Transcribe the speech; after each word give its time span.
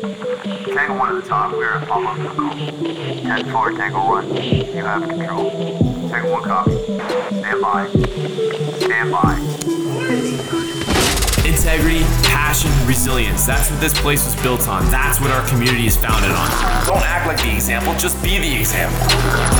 Tango 0.00 0.96
1 0.96 1.16
at 1.16 1.22
the 1.24 1.28
top, 1.28 1.52
we 1.52 1.64
are 1.64 1.78
at 1.78 1.88
Pablo 1.88 2.14
Cuckoo. 2.14 2.50
10 3.20 3.50
4, 3.50 3.72
Tango 3.72 4.06
1, 4.06 4.36
you 4.36 4.84
have 4.84 5.02
control. 5.02 5.50
Tango 6.08 6.32
1 6.34 6.42
copy. 6.44 6.70
Stand 7.40 7.60
by. 7.60 7.88
Stand 8.78 9.10
by. 9.10 9.87
Integrity, 11.68 12.00
passion, 12.24 12.70
resilience. 12.88 13.44
That's 13.44 13.70
what 13.70 13.78
this 13.78 13.92
place 14.00 14.24
was 14.24 14.34
built 14.42 14.66
on. 14.68 14.90
That's 14.90 15.20
what 15.20 15.30
our 15.30 15.46
community 15.48 15.86
is 15.86 15.98
founded 15.98 16.30
on. 16.30 16.48
Don't 16.86 17.04
act 17.04 17.26
like 17.26 17.36
the 17.42 17.52
example, 17.52 17.92
just 18.00 18.16
be 18.24 18.38
the 18.38 18.56
example. 18.56 18.96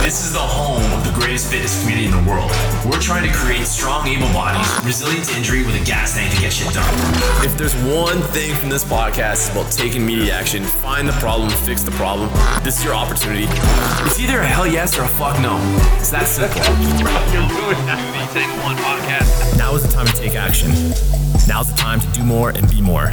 This 0.01 0.25
is 0.25 0.33
the 0.33 0.39
home 0.39 0.81
of 0.97 1.05
the 1.05 1.13
greatest 1.13 1.53
fitness 1.53 1.79
community 1.83 2.07
in 2.07 2.13
the 2.13 2.25
world. 2.25 2.51
We're 2.89 2.99
trying 2.99 3.29
to 3.29 3.35
create 3.37 3.67
strong, 3.67 4.09
able 4.09 4.33
bodies, 4.33 4.65
resilient 4.87 5.27
to 5.27 5.37
injury 5.37 5.67
with 5.67 5.77
a 5.77 5.85
gas 5.85 6.15
tank 6.15 6.33
to 6.33 6.41
get 6.41 6.51
shit 6.51 6.73
done. 6.73 6.89
If 7.45 7.59
there's 7.59 7.77
one 7.85 8.23
thing 8.33 8.57
from 8.57 8.71
this 8.71 8.85
podcast, 8.85 9.45
it's 9.45 9.53
about 9.53 9.71
taking 9.71 10.01
immediate 10.01 10.33
action. 10.33 10.65
Find 10.65 11.07
the 11.07 11.19
problem, 11.21 11.51
fix 11.51 11.83
the 11.83 11.93
problem. 11.93 12.31
This 12.65 12.79
is 12.79 12.85
your 12.85 12.95
opportunity. 12.95 13.49
It's 14.09 14.19
either 14.19 14.41
a 14.41 14.47
hell 14.47 14.67
yes 14.67 14.99
or 14.99 15.03
a 15.03 15.09
fuck 15.09 15.39
no. 15.43 15.61
It's 16.01 16.09
that 16.09 16.25
simple. 16.25 16.57
You're 16.97 17.45
the 17.45 18.33
Take 18.33 18.49
One 18.65 18.77
podcast. 18.81 19.59
Now 19.59 19.75
is 19.75 19.83
the 19.83 19.93
time 19.93 20.07
to 20.07 20.15
take 20.15 20.37
action. 20.37 20.73
Now's 21.47 21.71
the 21.71 21.77
time 21.77 22.01
to 22.01 22.07
do 22.13 22.23
more 22.25 22.51
and 22.51 22.69
be 22.71 22.81
more. 22.81 23.13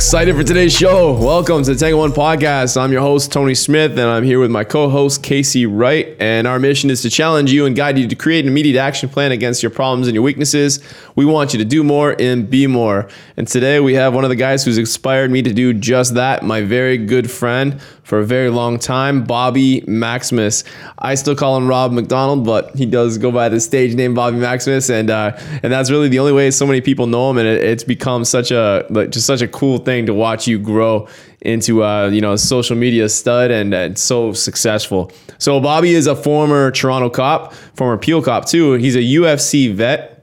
Excited 0.00 0.34
for 0.34 0.42
today's 0.42 0.74
show. 0.74 1.12
Welcome 1.12 1.62
to 1.62 1.74
the 1.74 1.78
Tango 1.78 1.98
One 1.98 2.10
Podcast. 2.10 2.80
I'm 2.80 2.90
your 2.90 3.02
host, 3.02 3.30
Tony 3.30 3.54
Smith, 3.54 3.92
and 3.92 4.08
I'm 4.08 4.24
here 4.24 4.40
with 4.40 4.50
my 4.50 4.64
co 4.64 4.88
host, 4.88 5.22
Casey 5.22 5.66
Wright. 5.66 6.16
And 6.18 6.46
our 6.46 6.58
mission 6.58 6.88
is 6.88 7.02
to 7.02 7.10
challenge 7.10 7.52
you 7.52 7.66
and 7.66 7.76
guide 7.76 7.98
you 7.98 8.08
to 8.08 8.16
create 8.16 8.46
an 8.46 8.50
immediate 8.50 8.80
action 8.80 9.10
plan 9.10 9.30
against 9.30 9.62
your 9.62 9.68
problems 9.68 10.08
and 10.08 10.14
your 10.14 10.24
weaknesses. 10.24 10.80
We 11.16 11.26
want 11.26 11.52
you 11.52 11.58
to 11.58 11.66
do 11.66 11.84
more 11.84 12.16
and 12.18 12.48
be 12.48 12.66
more. 12.66 13.08
And 13.36 13.46
today 13.46 13.78
we 13.78 13.92
have 13.94 14.14
one 14.14 14.24
of 14.24 14.30
the 14.30 14.36
guys 14.36 14.64
who's 14.64 14.78
inspired 14.78 15.30
me 15.30 15.42
to 15.42 15.52
do 15.52 15.74
just 15.74 16.14
that, 16.14 16.42
my 16.42 16.62
very 16.62 16.96
good 16.96 17.30
friend 17.30 17.78
for 18.10 18.18
a 18.18 18.24
very 18.24 18.50
long 18.50 18.76
time, 18.76 19.22
Bobby 19.22 19.84
Maximus. 19.86 20.64
I 20.98 21.14
still 21.14 21.36
call 21.36 21.56
him 21.56 21.68
Rob 21.68 21.92
McDonald, 21.92 22.44
but 22.44 22.74
he 22.74 22.84
does 22.84 23.18
go 23.18 23.30
by 23.30 23.48
the 23.48 23.60
stage 23.60 23.94
name 23.94 24.14
Bobby 24.14 24.36
Maximus, 24.36 24.90
and 24.90 25.10
uh, 25.10 25.38
and 25.62 25.72
that's 25.72 25.92
really 25.92 26.08
the 26.08 26.18
only 26.18 26.32
way 26.32 26.50
so 26.50 26.66
many 26.66 26.80
people 26.80 27.06
know 27.06 27.30
him, 27.30 27.38
and 27.38 27.46
it, 27.46 27.62
it's 27.62 27.84
become 27.84 28.24
such 28.24 28.50
a 28.50 28.84
like, 28.90 29.10
just 29.10 29.28
such 29.28 29.42
a 29.42 29.46
cool 29.46 29.78
thing 29.78 30.06
to 30.06 30.12
watch 30.12 30.48
you 30.48 30.58
grow 30.58 31.06
into 31.42 31.84
uh, 31.84 32.08
you 32.08 32.20
know 32.20 32.32
a 32.32 32.38
social 32.38 32.76
media 32.76 33.08
stud 33.08 33.52
and, 33.52 33.72
and 33.72 33.96
so 33.96 34.32
successful. 34.32 35.12
So 35.38 35.60
Bobby 35.60 35.94
is 35.94 36.08
a 36.08 36.16
former 36.16 36.72
Toronto 36.72 37.10
cop, 37.10 37.52
former 37.52 37.96
Peel 37.96 38.22
cop 38.22 38.44
too. 38.44 38.72
He's 38.72 38.96
a 38.96 39.02
UFC 39.02 39.72
vet. 39.72 40.19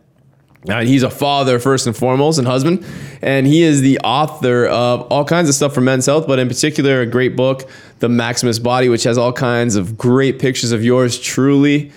Uh, 0.70 0.82
he's 0.82 1.04
a 1.04 1.10
father 1.10 1.60
first 1.60 1.88
and 1.88 1.96
foremost 1.96 2.38
and 2.38 2.48
husband, 2.48 2.86
and 3.22 3.48
he 3.48 3.64
is 3.64 3.82
the 3.82 4.00
author 4.00 4.66
of 4.66 5.02
all 5.04 5.24
kinds 5.24 5.50
of 5.50 5.56
stuff 5.56 5.74
for 5.74 5.82
men's 5.82 6.06
health, 6.06 6.28
but 6.28 6.40
in 6.40 6.48
particular, 6.48 7.02
a 7.02 7.06
great 7.06 7.36
book, 7.36 7.70
The 8.00 8.10
Maximus 8.10 8.60
Body, 8.60 8.90
which 8.90 9.04
has 9.04 9.18
all 9.18 9.34
kinds 9.34 9.76
of 9.76 9.98
great 9.98 10.40
pictures 10.40 10.72
of 10.72 10.84
yours 10.84 11.20
truly 11.20 11.92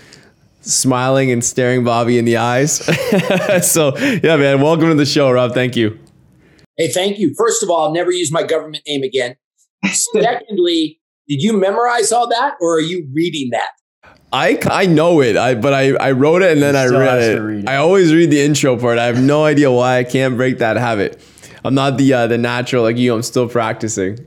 smiling 0.63 1.31
and 1.31 1.45
staring 1.45 1.85
Bobby 1.85 2.19
in 2.19 2.25
the 2.25 2.37
eyes. 2.37 2.77
so, 3.63 3.97
yeah, 3.99 4.37
man, 4.37 4.61
welcome 4.61 4.89
to 4.89 4.95
the 4.95 5.07
show, 5.07 5.31
Rob. 5.31 5.55
Thank 5.55 5.77
you. 5.77 5.99
Hey, 6.77 6.89
thank 6.89 7.19
you. 7.19 7.35
First 7.37 7.63
of 7.63 7.71
all, 7.71 7.89
I'll 7.89 7.95
never 7.95 8.11
use 8.11 8.31
my 8.33 8.43
government 8.43 8.85
name 8.87 9.03
again. 9.03 9.37
Secondly, 9.87 11.01
did 11.29 11.43
you 11.43 11.53
memorize 11.59 12.13
all 12.13 12.29
that 12.29 12.55
or 12.61 12.77
are 12.77 12.81
you 12.81 13.09
reading 13.13 13.51
that? 13.51 13.71
I, 14.33 14.59
I 14.71 14.87
know 14.87 15.21
it, 15.21 15.37
I 15.37 15.55
but 15.55 15.75
I, 15.75 15.95
I 15.95 16.13
wrote 16.13 16.43
it 16.43 16.53
and 16.53 16.63
then 16.63 16.77
I 16.77 16.87
read 16.87 17.23
it. 17.23 17.41
read 17.41 17.65
it. 17.65 17.69
I 17.69 17.77
always 17.77 18.13
read 18.13 18.31
the 18.31 18.41
intro 18.41 18.77
part. 18.77 18.99
I 18.99 19.07
have 19.07 19.21
no 19.21 19.45
idea 19.53 19.71
why 19.71 19.99
I 19.99 20.05
can't 20.05 20.37
break 20.37 20.59
that 20.59 20.77
habit. 20.77 21.21
I'm 21.65 21.75
not 21.75 21.99
the 21.99 22.13
uh, 22.13 22.27
the 22.27 22.39
natural 22.39 22.83
like 22.83 22.97
you. 22.97 23.15
I'm 23.15 23.23
still 23.23 23.49
practicing. 23.49 24.19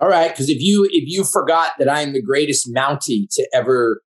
All 0.00 0.08
right, 0.08 0.30
because 0.30 0.48
if 0.48 0.60
you 0.60 0.84
if 0.90 1.04
you 1.06 1.24
forgot 1.24 1.72
that 1.78 1.88
I 1.88 2.00
am 2.00 2.12
the 2.12 2.22
greatest 2.22 2.72
Mountie 2.74 3.28
to 3.30 3.48
ever 3.54 4.02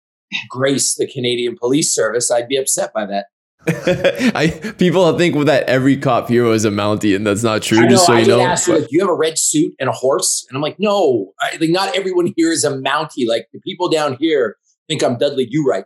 grace 0.49 0.95
the 0.95 1.07
Canadian 1.07 1.57
Police 1.59 1.95
Service, 1.95 2.31
I'd 2.31 2.49
be 2.49 2.57
upset 2.57 2.93
by 2.95 3.07
that. 3.07 3.27
I 4.35 4.49
people 4.79 5.17
think 5.17 5.45
that 5.45 5.65
every 5.65 5.97
cop 5.97 6.29
hero 6.29 6.53
is 6.53 6.65
a 6.65 6.71
Mountie, 6.71 7.15
and 7.15 7.27
that's 7.27 7.45
not 7.45 7.63
true. 7.63 7.79
I 7.79 7.83
know. 7.83 7.91
just 7.91 8.07
so 8.07 8.15
I 8.15 8.21
you 8.21 8.27
get 8.27 8.37
know. 8.39 8.41
asked, 8.41 8.69
like, 8.69 8.83
"Do 8.83 8.89
you 8.91 9.01
have 9.01 9.11
a 9.11 9.15
red 9.15 9.39
suit 9.39 9.75
and 9.79 9.89
a 9.89 9.93
horse?" 9.93 10.45
And 10.49 10.57
I'm 10.57 10.63
like, 10.63 10.81
"No, 10.81 11.33
I, 11.41 11.57
like 11.61 11.71
not 11.71 11.95
everyone 11.97 12.33
here 12.37 12.51
is 12.51 12.65
a 12.65 12.73
Mountie. 12.73 13.29
Like 13.29 13.47
the 13.53 13.61
people 13.61 13.89
down 13.89 14.17
here 14.19 14.57
think 14.93 15.03
I'm 15.03 15.19
Dudley 15.19 15.47
Do 15.47 15.65
Right." 15.67 15.85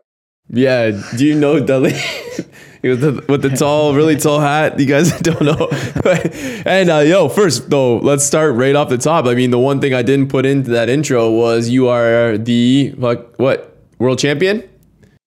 Yeah. 0.48 0.90
Do 1.16 1.26
you 1.26 1.34
know 1.34 1.58
Dudley? 1.64 1.92
with, 2.82 3.00
the, 3.00 3.24
with 3.28 3.42
the 3.42 3.50
tall, 3.50 3.94
really 3.94 4.16
tall 4.16 4.40
hat. 4.40 4.78
You 4.78 4.86
guys 4.86 5.18
don't 5.20 5.42
know. 5.42 5.68
and 6.66 6.90
uh, 6.90 6.98
yo, 6.98 7.28
first 7.28 7.70
though, 7.70 7.98
let's 7.98 8.24
start 8.24 8.54
right 8.54 8.74
off 8.74 8.88
the 8.88 8.98
top. 8.98 9.26
I 9.26 9.34
mean, 9.34 9.50
the 9.50 9.58
one 9.58 9.80
thing 9.80 9.94
I 9.94 10.02
didn't 10.02 10.28
put 10.28 10.46
into 10.46 10.70
that 10.70 10.88
intro 10.88 11.30
was 11.30 11.68
you 11.68 11.88
are 11.88 12.38
the 12.38 12.94
like 12.96 13.36
what 13.38 13.76
world 13.98 14.18
champion. 14.18 14.68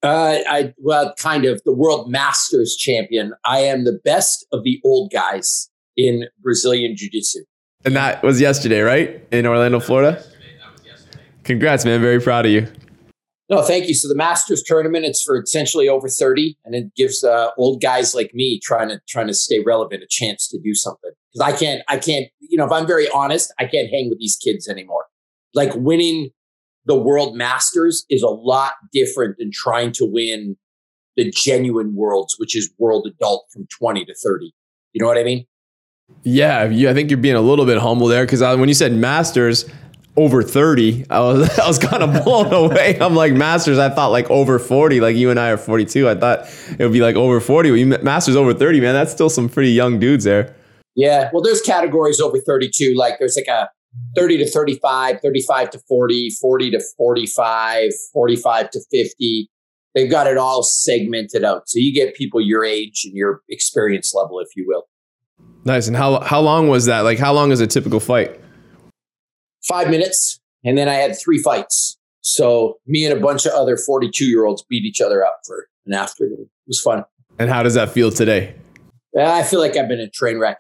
Uh, 0.02 0.38
I 0.48 0.74
well, 0.78 1.14
kind 1.16 1.44
of 1.44 1.62
the 1.66 1.74
world 1.74 2.10
masters 2.10 2.76
champion. 2.78 3.34
I 3.46 3.60
am 3.60 3.84
the 3.84 4.00
best 4.06 4.46
of 4.54 4.64
the 4.64 4.80
old 4.86 5.12
guys 5.12 5.70
in 5.98 6.26
Brazilian 6.42 6.96
jiu-jitsu. 6.96 7.40
And 7.84 7.96
that 7.98 8.24
was 8.24 8.40
yesterday, 8.40 8.80
right? 8.80 9.26
In 9.32 9.46
Orlando, 9.46 9.82
Florida. 9.82 10.24
Congrats, 11.44 11.84
man. 11.84 12.00
Very 12.00 12.22
proud 12.22 12.46
of 12.46 12.52
you. 12.52 12.68
No, 13.50 13.64
thank 13.64 13.88
you. 13.88 13.96
So 13.96 14.08
the 14.08 14.16
Masters 14.16 14.62
tournament, 14.62 15.06
it's 15.06 15.24
for 15.24 15.42
essentially 15.42 15.90
over 15.90 16.08
30, 16.08 16.56
and 16.66 16.76
it 16.76 16.94
gives 16.96 17.24
uh, 17.24 17.50
old 17.58 17.82
guys 17.82 18.14
like 18.14 18.32
me 18.34 18.60
trying 18.62 18.90
to 18.90 19.02
trying 19.08 19.26
to 19.28 19.34
stay 19.34 19.60
relevant 19.66 20.04
a 20.04 20.08
chance 20.08 20.48
to 20.50 20.60
do 20.60 20.76
something. 20.76 21.12
Because 21.34 21.54
I 21.54 21.58
can't, 21.58 21.82
I 21.88 21.98
can't, 21.98 22.28
you 22.40 22.58
know, 22.58 22.66
if 22.66 22.72
I'm 22.72 22.86
very 22.86 23.10
honest, 23.10 23.52
I 23.58 23.66
can't 23.66 23.90
hang 23.90 24.10
with 24.10 24.20
these 24.20 24.36
kids 24.36 24.68
anymore. 24.68 25.06
Like 25.56 25.74
winning 25.76 26.30
the 26.86 26.96
world 26.96 27.36
masters 27.36 28.06
is 28.10 28.22
a 28.22 28.30
lot 28.30 28.74
different 28.94 29.38
than 29.38 29.52
trying 29.52 29.92
to 29.94 30.06
win 30.06 30.56
the 31.16 31.30
genuine 31.32 31.96
worlds, 31.96 32.36
which 32.38 32.56
is 32.56 32.72
world 32.78 33.08
adult 33.08 33.46
from 33.52 33.68
20 33.80 34.06
to 34.06 34.14
30. 34.16 34.54
You 34.94 35.02
know 35.02 35.08
what 35.08 35.18
I 35.18 35.24
mean? 35.24 35.46
Yeah, 36.24 36.66
you, 36.66 36.90
I 36.90 36.94
think 36.94 37.10
you're 37.10 37.20
being 37.20 37.36
a 37.36 37.42
little 37.42 37.66
bit 37.66 37.78
humble 37.78 38.08
there 38.08 38.26
because 38.26 38.42
when 38.42 38.68
you 38.68 38.76
said 38.76 38.94
Masters 38.94 39.66
over 40.20 40.44
30, 40.44 41.06
I 41.10 41.20
was 41.22 41.60
I 41.60 41.66
was 41.68 41.80
kind 41.80 42.04
of 42.04 42.24
blown 42.24 42.52
away. 42.54 42.98
I'm 43.00 43.16
like 43.16 43.34
Masters, 43.34 43.78
I 43.80 43.90
thought 43.90 44.10
like 44.10 44.30
over 44.30 44.60
40, 44.60 45.00
like 45.00 45.16
you 45.16 45.30
and 45.30 45.40
I 45.40 45.50
are 45.50 45.58
42. 45.58 46.10
I 46.10 46.16
thought 46.16 46.48
it 46.78 46.84
would 46.84 46.92
be 46.92 47.00
like 47.00 47.16
over 47.16 47.40
40. 47.40 47.70
You 47.70 47.86
Masters 47.86 48.36
over 48.36 48.54
30, 48.54 48.82
man, 48.82 48.94
that's 48.94 49.12
still 49.12 49.30
some 49.30 49.48
pretty 49.48 49.72
young 49.72 49.98
dudes 49.98 50.26
there. 50.26 50.54
Yeah. 50.96 51.30
Well, 51.32 51.42
there's 51.42 51.62
categories 51.62 52.20
over 52.20 52.40
32. 52.40 52.96
Like 52.96 53.16
there's 53.20 53.38
like 53.38 53.48
a 53.48 53.70
30 54.16 54.40
to 54.40 54.50
35, 54.50 55.22
35 55.22 55.70
to 55.72 55.80
40, 55.88 56.30
40 56.42 56.72
to 56.72 56.82
45, 56.98 57.92
45 58.14 58.70
to 58.72 58.82
50. 58.92 59.50
They've 59.96 60.12
got 60.12 60.28
it 60.28 60.38
all 60.38 60.64
segmented 60.64 61.46
out. 61.46 61.64
So 61.68 61.80
you 61.80 61.94
get 61.94 62.14
people 62.14 62.42
your 62.42 62.66
age 62.66 63.04
and 63.06 63.16
your 63.16 63.42
experience 63.50 64.14
level, 64.14 64.40
if 64.40 64.50
you 64.56 64.66
will. 64.68 64.84
Nice. 65.64 65.88
And 65.88 65.96
how 65.96 66.20
how 66.20 66.42
long 66.42 66.68
was 66.68 66.86
that? 66.86 67.02
Like 67.02 67.20
how 67.20 67.32
long 67.34 67.52
is 67.52 67.62
a 67.62 67.68
typical 67.68 68.02
fight? 68.02 68.40
Five 69.68 69.90
minutes. 69.90 70.40
And 70.64 70.78
then 70.78 70.90
I 70.90 70.96
had 70.96 71.18
three 71.18 71.38
fights. 71.38 71.98
So 72.22 72.80
me 72.86 73.06
and 73.06 73.18
a 73.18 73.22
bunch 73.22 73.46
of 73.46 73.54
other 73.54 73.78
42 73.78 74.26
year 74.26 74.46
olds 74.46 74.64
beat 74.70 74.84
each 74.84 75.02
other 75.02 75.26
up 75.26 75.40
for 75.46 75.68
an 75.86 75.94
afternoon. 75.94 76.42
It 76.42 76.68
was 76.68 76.82
fun. 76.82 77.06
And 77.38 77.50
how 77.50 77.64
does 77.64 77.74
that 77.76 77.90
feel 77.90 78.12
today? 78.12 78.56
I 79.18 79.44
feel 79.44 79.60
like 79.60 79.76
I've 79.76 79.88
been 79.88 80.00
a 80.00 80.10
train 80.10 80.38
wreck. 80.38 80.60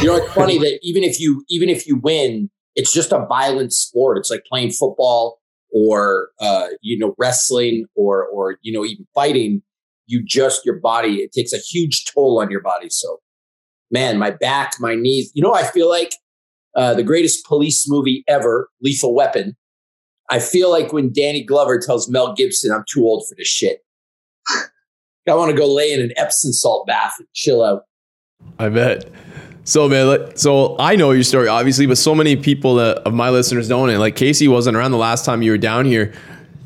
You 0.00 0.08
know, 0.08 0.16
it's 0.16 0.32
funny 0.34 0.58
that 0.58 0.78
even 0.82 1.02
if 1.02 1.18
you 1.18 1.44
even 1.48 1.68
if 1.68 1.86
you 1.86 1.96
win, 1.96 2.50
it's 2.76 2.92
just 2.92 3.12
a 3.12 3.24
violent 3.26 3.72
sport. 3.72 4.18
It's 4.18 4.30
like 4.30 4.44
playing 4.44 4.70
football 4.70 5.40
or 5.72 6.28
uh, 6.40 6.68
you 6.82 6.98
know 6.98 7.14
wrestling 7.18 7.86
or 7.94 8.26
or 8.26 8.58
you 8.62 8.72
know 8.72 8.84
even 8.84 9.06
fighting. 9.14 9.62
You 10.06 10.22
just 10.22 10.66
your 10.66 10.78
body 10.78 11.22
it 11.22 11.32
takes 11.32 11.52
a 11.52 11.58
huge 11.58 12.04
toll 12.04 12.40
on 12.40 12.50
your 12.50 12.60
body. 12.60 12.90
So, 12.90 13.20
man, 13.90 14.18
my 14.18 14.30
back, 14.30 14.74
my 14.78 14.94
knees. 14.94 15.32
You 15.34 15.42
know, 15.42 15.54
I 15.54 15.64
feel 15.64 15.88
like 15.88 16.12
uh, 16.74 16.94
the 16.94 17.02
greatest 17.02 17.44
police 17.46 17.88
movie 17.88 18.24
ever, 18.28 18.68
Lethal 18.80 19.14
Weapon. 19.14 19.56
I 20.30 20.38
feel 20.38 20.70
like 20.70 20.92
when 20.92 21.12
Danny 21.12 21.44
Glover 21.44 21.78
tells 21.78 22.08
Mel 22.08 22.34
Gibson, 22.34 22.72
"I'm 22.72 22.84
too 22.88 23.04
old 23.04 23.26
for 23.28 23.34
this 23.34 23.48
shit." 23.48 23.84
I 25.28 25.34
want 25.34 25.50
to 25.50 25.56
go 25.56 25.72
lay 25.72 25.92
in 25.92 26.00
an 26.00 26.12
Epsom 26.16 26.52
salt 26.52 26.86
bath 26.86 27.14
and 27.18 27.28
chill 27.32 27.62
out. 27.62 27.84
I 28.58 28.68
bet. 28.68 29.08
So 29.64 29.88
man, 29.88 30.36
so 30.36 30.76
I 30.78 30.96
know 30.96 31.12
your 31.12 31.22
story 31.22 31.46
obviously, 31.46 31.86
but 31.86 31.96
so 31.96 32.14
many 32.14 32.34
people 32.34 32.76
that, 32.76 32.98
of 32.98 33.14
my 33.14 33.30
listeners 33.30 33.68
don't. 33.68 33.90
And 33.90 34.00
like 34.00 34.16
Casey 34.16 34.48
wasn't 34.48 34.76
around 34.76 34.90
the 34.90 34.96
last 34.98 35.24
time 35.24 35.42
you 35.42 35.52
were 35.52 35.58
down 35.58 35.84
here. 35.84 36.12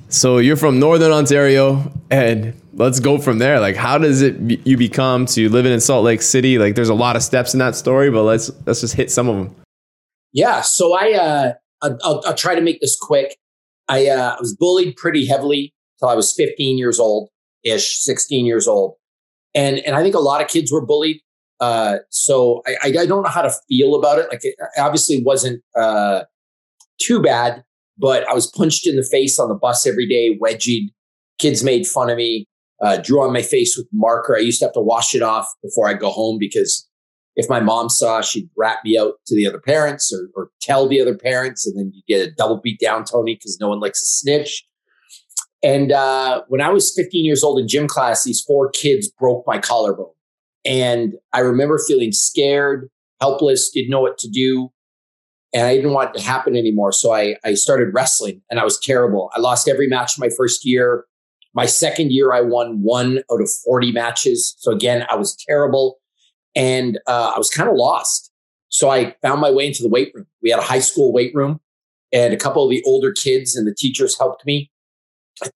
So 0.09 0.39
you're 0.39 0.57
from 0.57 0.79
Northern 0.79 1.11
Ontario, 1.11 1.93
and 2.11 2.55
let's 2.75 3.01
go 3.01 3.19
from 3.19 3.39
there. 3.39 3.59
Like, 3.59 3.75
how 3.75 3.99
does 3.99 4.23
it 4.23 4.47
be, 4.47 4.63
you 4.65 4.77
become 4.77 5.27
to 5.27 5.49
living 5.49 5.73
in 5.73 5.81
Salt 5.81 6.05
Lake 6.05 6.23
City? 6.23 6.59
Like, 6.59 6.77
there's 6.77 6.89
a 6.89 6.95
lot 6.95 7.17
of 7.17 7.25
steps 7.25 7.55
in 7.55 7.59
that 7.59 7.75
story, 7.75 8.09
but 8.11 8.23
let's 8.23 8.51
let's 8.67 8.81
just 8.81 8.95
hit 8.95 9.11
some 9.11 9.29
of 9.29 9.37
them. 9.37 9.66
Yeah. 10.33 10.61
So 10.61 10.95
I, 10.95 11.13
uh, 11.13 11.53
I'll, 11.83 12.23
I'll, 12.27 12.35
try 12.35 12.55
to 12.55 12.61
make 12.61 12.81
this 12.81 12.97
quick. 13.01 13.37
I 13.89 14.09
uh, 14.09 14.37
was 14.41 14.55
bullied 14.55 14.97
pretty 14.97 15.27
heavily 15.27 15.75
till 15.99 16.09
I 16.09 16.15
was 16.15 16.33
15 16.33 16.79
years 16.79 16.99
old 16.99 17.31
ish, 17.65 17.99
16 18.01 18.47
years 18.47 18.67
old. 18.67 18.95
And, 19.55 19.79
and 19.81 19.97
I 19.97 20.03
think 20.03 20.15
a 20.15 20.21
lot 20.21 20.43
of 20.43 20.49
kids 20.49 20.71
were 20.73 20.85
bullied. 20.85 21.21
Uh, 21.61 21.99
so 22.11 22.63
I, 22.67 22.91
I 22.99 23.07
don't 23.07 23.23
know 23.23 23.31
how 23.31 23.43
to 23.43 23.53
feel 23.69 23.95
about 23.95 24.19
it. 24.19 24.29
Like 24.31 24.41
it 24.45 24.57
obviously 24.77 25.23
wasn't 25.23 25.63
uh, 25.79 26.23
too 27.01 27.23
bad, 27.23 27.65
but 27.97 28.29
I 28.29 28.35
was 28.35 28.47
punched 28.47 28.87
in 28.87 28.97
the 28.97 29.09
face 29.11 29.39
on 29.39 29.49
the 29.49 29.55
bus 29.55 29.87
every 29.87 30.07
day, 30.07 30.39
wedgied. 30.39 30.89
Kids 31.39 31.63
made 31.63 31.87
fun 31.87 32.11
of 32.11 32.17
me, 32.17 32.47
uh, 32.83 32.99
drew 32.99 33.23
on 33.23 33.33
my 33.33 33.43
face 33.43 33.77
with 33.77 33.87
marker. 33.93 34.37
I 34.37 34.41
used 34.41 34.59
to 34.61 34.67
have 34.67 34.75
to 34.75 34.81
wash 34.81 35.15
it 35.15 35.23
off 35.23 35.47
before 35.63 35.89
I 35.89 35.95
go 35.95 36.11
home 36.11 36.39
because 36.39 36.86
if 37.37 37.51
my 37.51 37.61
mom 37.61 37.91
saw, 37.91 38.23
she'd 38.23 38.49
rat 38.57 38.79
me 38.83 38.99
out 38.99 39.15
to 39.27 39.37
the 39.37 39.47
other 39.47 39.61
parents 39.61 40.13
or, 40.13 40.31
or 40.35 40.51
tell 40.61 40.89
the 40.89 41.01
other 41.01 41.17
parents, 41.17 41.67
and 41.67 41.79
then 41.79 41.93
you 41.95 42.03
get 42.09 42.27
a 42.27 42.31
double 42.33 42.61
beat 42.61 42.81
down, 42.81 43.05
Tony, 43.05 43.35
because 43.35 43.61
no 43.61 43.69
one 43.69 43.79
likes 43.79 44.01
a 44.01 44.07
snitch. 44.07 44.67
And 45.63 45.93
uh, 45.93 46.43
when 46.49 46.63
I 46.63 46.71
was 46.71 46.95
15 46.97 47.25
years 47.25 47.45
old 47.45 47.59
in 47.61 47.69
gym 47.69 47.89
class, 47.89 48.25
these 48.25 48.41
four 48.41 48.71
kids 48.71 49.11
broke 49.11 49.45
my 49.47 49.59
collarbone. 49.59 50.13
And 50.65 51.15
I 51.33 51.41
remember 51.41 51.79
feeling 51.87 52.13
scared, 52.13 52.89
helpless, 53.21 53.71
didn't 53.71 53.91
know 53.91 54.01
what 54.01 54.19
to 54.19 54.29
do. 54.29 54.71
And 55.53 55.67
I 55.67 55.77
didn't 55.77 55.93
want 55.93 56.15
it 56.15 56.19
to 56.19 56.25
happen 56.25 56.57
anymore. 56.57 56.93
So 56.93 57.13
I, 57.13 57.37
I 57.45 57.55
started 57.55 57.93
wrestling 57.93 58.43
and 58.51 58.59
I 58.59 58.65
was 58.65 58.79
terrible. 58.79 59.31
I 59.35 59.41
lost 59.41 59.69
every 59.69 59.89
match 59.89 60.19
my 60.19 60.29
first 60.37 60.65
year. 60.65 61.05
My 61.55 61.67
second 61.67 62.13
year, 62.13 62.33
I 62.33 62.43
won 62.43 62.83
one 62.83 63.19
out 63.33 63.41
of 63.41 63.51
40 63.65 63.93
matches. 63.93 64.55
So 64.59 64.73
again, 64.73 65.07
I 65.09 65.17
was 65.17 65.37
terrible 65.49 65.99
and 66.57 66.99
uh, 67.07 67.33
I 67.35 67.39
was 67.39 67.51
kind 67.51 67.69
of 67.69 67.77
lost. 67.77 68.33
So 68.69 68.91
I 68.91 69.15
found 69.23 69.41
my 69.41 69.51
way 69.51 69.67
into 69.67 69.83
the 69.83 69.89
weight 69.89 70.11
room. 70.15 70.27
We 70.43 70.51
had 70.51 70.59
a 70.59 70.65
high 70.65 70.81
school 70.81 71.13
weight 71.13 71.33
room 71.35 71.61
and 72.13 72.35
a 72.35 72.37
couple 72.37 72.65
of 72.65 72.71
the 72.71 72.83
older 72.85 73.13
kids 73.13 73.55
and 73.55 73.67
the 73.67 73.75
teachers 73.75 74.19
helped 74.19 74.45
me. 74.45 74.73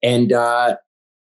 And 0.03 0.33
uh, 0.33 0.77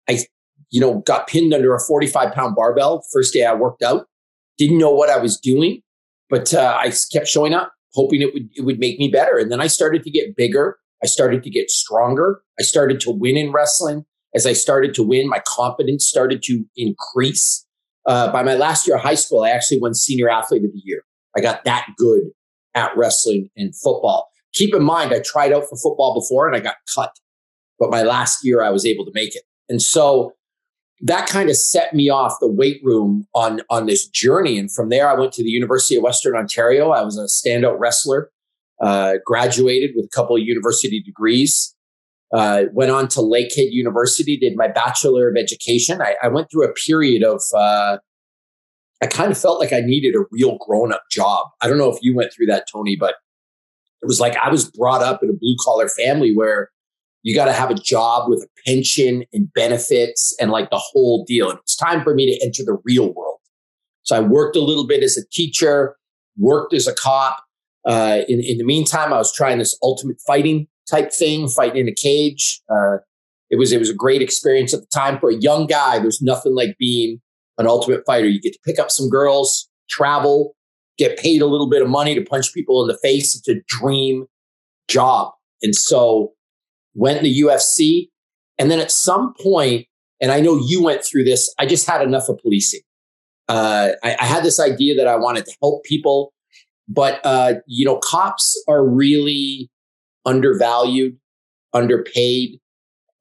I 0.08 0.24
you 0.70 0.80
know, 0.80 1.00
got 1.00 1.26
pinned 1.26 1.52
under 1.52 1.74
a 1.74 1.80
45 1.80 2.32
pound 2.32 2.54
barbell. 2.54 3.04
First 3.12 3.34
day 3.34 3.44
I 3.44 3.54
worked 3.54 3.82
out, 3.82 4.06
didn't 4.56 4.78
know 4.78 4.90
what 4.90 5.10
I 5.10 5.18
was 5.18 5.38
doing, 5.38 5.82
but 6.28 6.54
uh, 6.54 6.78
I 6.78 6.92
kept 7.12 7.26
showing 7.26 7.54
up, 7.54 7.72
hoping 7.92 8.22
it 8.22 8.32
would 8.32 8.48
it 8.54 8.64
would 8.64 8.78
make 8.78 8.98
me 8.98 9.08
better. 9.08 9.36
And 9.36 9.50
then 9.50 9.60
I 9.60 9.66
started 9.66 10.04
to 10.04 10.10
get 10.10 10.36
bigger. 10.36 10.78
I 11.02 11.06
started 11.06 11.42
to 11.42 11.50
get 11.50 11.70
stronger. 11.70 12.42
I 12.58 12.62
started 12.62 13.00
to 13.00 13.10
win 13.10 13.36
in 13.36 13.52
wrestling. 13.52 14.04
As 14.34 14.46
I 14.46 14.52
started 14.52 14.94
to 14.94 15.02
win, 15.02 15.28
my 15.28 15.42
confidence 15.46 16.06
started 16.06 16.42
to 16.44 16.64
increase. 16.76 17.66
Uh, 18.10 18.32
by 18.32 18.42
my 18.42 18.54
last 18.54 18.88
year 18.88 18.96
of 18.96 19.02
high 19.02 19.14
school, 19.14 19.44
I 19.44 19.50
actually 19.50 19.78
won 19.78 19.94
Senior 19.94 20.28
Athlete 20.28 20.64
of 20.64 20.72
the 20.72 20.82
Year. 20.82 21.04
I 21.36 21.40
got 21.40 21.62
that 21.62 21.86
good 21.96 22.24
at 22.74 22.90
wrestling 22.96 23.50
and 23.56 23.72
football. 23.76 24.28
Keep 24.52 24.74
in 24.74 24.82
mind, 24.82 25.12
I 25.12 25.20
tried 25.20 25.52
out 25.52 25.68
for 25.68 25.76
football 25.76 26.12
before 26.12 26.48
and 26.48 26.56
I 26.56 26.58
got 26.58 26.74
cut, 26.92 27.12
but 27.78 27.88
my 27.88 28.02
last 28.02 28.44
year 28.44 28.64
I 28.64 28.70
was 28.70 28.84
able 28.84 29.04
to 29.04 29.12
make 29.14 29.36
it. 29.36 29.42
And 29.68 29.80
so 29.80 30.32
that 31.02 31.28
kind 31.28 31.50
of 31.50 31.56
set 31.56 31.94
me 31.94 32.10
off 32.10 32.34
the 32.40 32.50
weight 32.50 32.80
room 32.82 33.28
on 33.32 33.60
on 33.70 33.86
this 33.86 34.08
journey 34.08 34.58
and 34.58 34.70
from 34.70 34.90
there 34.90 35.08
i 35.08 35.14
went 35.14 35.32
to 35.32 35.42
the 35.42 35.48
university 35.48 35.96
of 35.96 36.02
western 36.02 36.36
ontario 36.36 36.90
i 36.90 37.02
was 37.02 37.16
a 37.16 37.24
standout 37.24 37.78
wrestler 37.78 38.30
uh, 38.82 39.14
graduated 39.24 39.92
with 39.96 40.04
a 40.04 40.08
couple 40.14 40.36
of 40.36 40.42
university 40.42 41.02
degrees 41.02 41.74
uh, 42.32 42.64
went 42.72 42.90
on 42.90 43.08
to 43.08 43.20
lakehead 43.20 43.70
university 43.70 44.36
did 44.36 44.56
my 44.56 44.68
bachelor 44.68 45.28
of 45.28 45.36
education 45.36 46.00
i, 46.00 46.14
I 46.22 46.28
went 46.28 46.50
through 46.50 46.68
a 46.68 46.72
period 46.72 47.22
of 47.22 47.42
uh, 47.54 47.98
i 49.02 49.06
kind 49.06 49.30
of 49.30 49.38
felt 49.38 49.60
like 49.60 49.72
i 49.72 49.80
needed 49.80 50.14
a 50.14 50.24
real 50.30 50.58
grown-up 50.66 51.02
job 51.10 51.46
i 51.60 51.68
don't 51.68 51.78
know 51.78 51.92
if 51.92 51.98
you 52.02 52.14
went 52.14 52.32
through 52.32 52.46
that 52.46 52.66
tony 52.70 52.96
but 52.96 53.16
it 54.02 54.06
was 54.06 54.20
like 54.20 54.36
i 54.36 54.50
was 54.50 54.70
brought 54.70 55.02
up 55.02 55.22
in 55.22 55.30
a 55.30 55.34
blue 55.34 55.56
collar 55.64 55.88
family 55.88 56.34
where 56.34 56.70
you 57.22 57.34
got 57.34 57.46
to 57.46 57.52
have 57.52 57.70
a 57.70 57.74
job 57.74 58.28
with 58.28 58.42
a 58.42 58.48
pension 58.66 59.24
and 59.32 59.52
benefits 59.52 60.34
and 60.40 60.50
like 60.50 60.70
the 60.70 60.78
whole 60.78 61.24
deal. 61.24 61.50
And 61.50 61.58
it 61.58 61.64
was 61.64 61.76
time 61.76 62.02
for 62.02 62.14
me 62.14 62.26
to 62.26 62.44
enter 62.44 62.64
the 62.64 62.78
real 62.84 63.12
world. 63.12 63.38
So 64.02 64.16
I 64.16 64.20
worked 64.20 64.56
a 64.56 64.60
little 64.60 64.86
bit 64.86 65.02
as 65.02 65.16
a 65.16 65.26
teacher, 65.30 65.96
worked 66.38 66.72
as 66.72 66.86
a 66.86 66.94
cop. 66.94 67.36
Uh, 67.86 68.20
in, 68.28 68.40
in 68.40 68.58
the 68.58 68.64
meantime, 68.64 69.12
I 69.12 69.18
was 69.18 69.32
trying 69.32 69.58
this 69.58 69.78
ultimate 69.82 70.20
fighting 70.26 70.66
type 70.90 71.12
thing, 71.12 71.48
fighting 71.48 71.82
in 71.82 71.88
a 71.88 71.94
cage. 71.94 72.60
Uh, 72.68 72.96
it 73.50 73.58
was 73.58 73.72
it 73.72 73.78
was 73.78 73.90
a 73.90 73.94
great 73.94 74.22
experience 74.22 74.74
at 74.74 74.80
the 74.80 74.86
time 74.92 75.18
for 75.18 75.30
a 75.30 75.36
young 75.36 75.66
guy. 75.66 75.98
There's 75.98 76.22
nothing 76.22 76.54
like 76.54 76.76
being 76.78 77.20
an 77.58 77.66
ultimate 77.66 78.04
fighter. 78.06 78.28
You 78.28 78.40
get 78.40 78.52
to 78.52 78.60
pick 78.64 78.78
up 78.78 78.90
some 78.90 79.08
girls, 79.08 79.68
travel, 79.88 80.54
get 80.98 81.18
paid 81.18 81.42
a 81.42 81.46
little 81.46 81.68
bit 81.68 81.82
of 81.82 81.88
money 81.88 82.14
to 82.14 82.22
punch 82.22 82.52
people 82.52 82.82
in 82.82 82.88
the 82.88 82.98
face. 83.02 83.36
It's 83.36 83.48
a 83.48 83.62
dream 83.66 84.26
job. 84.88 85.32
And 85.62 85.74
so 85.74 86.32
went 86.94 87.18
in 87.18 87.24
the 87.24 87.40
UFC. 87.40 88.08
And 88.58 88.70
then 88.70 88.80
at 88.80 88.90
some 88.90 89.34
point, 89.40 89.86
and 90.20 90.30
I 90.30 90.40
know 90.40 90.56
you 90.56 90.82
went 90.82 91.02
through 91.04 91.24
this, 91.24 91.52
I 91.58 91.66
just 91.66 91.88
had 91.88 92.02
enough 92.02 92.28
of 92.28 92.38
policing. 92.38 92.80
Uh, 93.48 93.92
I, 94.02 94.16
I, 94.20 94.24
had 94.26 94.44
this 94.44 94.60
idea 94.60 94.94
that 94.94 95.08
I 95.08 95.16
wanted 95.16 95.44
to 95.46 95.56
help 95.60 95.82
people, 95.82 96.32
but 96.86 97.20
uh, 97.24 97.54
you 97.66 97.84
know, 97.84 97.96
cops 97.96 98.62
are 98.68 98.86
really 98.86 99.69
undervalued, 100.24 101.16
underpaid, 101.72 102.60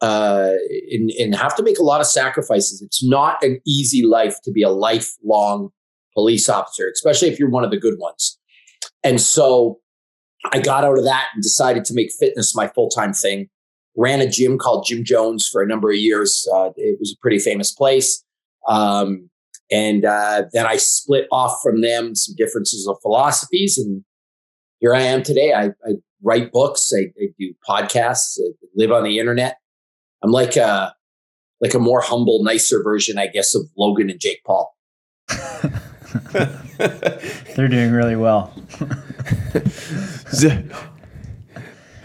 uh, 0.01 0.51
and, 0.91 1.11
and 1.11 1.35
have 1.35 1.55
to 1.55 1.63
make 1.63 1.79
a 1.79 1.83
lot 1.83 2.01
of 2.01 2.07
sacrifices. 2.07 2.81
It's 2.81 3.03
not 3.03 3.43
an 3.43 3.59
easy 3.65 4.05
life 4.05 4.41
to 4.43 4.51
be 4.51 4.63
a 4.63 4.69
lifelong 4.69 5.69
police 6.13 6.49
officer, 6.49 6.89
especially 6.91 7.27
if 7.29 7.39
you're 7.39 7.49
one 7.49 7.63
of 7.63 7.71
the 7.71 7.79
good 7.79 7.99
ones. 7.99 8.39
And 9.03 9.19
so 9.19 9.79
I 10.53 10.59
got 10.59 10.83
out 10.83 10.97
of 10.97 11.03
that 11.03 11.27
and 11.33 11.43
decided 11.43 11.85
to 11.85 11.93
make 11.93 12.11
fitness 12.17 12.55
my 12.55 12.67
full 12.69 12.89
time 12.89 13.13
thing 13.13 13.49
ran 13.97 14.21
a 14.21 14.29
gym 14.29 14.57
called 14.57 14.85
Gym 14.87 15.03
Jones 15.03 15.47
for 15.47 15.61
a 15.61 15.67
number 15.67 15.89
of 15.89 15.97
years. 15.97 16.47
Uh, 16.53 16.69
it 16.77 16.97
was 16.99 17.11
a 17.11 17.19
pretty 17.21 17.39
famous 17.39 17.71
place. 17.71 18.23
Um, 18.67 19.29
and 19.71 20.05
uh, 20.05 20.43
then 20.53 20.65
I 20.65 20.77
split 20.77 21.27
off 21.31 21.59
from 21.61 21.81
them, 21.81 22.15
some 22.15 22.35
differences 22.37 22.87
of 22.87 22.97
philosophies. 23.01 23.77
And 23.77 24.03
here 24.79 24.95
I 24.95 25.01
am 25.01 25.21
today. 25.21 25.53
I, 25.53 25.65
I 25.85 25.95
write 26.23 26.51
books, 26.51 26.91
I, 26.93 27.11
I, 27.21 27.27
do 27.37 27.53
podcasts, 27.67 28.39
I 28.39 28.51
live 28.75 28.91
on 28.91 29.03
the 29.03 29.19
internet. 29.19 29.57
I'm 30.23 30.31
like 30.31 30.55
a, 30.55 30.93
like 31.61 31.73
a 31.73 31.79
more 31.79 32.01
humble, 32.01 32.43
nicer 32.43 32.83
version, 32.83 33.17
I 33.17 33.27
guess, 33.27 33.55
of 33.55 33.63
Logan 33.77 34.09
and 34.09 34.19
Jake 34.19 34.43
Paul. 34.45 34.75
They're 36.31 37.67
doing 37.67 37.91
really 37.91 38.15
well. 38.15 38.53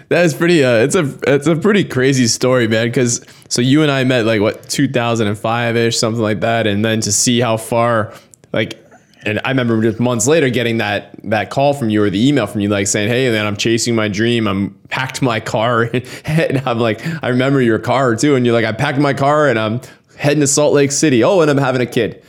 That 0.08 0.26
is 0.26 0.34
pretty. 0.34 0.62
Uh, 0.62 0.76
it's 0.76 0.94
a 0.94 1.18
it's 1.26 1.46
a 1.46 1.56
pretty 1.56 1.82
crazy 1.82 2.26
story, 2.26 2.68
man. 2.68 2.86
Because 2.86 3.24
so 3.48 3.62
you 3.62 3.82
and 3.82 3.90
I 3.90 4.04
met 4.04 4.26
like 4.26 4.40
what 4.40 4.68
2005 4.68 5.76
ish, 5.76 5.98
something 5.98 6.22
like 6.22 6.40
that, 6.40 6.66
and 6.66 6.84
then 6.84 7.00
to 7.00 7.10
see 7.10 7.40
how 7.40 7.56
far, 7.56 8.12
like, 8.52 8.83
and 9.26 9.40
I 9.44 9.50
remember 9.50 9.80
just 9.82 10.00
months 10.00 10.26
later 10.26 10.48
getting 10.50 10.78
that 10.78 11.14
that 11.24 11.50
call 11.50 11.74
from 11.74 11.90
you 11.90 12.02
or 12.02 12.10
the 12.10 12.26
email 12.26 12.46
from 12.46 12.60
you, 12.60 12.68
like 12.68 12.86
saying, 12.86 13.08
"Hey, 13.08 13.30
man, 13.30 13.46
I'm 13.46 13.56
chasing 13.56 13.94
my 13.94 14.08
dream. 14.08 14.46
I'm 14.46 14.70
packed 14.88 15.22
my 15.22 15.40
car, 15.40 15.90
and 16.24 16.62
I'm 16.66 16.78
like, 16.78 17.00
I 17.22 17.28
remember 17.28 17.60
your 17.60 17.78
car 17.78 18.16
too, 18.16 18.34
and 18.34 18.44
you're 18.44 18.54
like, 18.54 18.64
I 18.64 18.72
packed 18.72 18.98
my 18.98 19.14
car 19.14 19.48
and 19.48 19.58
I'm 19.58 19.80
heading 20.16 20.40
to 20.40 20.46
Salt 20.46 20.74
Lake 20.74 20.92
City. 20.92 21.24
Oh, 21.24 21.40
and 21.40 21.50
I'm 21.50 21.58
having 21.58 21.80
a 21.80 21.86
kid, 21.86 22.22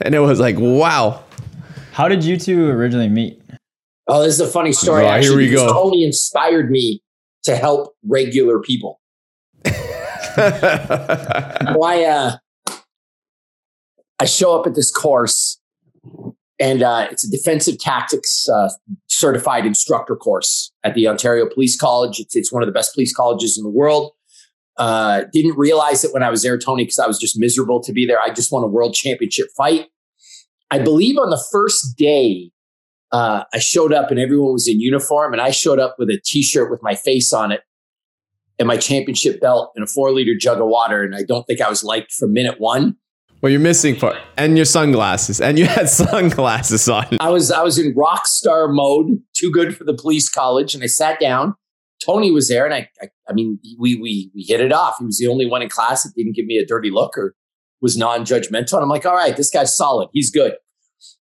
and 0.00 0.14
it 0.14 0.20
was 0.20 0.40
like, 0.40 0.56
wow. 0.58 1.22
How 1.92 2.08
did 2.08 2.24
you 2.24 2.36
two 2.36 2.68
originally 2.68 3.08
meet? 3.08 3.40
Oh, 4.08 4.22
this 4.22 4.34
is 4.34 4.40
a 4.40 4.46
funny 4.46 4.72
story. 4.72 5.04
Oh, 5.04 5.08
actually, 5.08 5.46
here 5.46 5.50
we 5.50 5.66
go. 5.66 5.72
Tony 5.72 6.04
inspired 6.04 6.70
me 6.70 7.02
to 7.44 7.56
help 7.56 7.94
regular 8.06 8.60
people. 8.60 9.00
Why? 10.34 12.04
uh, 12.04 12.36
I 14.18 14.24
show 14.24 14.58
up 14.58 14.66
at 14.66 14.74
this 14.74 14.90
course, 14.90 15.60
and 16.58 16.82
uh, 16.82 17.06
it's 17.10 17.24
a 17.24 17.30
defensive 17.30 17.78
tactics 17.78 18.48
uh, 18.48 18.70
certified 19.08 19.66
instructor 19.66 20.16
course 20.16 20.72
at 20.84 20.94
the 20.94 21.06
Ontario 21.06 21.46
Police 21.52 21.78
College. 21.78 22.18
It's, 22.18 22.34
it's 22.34 22.52
one 22.52 22.62
of 22.62 22.66
the 22.66 22.72
best 22.72 22.94
police 22.94 23.14
colleges 23.14 23.58
in 23.58 23.64
the 23.64 23.70
world. 23.70 24.12
Uh, 24.78 25.22
didn't 25.32 25.56
realize 25.56 26.04
it 26.04 26.12
when 26.12 26.22
I 26.22 26.30
was 26.30 26.42
there, 26.42 26.58
Tony, 26.58 26.84
because 26.84 26.98
I 26.98 27.06
was 27.06 27.18
just 27.18 27.38
miserable 27.38 27.82
to 27.82 27.92
be 27.92 28.06
there. 28.06 28.18
I 28.20 28.30
just 28.32 28.52
won 28.52 28.62
a 28.62 28.66
world 28.66 28.94
championship 28.94 29.48
fight. 29.56 29.86
I 30.70 30.78
believe 30.78 31.16
on 31.16 31.30
the 31.30 31.42
first 31.50 31.96
day, 31.96 32.50
uh, 33.12 33.44
I 33.54 33.58
showed 33.58 33.92
up 33.92 34.10
and 34.10 34.18
everyone 34.18 34.52
was 34.52 34.68
in 34.68 34.80
uniform, 34.80 35.32
and 35.32 35.40
I 35.40 35.50
showed 35.50 35.78
up 35.78 35.96
with 35.98 36.10
a 36.10 36.20
T-shirt 36.24 36.70
with 36.70 36.82
my 36.82 36.94
face 36.94 37.32
on 37.32 37.52
it 37.52 37.62
and 38.58 38.66
my 38.66 38.76
championship 38.76 39.40
belt 39.40 39.72
and 39.76 39.84
a 39.84 39.86
four-liter 39.86 40.34
jug 40.38 40.60
of 40.60 40.66
water. 40.66 41.02
And 41.02 41.14
I 41.14 41.22
don't 41.22 41.46
think 41.46 41.60
I 41.60 41.68
was 41.68 41.84
liked 41.84 42.12
from 42.12 42.32
minute 42.32 42.58
one. 42.58 42.96
Well, 43.42 43.50
you're 43.50 43.60
missing 43.60 43.96
part, 43.96 44.16
and 44.36 44.56
your 44.56 44.64
sunglasses, 44.64 45.40
and 45.40 45.58
you 45.58 45.66
had 45.66 45.88
sunglasses 45.88 46.88
on. 46.88 47.18
I 47.20 47.30
was 47.30 47.50
I 47.50 47.62
was 47.62 47.78
in 47.78 47.94
rock 47.94 48.26
star 48.26 48.68
mode, 48.68 49.22
too 49.34 49.50
good 49.50 49.76
for 49.76 49.84
the 49.84 49.94
police 49.94 50.28
college, 50.28 50.74
and 50.74 50.82
I 50.82 50.86
sat 50.86 51.20
down. 51.20 51.54
Tony 52.04 52.30
was 52.30 52.48
there, 52.48 52.64
and 52.64 52.74
I, 52.74 52.88
I, 53.00 53.08
I 53.28 53.32
mean, 53.32 53.58
we 53.78 53.94
we 53.96 54.30
we 54.34 54.42
hit 54.42 54.60
it 54.60 54.72
off. 54.72 54.96
He 54.98 55.04
was 55.04 55.18
the 55.18 55.26
only 55.26 55.46
one 55.46 55.62
in 55.62 55.68
class 55.68 56.02
that 56.02 56.12
didn't 56.16 56.34
give 56.34 56.46
me 56.46 56.56
a 56.56 56.66
dirty 56.66 56.90
look 56.90 57.16
or 57.16 57.34
was 57.80 57.96
non-judgmental. 57.96 58.74
And 58.74 58.82
I'm 58.82 58.88
like, 58.88 59.04
all 59.04 59.14
right, 59.14 59.36
this 59.36 59.50
guy's 59.50 59.76
solid. 59.76 60.08
He's 60.12 60.30
good. 60.30 60.54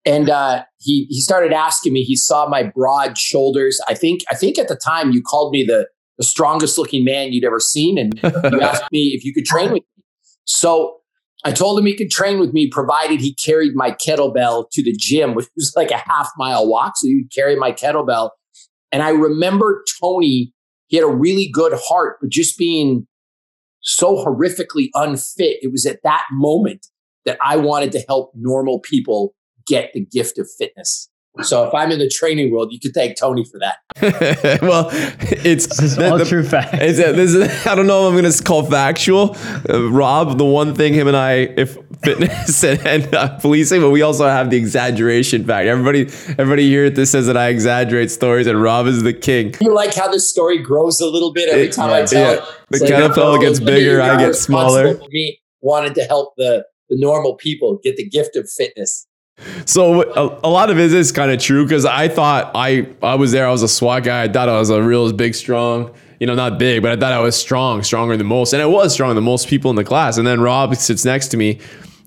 And 0.05 0.29
uh, 0.29 0.65
he 0.79 1.07
he 1.09 1.21
started 1.21 1.53
asking 1.53 1.93
me. 1.93 2.03
He 2.03 2.17
saw 2.17 2.49
my 2.49 2.65
broad 2.65 3.17
shoulders. 3.17 3.81
I 3.87 3.95
think 3.95 4.23
I 4.29 4.35
think 4.35 4.59
at 4.59 4.67
the 4.67 4.77
time 4.77 5.13
you 5.13 5.23
called 5.23 5.53
me 5.53 5.65
the 5.65 5.87
the 6.19 6.25
strongest 6.25 6.77
looking 6.77 7.05
man 7.05 7.33
you'd 7.33 7.45
ever 7.45 7.61
seen, 7.61 7.97
and 7.97 8.21
you 8.53 8.61
asked 8.61 8.91
me 8.91 9.13
if 9.15 9.25
you 9.25 9.33
could 9.33 9.45
train 9.45 9.71
with 9.71 9.83
me. 9.83 10.05
So 10.45 10.99
I 11.45 11.53
told 11.53 11.79
him 11.79 11.87
he 11.87 11.97
could 11.97 12.11
train 12.11 12.39
with 12.39 12.53
me 12.53 12.69
provided 12.69 13.21
he 13.21 13.35
carried 13.35 13.75
my 13.75 13.91
kettlebell 13.91 14.71
to 14.71 14.83
the 14.83 14.95
gym, 14.97 15.35
which 15.35 15.49
was 15.57 15.73
like 15.77 15.91
a 15.91 15.97
half 15.97 16.31
mile 16.37 16.69
walk. 16.69 16.97
So 16.97 17.09
he 17.09 17.17
would 17.17 17.33
carry 17.33 17.57
my 17.57 17.73
kettlebell. 17.73 18.31
And 18.93 19.03
I 19.03 19.11
remember 19.11 19.83
Tony, 20.01 20.53
he 20.87 20.97
had 20.97 21.05
a 21.05 21.11
really 21.11 21.51
good 21.53 21.73
heart, 21.75 22.19
but 22.21 22.31
just 22.31 22.59
being 22.59 23.07
so 23.81 24.25
horrifically 24.25 24.91
unfit, 24.95 25.59
it 25.63 25.73
was 25.73 25.87
at 25.87 26.01
that 26.05 26.25
moment 26.31 26.87
that 27.25 27.39
I 27.43 27.57
wanted 27.57 27.93
to 27.93 28.05
help 28.07 28.33
normal 28.35 28.79
people 28.79 29.35
get 29.67 29.93
the 29.95 30.05
gift 30.05 30.39
of 30.39 30.49
fitness. 30.59 31.09
So 31.41 31.65
if 31.67 31.73
I'm 31.73 31.91
in 31.91 31.99
the 31.99 32.11
training 32.11 32.53
world, 32.53 32.73
you 32.73 32.79
could 32.79 32.93
thank 32.93 33.17
Tony 33.17 33.43
for 33.45 33.59
that. 33.61 33.79
well, 34.63 34.91
it's 34.93 35.67
This 35.67 35.81
is 35.81 35.97
the- 35.97 36.11
all 36.11 36.19
the- 36.19 36.27
true 36.27 36.43
facts. 36.45 36.77
It's 36.81 36.99
a, 36.99 37.13
this 37.13 37.33
is, 37.33 37.67
I 37.67 37.75
don't 37.75 37.87
know 37.87 38.07
if 38.07 38.13
I'm 38.15 38.21
going 38.21 38.31
to 38.31 38.43
call 38.45 38.65
factual. 38.65 39.35
Uh, 39.69 39.89
Rob, 39.91 40.37
the 40.37 40.45
one 40.45 40.75
thing 40.75 40.93
him 40.93 41.09
and 41.09 41.17
I, 41.17 41.33
if 41.57 41.79
fitness 42.05 42.63
and, 42.71 42.87
and 42.87 43.15
uh, 43.15 43.39
policing, 43.39 43.81
but 43.81 43.91
we 43.91 44.03
also 44.03 44.27
have 44.29 44.51
the 44.51 44.59
exaggeration 44.59 45.47
fact. 45.47 45.67
Everybody, 45.69 46.03
everybody 46.39 46.69
here 46.69 46.85
at 46.85 46.97
this 46.97 47.11
says 47.13 47.27
that 47.29 47.37
I 47.39 47.49
exaggerate 47.49 48.11
stories, 48.11 48.47
and 48.47 48.61
Rob 48.63 48.87
is 48.87 49.03
the 49.03 49.15
king. 49.15 49.55
You 49.61 49.75
like 49.75 49.95
how 49.95 50.09
this 50.09 50.29
story 50.29 50.59
grows 50.59 51.01
a 51.01 51.07
little 51.09 51.33
bit 51.33 51.49
every 51.49 51.69
It- 51.69 51.73
time 51.73 51.91
I 51.91 52.03
tell 52.05 52.21
yeah. 52.35 52.43
it. 52.43 52.45
The 52.69 52.77
It's 52.77 52.81
like, 52.83 52.93
kettlebell 52.93 53.17
oh, 53.39 53.41
gets 53.41 53.59
bigger, 53.59 54.03
I 54.03 54.19
get 54.19 54.35
smaller. 54.37 54.99
Me 55.09 55.41
wanted 55.63 55.95
to 55.95 56.03
help 56.05 56.35
the, 56.37 56.67
the 56.91 56.99
normal 56.99 57.37
people 57.37 57.79
get 57.83 57.97
the 57.97 58.07
gift 58.07 58.37
of 58.37 58.51
fitness. 58.51 59.07
So 59.67 60.03
a, 60.03 60.41
a 60.45 60.51
lot 60.51 60.71
of 60.71 60.79
it 60.79 60.93
is 60.93 61.13
kind 61.13 61.31
of 61.31 61.41
true 61.41 61.65
because 61.65 61.85
I 61.85 62.09
thought 62.09 62.53
I 62.55 62.89
I 63.03 63.15
was 63.15 63.33
there. 63.33 63.47
I 63.47 63.51
was 63.51 63.63
a 63.63 63.69
SWAT 63.69 64.05
guy. 64.05 64.25
I 64.25 64.29
thought 64.29 64.49
I 64.49 64.59
was 64.59 64.71
a 64.71 64.83
real 64.83 65.13
big, 65.13 65.35
strong. 65.35 65.95
You 66.21 66.27
know, 66.27 66.35
not 66.35 66.59
big, 66.59 66.83
but 66.83 66.93
I 66.93 66.97
thought 66.97 67.13
I 67.13 67.19
was 67.19 67.35
strong, 67.35 67.83
stronger 67.83 68.17
than 68.17 68.27
most, 68.29 68.53
and 68.53 68.63
I 68.63 68.67
was 68.67 68.93
stronger 68.93 69.15
than 69.15 69.25
most 69.25 69.49
people 69.49 69.71
in 69.71 69.77
the 69.77 69.85
class. 69.85 70.19
And 70.19 70.27
then 70.27 70.41
Rob 70.41 70.75
sits 70.77 71.05
next 71.05 71.29
to 71.29 71.37
me, 71.37 71.59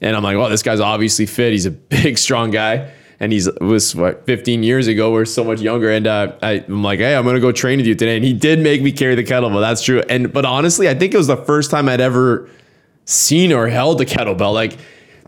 and 0.02 0.16
I'm 0.16 0.24
like, 0.24 0.38
"Oh, 0.38 0.50
this 0.50 0.64
guy's 0.64 0.80
obviously 0.80 1.26
fit. 1.26 1.52
He's 1.52 1.66
a 1.66 1.72
big, 1.72 2.18
strong 2.18 2.52
guy." 2.52 2.92
And 3.20 3.32
he's 3.32 3.50
was 3.62 3.96
what 3.96 4.26
15 4.26 4.62
years 4.62 4.88
ago. 4.88 5.12
We're 5.12 5.26
so 5.26 5.44
much 5.44 5.62
younger, 5.62 5.90
and 5.90 6.06
uh, 6.08 6.34
I, 6.42 6.64
I'm 6.68 6.84
like, 6.84 7.00
"Hey, 7.00 7.16
I'm 7.16 7.26
gonna 7.26 7.40
go 7.40 7.52
train 7.52 7.78
with 7.78 7.88
you 7.88 7.96
today." 7.96 8.16
And 8.16 8.24
he 8.26 8.34
did 8.34 8.60
make 8.60 8.82
me 8.82 8.92
carry 8.92 9.16
the 9.16 9.24
kettlebell. 9.24 9.62
That's 9.62 9.82
true. 9.82 10.02
And 10.10 10.32
but 10.32 10.46
honestly, 10.46 10.88
I 10.88 10.96
think 10.96 11.14
it 11.14 11.18
was 11.18 11.28
the 11.28 11.38
first 11.38 11.72
time 11.72 11.90
I'd 11.90 12.02
ever 12.02 12.50
seen 13.06 13.52
or 13.52 13.68
held 13.68 14.02
a 14.02 14.06
kettlebell. 14.06 14.54
Like 14.54 14.78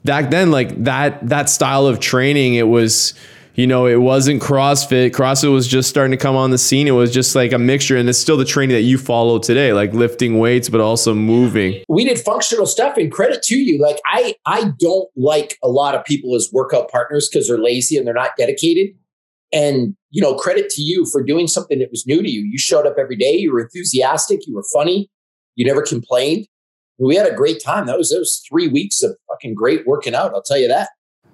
back 0.03 0.29
then, 0.31 0.51
like 0.51 0.83
that 0.83 1.27
that 1.27 1.49
style 1.49 1.87
of 1.87 1.99
training, 1.99 2.55
it 2.55 2.67
was, 2.67 3.13
you 3.55 3.67
know, 3.67 3.85
it 3.85 3.97
wasn't 4.01 4.41
CrossFit. 4.41 5.11
CrossFit 5.11 5.51
was 5.51 5.67
just 5.67 5.89
starting 5.89 6.11
to 6.11 6.17
come 6.17 6.35
on 6.35 6.51
the 6.51 6.57
scene. 6.57 6.87
It 6.87 6.91
was 6.91 7.13
just 7.13 7.35
like 7.35 7.51
a 7.51 7.57
mixture, 7.57 7.97
and 7.97 8.07
it's 8.07 8.19
still 8.19 8.37
the 8.37 8.45
training 8.45 8.75
that 8.75 8.83
you 8.83 8.97
follow 8.97 9.39
today, 9.39 9.73
like 9.73 9.93
lifting 9.93 10.39
weights, 10.39 10.69
but 10.69 10.81
also 10.81 11.13
moving. 11.13 11.83
we 11.89 12.05
did 12.05 12.19
functional 12.19 12.65
stuff 12.65 12.97
and 12.97 13.11
credit 13.11 13.41
to 13.43 13.55
you 13.55 13.81
like 13.81 13.97
i 14.07 14.35
i 14.45 14.71
don't 14.79 15.09
like 15.15 15.57
a 15.63 15.67
lot 15.67 15.95
of 15.95 16.03
people 16.05 16.35
as 16.35 16.49
workout 16.53 16.89
partners 16.89 17.27
because 17.27 17.47
they're 17.47 17.57
lazy 17.57 17.97
and 17.97 18.05
they're 18.05 18.13
not 18.13 18.31
dedicated 18.37 18.87
and 19.53 19.95
you 20.11 20.21
know 20.21 20.35
credit 20.35 20.69
to 20.69 20.81
you 20.81 21.05
for 21.05 21.23
doing 21.23 21.47
something 21.47 21.79
that 21.79 21.89
was 21.91 22.05
new 22.05 22.21
to 22.21 22.29
you 22.29 22.41
you 22.41 22.57
showed 22.57 22.85
up 22.85 22.95
every 22.99 23.15
day 23.15 23.31
you 23.33 23.51
were 23.51 23.61
enthusiastic 23.61 24.45
you 24.45 24.53
were 24.53 24.65
funny 24.73 25.09
you 25.55 25.65
never 25.65 25.81
complained 25.81 26.47
we 26.99 27.15
had 27.15 27.27
a 27.31 27.35
great 27.35 27.61
time. 27.63 27.85
That 27.85 27.97
was 27.97 28.09
those 28.09 28.41
three 28.47 28.67
weeks 28.67 29.03
of 29.03 29.15
fucking 29.29 29.53
great 29.53 29.85
working 29.85 30.15
out 30.15 30.33
i'll 30.33 30.41
tell 30.41 30.57
you 30.57 30.67
that. 30.67 30.89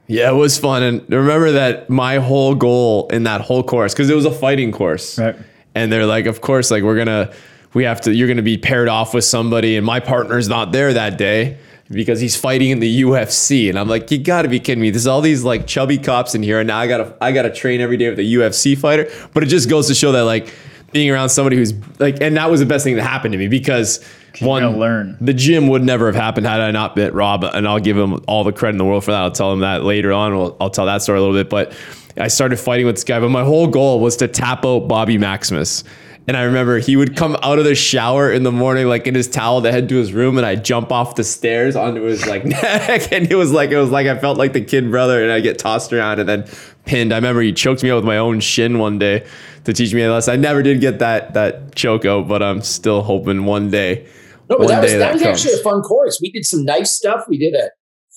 Yeah, 0.07 0.29
it 0.31 0.35
was 0.35 0.57
fun, 0.57 0.83
and 0.83 1.01
remember 1.09 1.51
that 1.53 1.89
my 1.89 2.17
whole 2.17 2.55
goal 2.55 3.07
in 3.07 3.23
that 3.23 3.39
whole 3.41 3.63
course, 3.63 3.93
because 3.93 4.09
it 4.09 4.15
was 4.15 4.25
a 4.25 4.31
fighting 4.31 4.71
course, 4.73 5.17
Right. 5.17 5.35
and 5.75 5.91
they're 5.91 6.05
like, 6.05 6.25
of 6.25 6.41
course, 6.41 6.69
like 6.71 6.83
we're 6.83 6.97
gonna, 6.97 7.31
we 7.73 7.85
have 7.85 8.01
to, 8.01 8.13
you're 8.13 8.27
gonna 8.27 8.41
be 8.41 8.57
paired 8.57 8.89
off 8.89 9.13
with 9.13 9.23
somebody, 9.23 9.77
and 9.77 9.85
my 9.85 10.01
partner's 10.01 10.49
not 10.49 10.73
there 10.73 10.91
that 10.93 11.17
day 11.17 11.57
because 11.89 12.19
he's 12.19 12.35
fighting 12.35 12.71
in 12.71 12.79
the 12.79 13.01
UFC, 13.03 13.69
and 13.69 13.79
I'm 13.79 13.87
like, 13.87 14.11
you 14.11 14.17
gotta 14.17 14.49
be 14.49 14.59
kidding 14.59 14.81
me. 14.81 14.89
There's 14.89 15.07
all 15.07 15.21
these 15.21 15.43
like 15.45 15.67
chubby 15.67 15.97
cops 15.97 16.35
in 16.35 16.43
here, 16.43 16.59
and 16.59 16.67
now 16.67 16.79
I 16.79 16.87
gotta, 16.87 17.15
I 17.21 17.31
gotta 17.31 17.49
train 17.53 17.79
every 17.79 17.95
day 17.95 18.09
with 18.09 18.19
a 18.19 18.23
UFC 18.23 18.77
fighter, 18.77 19.09
but 19.33 19.41
it 19.41 19.45
just 19.45 19.69
goes 19.69 19.87
to 19.87 19.95
show 19.95 20.11
that 20.11 20.23
like 20.23 20.53
being 20.93 21.09
around 21.09 21.29
somebody 21.29 21.57
who's 21.57 21.73
like, 21.99 22.21
and 22.21 22.37
that 22.37 22.49
was 22.49 22.59
the 22.59 22.65
best 22.65 22.83
thing 22.83 22.95
that 22.95 23.03
happened 23.03 23.33
to 23.33 23.37
me 23.37 23.47
because 23.47 24.03
one, 24.39 24.79
learn. 24.79 25.17
the 25.21 25.33
gym 25.33 25.67
would 25.67 25.83
never 25.83 26.07
have 26.07 26.15
happened 26.15 26.47
had 26.47 26.61
I 26.61 26.71
not 26.71 26.95
met 26.95 27.13
Rob, 27.13 27.43
and 27.43 27.67
I'll 27.67 27.79
give 27.79 27.97
him 27.97 28.23
all 28.27 28.43
the 28.43 28.51
credit 28.51 28.75
in 28.75 28.77
the 28.77 28.85
world 28.85 29.03
for 29.03 29.11
that. 29.11 29.21
I'll 29.21 29.31
tell 29.31 29.51
him 29.51 29.59
that 29.59 29.83
later 29.83 30.11
on. 30.11 30.33
I'll, 30.33 30.57
I'll 30.59 30.69
tell 30.69 30.85
that 30.85 31.01
story 31.01 31.19
a 31.19 31.21
little 31.21 31.35
bit. 31.35 31.49
But 31.49 31.73
I 32.17 32.27
started 32.27 32.57
fighting 32.57 32.85
with 32.85 32.95
this 32.95 33.03
guy, 33.03 33.19
but 33.19 33.29
my 33.29 33.43
whole 33.43 33.67
goal 33.67 33.99
was 33.99 34.17
to 34.17 34.27
tap 34.27 34.65
out 34.65 34.87
Bobby 34.87 35.17
Maximus. 35.17 35.83
And 36.25 36.37
I 36.37 36.43
remember 36.43 36.79
he 36.79 36.95
would 36.95 37.17
come 37.17 37.35
out 37.43 37.59
of 37.59 37.65
the 37.65 37.75
shower 37.75 38.31
in 38.31 38.43
the 38.43 38.51
morning, 38.51 38.87
like 38.87 39.07
in 39.07 39.13
his 39.15 39.27
towel, 39.27 39.61
to 39.61 39.71
head 39.71 39.89
to 39.89 39.95
his 39.95 40.13
room, 40.13 40.37
and 40.37 40.45
I 40.45 40.55
jump 40.55 40.89
off 40.91 41.15
the 41.15 41.23
stairs 41.23 41.75
onto 41.75 42.01
his 42.03 42.25
like 42.25 42.45
neck, 42.45 43.11
and 43.11 43.29
it 43.29 43.35
was 43.35 43.51
like 43.51 43.71
it 43.71 43.77
was 43.77 43.89
like 43.89 44.07
I 44.07 44.17
felt 44.17 44.37
like 44.37 44.53
the 44.53 44.61
kid 44.61 44.89
brother, 44.89 45.21
and 45.21 45.31
I 45.31 45.41
get 45.41 45.59
tossed 45.59 45.91
around 45.91 46.19
and 46.19 46.29
then 46.29 46.45
pinned. 46.85 47.11
I 47.11 47.17
remember 47.17 47.41
he 47.41 47.51
choked 47.51 47.83
me 47.83 47.91
out 47.91 47.97
with 47.97 48.05
my 48.05 48.17
own 48.17 48.39
shin 48.39 48.79
one 48.79 48.99
day 48.99 49.25
to 49.65 49.73
teach 49.73 49.93
me 49.93 50.01
a 50.01 50.11
lesson. 50.11 50.33
I 50.33 50.37
never 50.37 50.61
did 50.61 50.81
get 50.81 50.99
that 50.99 51.33
that 51.33 51.75
choke 51.75 52.05
out, 52.05 52.27
but 52.27 52.43
I'm 52.43 52.61
still 52.61 53.01
hoping 53.01 53.45
one 53.45 53.69
day. 53.69 54.07
no 54.49 54.57
but 54.57 54.67
that 54.67 54.81
was 54.81 54.91
that 54.91 54.97
that 54.99 55.13
was 55.13 55.21
comes. 55.21 55.45
actually 55.45 55.59
a 55.59 55.63
fun 55.63 55.81
course 55.81 56.19
we 56.21 56.31
did 56.31 56.45
some 56.45 56.65
nice 56.65 56.91
stuff 56.91 57.25
we 57.29 57.37
did 57.37 57.53
a 57.55 57.69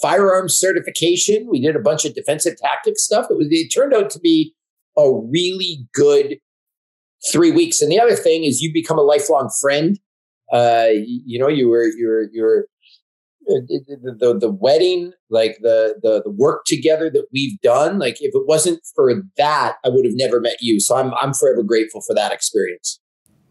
firearms 0.02 0.58
certification 0.58 1.48
we 1.48 1.60
did 1.60 1.76
a 1.76 1.78
bunch 1.80 2.04
of 2.04 2.14
defensive 2.14 2.54
tactics 2.58 3.02
stuff 3.02 3.26
it 3.30 3.36
was 3.36 3.46
it 3.50 3.68
turned 3.68 3.94
out 3.94 4.10
to 4.10 4.18
be 4.18 4.52
a 4.96 5.12
really 5.30 5.86
good 5.94 6.38
three 7.30 7.50
weeks. 7.50 7.80
And 7.80 7.90
the 7.90 8.00
other 8.00 8.14
thing 8.14 8.44
is 8.44 8.60
you 8.60 8.72
become 8.72 8.98
a 8.98 9.02
lifelong 9.02 9.50
friend. 9.60 9.98
Uh, 10.52 10.88
you, 10.92 11.22
you 11.26 11.38
know, 11.38 11.48
you 11.48 11.68
were, 11.68 11.86
you're, 11.96 12.24
you're, 12.32 12.66
the, 13.46 14.16
the, 14.18 14.38
the 14.38 14.50
wedding, 14.50 15.12
like 15.30 15.58
the, 15.62 15.94
the, 16.02 16.22
the 16.22 16.30
work 16.30 16.64
together 16.66 17.10
that 17.10 17.26
we've 17.32 17.60
done, 17.60 17.98
like 17.98 18.20
if 18.20 18.34
it 18.34 18.46
wasn't 18.46 18.80
for 18.94 19.22
that, 19.36 19.76
I 19.84 19.88
would 19.88 20.04
have 20.04 20.14
never 20.16 20.40
met 20.40 20.56
you. 20.60 20.80
So 20.80 20.96
I'm, 20.96 21.14
I'm 21.14 21.32
forever 21.32 21.62
grateful 21.62 22.00
for 22.00 22.14
that 22.14 22.32
experience. 22.32 23.00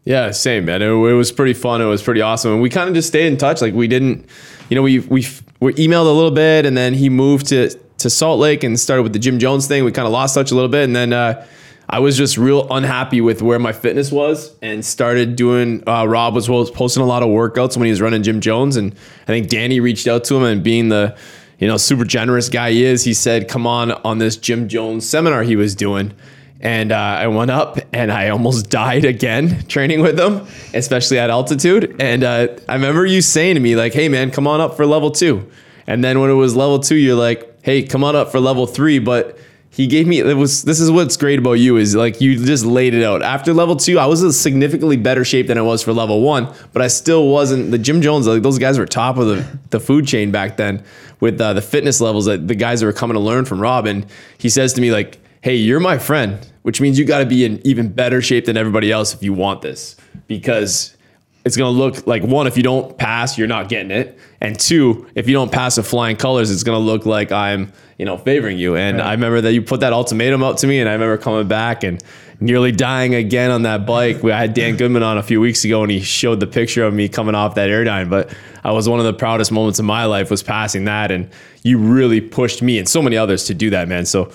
Yeah, 0.04 0.30
same 0.30 0.64
man. 0.64 0.82
It, 0.82 0.86
it 0.86 1.14
was 1.14 1.32
pretty 1.32 1.54
fun. 1.54 1.82
It 1.82 1.86
was 1.86 2.00
pretty 2.00 2.20
awesome, 2.20 2.52
and 2.52 2.62
we 2.62 2.70
kind 2.70 2.88
of 2.88 2.94
just 2.94 3.08
stayed 3.08 3.26
in 3.26 3.36
touch. 3.36 3.60
Like 3.60 3.74
we 3.74 3.88
didn't, 3.88 4.24
you 4.68 4.76
know, 4.76 4.82
we 4.82 5.00
we 5.00 5.26
we 5.58 5.74
emailed 5.74 6.06
a 6.06 6.14
little 6.14 6.30
bit, 6.30 6.64
and 6.64 6.76
then 6.76 6.94
he 6.94 7.08
moved 7.08 7.46
to 7.48 7.70
to 7.98 8.08
Salt 8.08 8.38
Lake 8.38 8.62
and 8.62 8.78
started 8.78 9.02
with 9.02 9.12
the 9.12 9.18
Gym 9.18 9.40
Jones 9.40 9.66
thing. 9.66 9.82
We 9.82 9.90
kind 9.90 10.06
of 10.06 10.12
lost 10.12 10.36
touch 10.36 10.52
a 10.52 10.54
little 10.54 10.70
bit, 10.70 10.84
and 10.84 10.94
then 10.94 11.12
uh, 11.12 11.44
I 11.88 12.00
was 12.00 12.16
just 12.16 12.36
real 12.36 12.66
unhappy 12.70 13.20
with 13.20 13.42
where 13.42 13.58
my 13.58 13.72
fitness 13.72 14.10
was, 14.10 14.54
and 14.60 14.84
started 14.84 15.36
doing. 15.36 15.82
Uh, 15.86 16.06
Rob 16.06 16.34
was 16.34 16.48
posting 16.70 17.02
a 17.02 17.06
lot 17.06 17.22
of 17.22 17.28
workouts 17.28 17.76
when 17.76 17.86
he 17.86 17.90
was 17.90 18.00
running 18.00 18.22
Gym 18.22 18.40
Jones, 18.40 18.76
and 18.76 18.92
I 19.22 19.26
think 19.26 19.48
Danny 19.48 19.78
reached 19.80 20.06
out 20.06 20.24
to 20.24 20.36
him, 20.36 20.42
and 20.42 20.62
being 20.62 20.88
the 20.88 21.16
you 21.58 21.68
know 21.68 21.76
super 21.76 22.04
generous 22.04 22.48
guy 22.48 22.72
he 22.72 22.84
is, 22.84 23.04
he 23.04 23.14
said, 23.14 23.48
"Come 23.48 23.66
on 23.66 23.92
on 23.92 24.18
this 24.18 24.36
Gym 24.36 24.68
Jones 24.68 25.08
seminar 25.08 25.42
he 25.42 25.56
was 25.56 25.74
doing." 25.74 26.12
And 26.60 26.90
uh, 26.90 26.96
I 26.96 27.26
went 27.26 27.50
up 27.50 27.78
and 27.92 28.10
I 28.10 28.30
almost 28.30 28.70
died 28.70 29.04
again 29.04 29.66
training 29.68 30.00
with 30.00 30.18
him, 30.18 30.46
especially 30.74 31.18
at 31.18 31.30
altitude. 31.30 31.96
And 32.00 32.24
uh, 32.24 32.48
I 32.68 32.74
remember 32.74 33.04
you 33.04 33.20
saying 33.20 33.54
to 33.54 33.60
me, 33.60 33.76
like, 33.76 33.92
hey, 33.92 34.08
man, 34.08 34.30
come 34.30 34.46
on 34.46 34.60
up 34.60 34.74
for 34.74 34.86
level 34.86 35.10
two. 35.10 35.50
And 35.86 36.02
then 36.02 36.18
when 36.20 36.30
it 36.30 36.34
was 36.34 36.56
level 36.56 36.78
two, 36.78 36.96
you're 36.96 37.14
like, 37.14 37.62
hey, 37.62 37.82
come 37.82 38.02
on 38.02 38.16
up 38.16 38.32
for 38.32 38.40
level 38.40 38.66
three. 38.66 38.98
But 38.98 39.38
he 39.76 39.86
gave 39.86 40.06
me, 40.06 40.20
it 40.20 40.38
was, 40.38 40.62
this 40.62 40.80
is 40.80 40.90
what's 40.90 41.18
great 41.18 41.38
about 41.38 41.52
you 41.52 41.76
is 41.76 41.94
like 41.94 42.18
you 42.18 42.42
just 42.42 42.64
laid 42.64 42.94
it 42.94 43.04
out. 43.04 43.20
After 43.22 43.52
level 43.52 43.76
two, 43.76 43.98
I 43.98 44.06
was 44.06 44.22
in 44.22 44.32
significantly 44.32 44.96
better 44.96 45.22
shape 45.22 45.48
than 45.48 45.58
I 45.58 45.60
was 45.60 45.82
for 45.82 45.92
level 45.92 46.22
one, 46.22 46.50
but 46.72 46.80
I 46.80 46.88
still 46.88 47.28
wasn't, 47.28 47.72
the 47.72 47.76
Gym 47.76 48.00
Jones, 48.00 48.26
like 48.26 48.40
those 48.40 48.58
guys 48.58 48.78
were 48.78 48.86
top 48.86 49.18
of 49.18 49.26
the, 49.26 49.58
the 49.68 49.78
food 49.78 50.06
chain 50.06 50.30
back 50.30 50.56
then 50.56 50.82
with 51.20 51.38
uh, 51.38 51.52
the 51.52 51.60
fitness 51.60 52.00
levels 52.00 52.24
that 52.24 52.48
the 52.48 52.54
guys 52.54 52.80
that 52.80 52.86
were 52.86 52.94
coming 52.94 53.16
to 53.16 53.20
learn 53.20 53.44
from 53.44 53.60
Rob. 53.60 53.84
And 53.84 54.06
he 54.38 54.48
says 54.48 54.72
to 54.72 54.80
me, 54.80 54.90
like, 54.90 55.18
hey, 55.42 55.56
you're 55.56 55.78
my 55.78 55.98
friend, 55.98 56.38
which 56.62 56.80
means 56.80 56.98
you 56.98 57.04
got 57.04 57.18
to 57.18 57.26
be 57.26 57.44
in 57.44 57.60
even 57.66 57.92
better 57.92 58.22
shape 58.22 58.46
than 58.46 58.56
everybody 58.56 58.90
else 58.90 59.12
if 59.12 59.22
you 59.22 59.34
want 59.34 59.60
this. 59.60 59.94
Because 60.26 60.96
it's 61.44 61.54
going 61.54 61.70
to 61.70 61.78
look 61.78 62.06
like 62.06 62.22
one, 62.22 62.46
if 62.46 62.56
you 62.56 62.62
don't 62.62 62.96
pass, 62.96 63.36
you're 63.36 63.46
not 63.46 63.68
getting 63.68 63.90
it. 63.90 64.18
And 64.46 64.56
two, 64.60 65.08
if 65.16 65.26
you 65.26 65.34
don't 65.34 65.50
pass 65.50 65.76
with 65.76 65.88
flying 65.88 66.16
colors, 66.16 66.52
it's 66.52 66.62
going 66.62 66.78
to 66.78 66.84
look 66.84 67.04
like 67.04 67.32
I'm, 67.32 67.72
you 67.98 68.04
know, 68.04 68.16
favoring 68.16 68.58
you. 68.58 68.76
And 68.76 69.02
I 69.02 69.10
remember 69.10 69.40
that 69.40 69.52
you 69.54 69.60
put 69.60 69.80
that 69.80 69.92
ultimatum 69.92 70.44
out 70.44 70.58
to 70.58 70.68
me, 70.68 70.78
and 70.78 70.88
I 70.88 70.92
remember 70.92 71.18
coming 71.18 71.48
back 71.48 71.82
and 71.82 72.00
nearly 72.38 72.70
dying 72.70 73.16
again 73.16 73.50
on 73.50 73.62
that 73.62 73.86
bike. 73.86 74.22
We 74.22 74.30
I 74.30 74.38
had 74.38 74.54
Dan 74.54 74.76
Goodman 74.76 75.02
on 75.02 75.18
a 75.18 75.22
few 75.24 75.40
weeks 75.40 75.64
ago, 75.64 75.82
and 75.82 75.90
he 75.90 76.00
showed 76.00 76.38
the 76.38 76.46
picture 76.46 76.84
of 76.84 76.94
me 76.94 77.08
coming 77.08 77.34
off 77.34 77.56
that 77.56 77.70
airdyne. 77.70 78.08
But 78.08 78.32
I 78.62 78.70
was 78.70 78.88
one 78.88 79.00
of 79.00 79.04
the 79.04 79.14
proudest 79.14 79.50
moments 79.50 79.80
of 79.80 79.84
my 79.84 80.04
life 80.04 80.30
was 80.30 80.44
passing 80.44 80.84
that, 80.84 81.10
and 81.10 81.28
you 81.64 81.78
really 81.78 82.20
pushed 82.20 82.62
me 82.62 82.78
and 82.78 82.88
so 82.88 83.02
many 83.02 83.16
others 83.16 83.46
to 83.46 83.54
do 83.54 83.70
that, 83.70 83.88
man. 83.88 84.06
So 84.06 84.30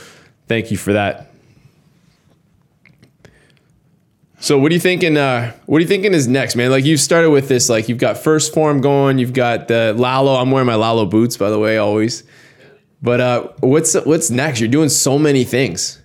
thank 0.50 0.72
you 0.72 0.78
for 0.78 0.92
that. 0.92 1.31
So 4.42 4.58
what 4.58 4.72
are 4.72 4.74
you 4.74 4.82
thinking? 4.82 5.18
Uh, 5.18 5.54
what 5.68 5.78
are 5.78 5.82
you 5.82 5.88
thinking 5.88 6.16
is 6.16 6.28
next, 6.28 6.56
man? 6.56 6.72
Like 6.72 6.84
you've 6.84 7.00
started 7.00 7.30
with 7.30 7.48
this, 7.48 7.70
like 7.70 7.88
you've 7.88 8.00
got 8.00 8.18
first 8.18 8.56
form 8.56 8.82
going, 8.82 9.20
you've 9.20 9.34
got 9.34 9.68
the 9.68 9.94
Lalo. 9.96 10.34
I'm 10.34 10.50
wearing 10.50 10.66
my 10.66 10.74
Lalo 10.74 11.06
boots, 11.06 11.38
by 11.38 11.52
the 11.52 11.60
way, 11.60 11.78
always. 11.78 12.24
But 13.04 13.22
uh, 13.22 13.50
what's 13.60 13.94
what's 13.94 14.32
next? 14.32 14.60
You're 14.60 14.70
doing 14.70 14.90
so 14.90 15.20
many 15.20 15.44
things. 15.44 16.02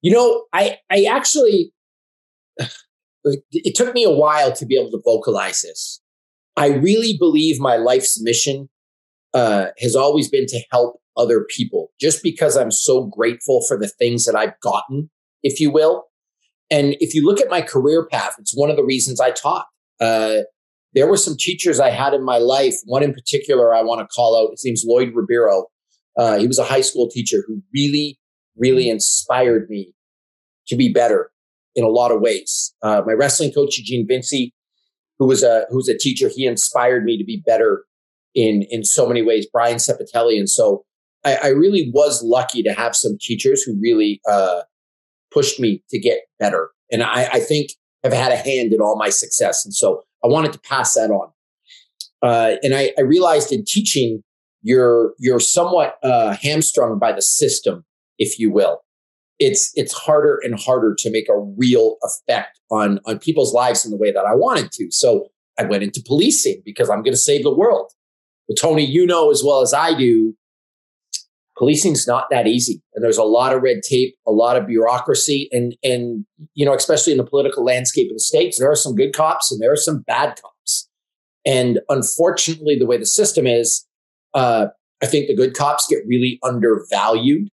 You 0.00 0.10
know, 0.10 0.44
I, 0.52 0.78
I 0.90 1.04
actually, 1.04 1.72
it 3.24 3.76
took 3.76 3.94
me 3.94 4.02
a 4.02 4.10
while 4.10 4.52
to 4.54 4.66
be 4.66 4.76
able 4.76 4.90
to 4.90 5.00
vocalize 5.04 5.60
this. 5.60 6.00
I 6.56 6.66
really 6.66 7.16
believe 7.16 7.60
my 7.60 7.76
life's 7.76 8.20
mission 8.20 8.70
uh, 9.34 9.66
has 9.78 9.94
always 9.94 10.28
been 10.28 10.46
to 10.46 10.60
help 10.72 11.00
other 11.16 11.46
people, 11.48 11.92
just 12.00 12.24
because 12.24 12.56
I'm 12.56 12.72
so 12.72 13.04
grateful 13.04 13.64
for 13.68 13.78
the 13.78 13.88
things 13.88 14.24
that 14.24 14.34
I've 14.34 14.58
gotten, 14.60 15.10
if 15.44 15.60
you 15.60 15.70
will. 15.70 16.06
And 16.72 16.96
if 17.00 17.14
you 17.14 17.24
look 17.24 17.38
at 17.38 17.50
my 17.50 17.60
career 17.60 18.06
path, 18.10 18.34
it's 18.38 18.56
one 18.56 18.70
of 18.70 18.76
the 18.76 18.84
reasons 18.84 19.20
I 19.20 19.30
taught. 19.30 19.66
Uh, 20.00 20.38
there 20.94 21.06
were 21.06 21.18
some 21.18 21.36
teachers 21.38 21.78
I 21.78 21.90
had 21.90 22.14
in 22.14 22.24
my 22.24 22.38
life. 22.38 22.76
One 22.86 23.02
in 23.02 23.12
particular 23.12 23.74
I 23.74 23.82
want 23.82 24.00
to 24.00 24.06
call 24.06 24.40
out. 24.40 24.50
His 24.52 24.64
name's 24.64 24.84
Lloyd 24.86 25.12
Ribeiro. 25.14 25.66
Uh, 26.18 26.38
he 26.38 26.46
was 26.46 26.58
a 26.58 26.64
high 26.64 26.80
school 26.80 27.08
teacher 27.08 27.44
who 27.46 27.62
really, 27.74 28.18
really 28.56 28.88
inspired 28.88 29.68
me 29.68 29.92
to 30.68 30.76
be 30.76 30.90
better 30.90 31.30
in 31.74 31.84
a 31.84 31.88
lot 31.88 32.10
of 32.10 32.20
ways. 32.20 32.74
Uh, 32.82 33.02
my 33.06 33.12
wrestling 33.12 33.52
coach 33.52 33.76
Eugene 33.76 34.06
Vinci, 34.08 34.54
who 35.18 35.26
was 35.26 35.42
a 35.42 35.66
who 35.68 35.76
was 35.76 35.88
a 35.88 35.96
teacher, 35.96 36.30
he 36.34 36.46
inspired 36.46 37.04
me 37.04 37.18
to 37.18 37.24
be 37.24 37.42
better 37.46 37.84
in 38.34 38.64
in 38.70 38.84
so 38.84 39.06
many 39.06 39.22
ways. 39.22 39.46
Brian 39.52 39.76
Sepatelli, 39.76 40.38
and 40.38 40.48
so 40.48 40.84
I, 41.24 41.36
I 41.36 41.48
really 41.48 41.90
was 41.94 42.22
lucky 42.22 42.62
to 42.62 42.72
have 42.72 42.96
some 42.96 43.16
teachers 43.20 43.62
who 43.62 43.78
really 43.80 44.20
uh, 44.30 44.62
pushed 45.32 45.60
me 45.60 45.82
to 45.90 45.98
get 45.98 46.20
better, 46.38 46.70
and 46.90 47.02
I, 47.02 47.28
I 47.32 47.40
think 47.40 47.72
have 48.02 48.12
had 48.12 48.32
a 48.32 48.36
hand 48.36 48.72
in 48.72 48.80
all 48.80 48.96
my 48.96 49.10
success. 49.10 49.64
And 49.64 49.74
so 49.74 50.02
I 50.24 50.28
wanted 50.28 50.52
to 50.52 50.58
pass 50.60 50.94
that 50.94 51.10
on. 51.10 51.30
Uh, 52.20 52.56
and 52.62 52.74
I, 52.74 52.92
I, 52.98 53.02
realized 53.02 53.52
in 53.52 53.64
teaching, 53.64 54.22
you're 54.62 55.14
you're 55.18 55.40
somewhat 55.40 55.98
uh, 56.04 56.36
hamstrung 56.40 56.98
by 56.98 57.12
the 57.12 57.22
system, 57.22 57.84
if 58.18 58.38
you 58.38 58.50
will. 58.50 58.80
It's 59.40 59.72
it's 59.74 59.92
harder 59.92 60.40
and 60.44 60.58
harder 60.58 60.94
to 60.98 61.10
make 61.10 61.28
a 61.28 61.36
real 61.36 61.96
effect 62.02 62.60
on 62.70 63.00
on 63.06 63.18
people's 63.18 63.52
lives 63.52 63.84
in 63.84 63.90
the 63.90 63.96
way 63.96 64.12
that 64.12 64.24
I 64.24 64.36
wanted 64.36 64.70
to. 64.72 64.90
So 64.92 65.30
I 65.58 65.64
went 65.64 65.82
into 65.82 66.00
policing 66.00 66.62
because 66.64 66.88
I'm 66.88 67.02
going 67.02 67.12
to 67.12 67.18
save 67.18 67.42
the 67.42 67.54
world. 67.54 67.90
Well, 68.48 68.54
Tony, 68.56 68.84
you 68.84 69.04
know 69.04 69.32
as 69.32 69.42
well 69.44 69.60
as 69.60 69.74
I 69.74 69.94
do, 69.94 70.36
policing's 71.56 72.06
not 72.06 72.28
that 72.30 72.46
easy. 72.46 72.82
And 72.94 73.04
there's 73.04 73.18
a 73.18 73.24
lot 73.24 73.54
of 73.54 73.62
red 73.62 73.82
tape 73.82 74.16
a 74.26 74.32
lot 74.32 74.56
of 74.56 74.66
bureaucracy 74.66 75.48
and 75.52 75.76
and 75.82 76.24
you 76.54 76.64
know 76.64 76.74
especially 76.74 77.12
in 77.12 77.18
the 77.18 77.24
political 77.24 77.64
landscape 77.64 78.10
of 78.10 78.16
the 78.16 78.20
states 78.20 78.58
there 78.58 78.70
are 78.70 78.76
some 78.76 78.94
good 78.94 79.12
cops 79.12 79.50
and 79.50 79.60
there 79.60 79.72
are 79.72 79.76
some 79.76 80.00
bad 80.00 80.40
cops. 80.40 80.88
And 81.44 81.80
unfortunately 81.88 82.78
the 82.78 82.86
way 82.86 82.98
the 82.98 83.06
system 83.06 83.46
is 83.46 83.86
uh, 84.34 84.66
i 85.02 85.06
think 85.06 85.26
the 85.26 85.36
good 85.36 85.54
cops 85.54 85.86
get 85.88 86.06
really 86.06 86.38
undervalued 86.42 87.48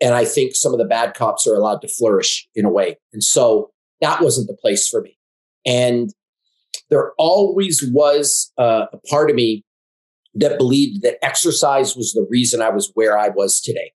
and 0.00 0.14
i 0.14 0.24
think 0.24 0.54
some 0.54 0.72
of 0.72 0.78
the 0.78 0.84
bad 0.84 1.14
cops 1.14 1.46
are 1.46 1.54
allowed 1.54 1.80
to 1.82 1.88
flourish 1.88 2.48
in 2.54 2.64
a 2.64 2.70
way. 2.70 2.96
And 3.12 3.24
so 3.24 3.70
that 4.00 4.20
wasn't 4.22 4.48
the 4.48 4.56
place 4.56 4.88
for 4.88 5.02
me. 5.02 5.16
And 5.66 6.10
there 6.88 7.12
always 7.18 7.84
was 7.92 8.52
uh, 8.58 8.86
a 8.92 8.98
part 9.08 9.30
of 9.30 9.36
me 9.36 9.64
that 10.34 10.58
believed 10.58 11.02
that 11.02 11.24
exercise 11.24 11.96
was 11.96 12.12
the 12.12 12.26
reason 12.30 12.62
I 12.62 12.70
was 12.70 12.90
where 12.94 13.18
I 13.18 13.28
was 13.28 13.60
today. 13.60 13.92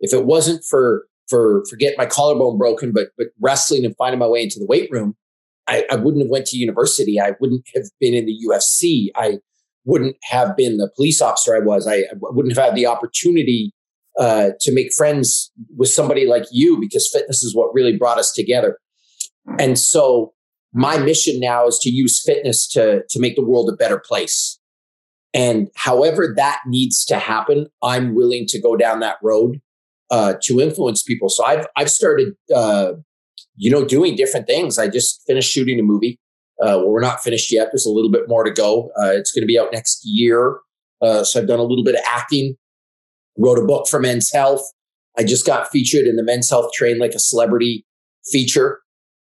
If 0.00 0.12
it 0.12 0.26
wasn't 0.26 0.64
for 0.68 1.06
for 1.28 1.64
for 1.68 1.76
getting 1.76 1.98
my 1.98 2.06
collarbone 2.06 2.58
broken, 2.58 2.92
but 2.92 3.08
but 3.16 3.28
wrestling 3.40 3.84
and 3.84 3.96
finding 3.96 4.18
my 4.18 4.26
way 4.26 4.42
into 4.42 4.58
the 4.58 4.66
weight 4.66 4.90
room, 4.90 5.16
I, 5.66 5.84
I 5.90 5.96
wouldn't 5.96 6.22
have 6.22 6.30
went 6.30 6.46
to 6.46 6.56
university. 6.56 7.20
I 7.20 7.32
wouldn't 7.40 7.66
have 7.74 7.84
been 8.00 8.14
in 8.14 8.26
the 8.26 8.36
UFC. 8.48 9.08
I 9.14 9.38
wouldn't 9.84 10.16
have 10.24 10.56
been 10.56 10.76
the 10.76 10.90
police 10.94 11.22
officer 11.22 11.56
I 11.56 11.60
was. 11.60 11.86
I, 11.86 11.96
I 11.96 12.14
wouldn't 12.20 12.54
have 12.56 12.64
had 12.64 12.74
the 12.74 12.86
opportunity 12.86 13.72
uh, 14.18 14.50
to 14.60 14.72
make 14.72 14.92
friends 14.92 15.50
with 15.76 15.88
somebody 15.88 16.26
like 16.26 16.44
you 16.50 16.78
because 16.78 17.08
fitness 17.12 17.42
is 17.42 17.54
what 17.54 17.72
really 17.72 17.96
brought 17.96 18.18
us 18.18 18.32
together. 18.32 18.78
And 19.58 19.78
so 19.78 20.34
my 20.72 20.98
mission 20.98 21.40
now 21.40 21.66
is 21.66 21.78
to 21.78 21.90
use 21.90 22.22
fitness 22.24 22.68
to 22.68 23.02
to 23.08 23.20
make 23.20 23.36
the 23.36 23.44
world 23.44 23.70
a 23.72 23.76
better 23.76 23.98
place 23.98 24.58
and 25.34 25.68
however 25.76 26.32
that 26.36 26.60
needs 26.66 27.04
to 27.06 27.18
happen, 27.18 27.66
I'm 27.82 28.14
willing 28.14 28.46
to 28.48 28.60
go 28.60 28.76
down 28.76 29.00
that 29.00 29.16
road 29.22 29.60
uh, 30.10 30.34
to 30.42 30.60
influence 30.60 31.02
people. 31.02 31.28
So 31.28 31.44
I've 31.44 31.66
I've 31.76 31.90
started, 31.90 32.34
uh, 32.54 32.92
you 33.56 33.70
know, 33.70 33.84
doing 33.84 34.16
different 34.16 34.46
things. 34.46 34.78
I 34.78 34.88
just 34.88 35.22
finished 35.26 35.50
shooting 35.50 35.78
a 35.78 35.82
movie. 35.82 36.18
Uh, 36.60 36.78
well, 36.78 36.88
we're 36.88 37.00
not 37.00 37.22
finished 37.22 37.52
yet. 37.52 37.68
There's 37.70 37.86
a 37.86 37.90
little 37.90 38.10
bit 38.10 38.28
more 38.28 38.42
to 38.42 38.50
go. 38.50 38.90
Uh, 39.00 39.10
it's 39.12 39.30
going 39.30 39.42
to 39.42 39.46
be 39.46 39.58
out 39.58 39.72
next 39.72 40.00
year. 40.04 40.58
Uh, 41.00 41.22
so 41.22 41.40
I've 41.40 41.46
done 41.46 41.60
a 41.60 41.64
little 41.64 41.84
bit 41.84 41.94
of 41.94 42.00
acting. 42.06 42.56
Wrote 43.36 43.58
a 43.58 43.64
book 43.64 43.86
for 43.86 44.00
Men's 44.00 44.32
Health. 44.32 44.62
I 45.16 45.22
just 45.22 45.46
got 45.46 45.68
featured 45.68 46.06
in 46.06 46.16
the 46.16 46.24
Men's 46.24 46.50
Health 46.50 46.72
Train 46.72 46.98
Like 46.98 47.12
a 47.12 47.20
Celebrity 47.20 47.84
feature, 48.26 48.80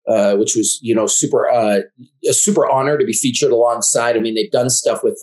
uh, 0.08 0.36
which 0.36 0.56
was 0.56 0.80
you 0.82 0.94
know 0.94 1.08
super 1.08 1.46
a 1.46 1.84
super 2.32 2.70
honor 2.70 2.98
to 2.98 3.06
be 3.06 3.14
featured 3.14 3.52
alongside. 3.52 4.16
I 4.16 4.20
mean, 4.20 4.36
they've 4.36 4.52
done 4.52 4.70
stuff 4.70 5.04
with 5.04 5.20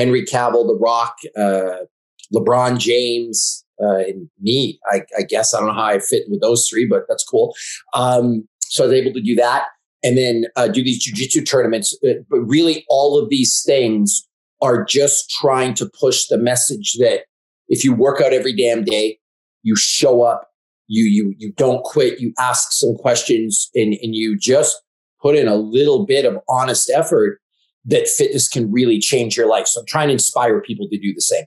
Henry 0.00 0.24
Cavill, 0.24 0.66
The 0.66 0.78
Rock, 0.80 1.14
uh, 1.36 1.84
LeBron 2.34 2.78
James, 2.78 3.64
uh, 3.82 3.98
and 3.98 4.30
me. 4.40 4.78
I, 4.90 5.02
I, 5.18 5.22
guess 5.22 5.52
I 5.52 5.58
don't 5.58 5.68
know 5.68 5.74
how 5.74 5.84
I 5.84 5.98
fit 5.98 6.24
with 6.28 6.40
those 6.40 6.66
three, 6.68 6.86
but 6.86 7.02
that's 7.06 7.24
cool. 7.24 7.54
Um, 7.92 8.48
so 8.60 8.84
I 8.84 8.86
was 8.86 8.96
able 8.96 9.12
to 9.12 9.20
do 9.20 9.34
that, 9.34 9.66
and 10.02 10.16
then 10.16 10.46
uh, 10.56 10.68
do 10.68 10.82
these 10.82 11.06
jujitsu 11.06 11.46
tournaments. 11.46 11.96
Uh, 12.02 12.22
but 12.30 12.40
really, 12.40 12.84
all 12.88 13.18
of 13.18 13.28
these 13.28 13.62
things 13.66 14.26
are 14.62 14.84
just 14.84 15.30
trying 15.30 15.74
to 15.74 15.90
push 16.00 16.26
the 16.28 16.38
message 16.38 16.96
that 16.98 17.24
if 17.68 17.84
you 17.84 17.94
work 17.94 18.20
out 18.20 18.32
every 18.32 18.54
damn 18.54 18.84
day, 18.84 19.18
you 19.62 19.76
show 19.76 20.22
up, 20.22 20.48
you 20.88 21.04
you 21.04 21.34
you 21.36 21.52
don't 21.52 21.82
quit, 21.84 22.20
you 22.20 22.32
ask 22.38 22.72
some 22.72 22.94
questions, 22.96 23.70
and 23.74 23.94
and 24.02 24.14
you 24.14 24.38
just 24.38 24.80
put 25.20 25.36
in 25.36 25.46
a 25.46 25.56
little 25.56 26.06
bit 26.06 26.24
of 26.24 26.38
honest 26.48 26.90
effort 26.90 27.40
that 27.86 28.08
fitness 28.08 28.48
can 28.48 28.70
really 28.70 28.98
change 28.98 29.36
your 29.36 29.48
life. 29.48 29.66
So 29.66 29.80
I'm 29.80 29.86
trying 29.86 30.08
to 30.08 30.12
inspire 30.12 30.60
people 30.60 30.88
to 30.88 30.98
do 30.98 31.14
the 31.14 31.20
same. 31.20 31.44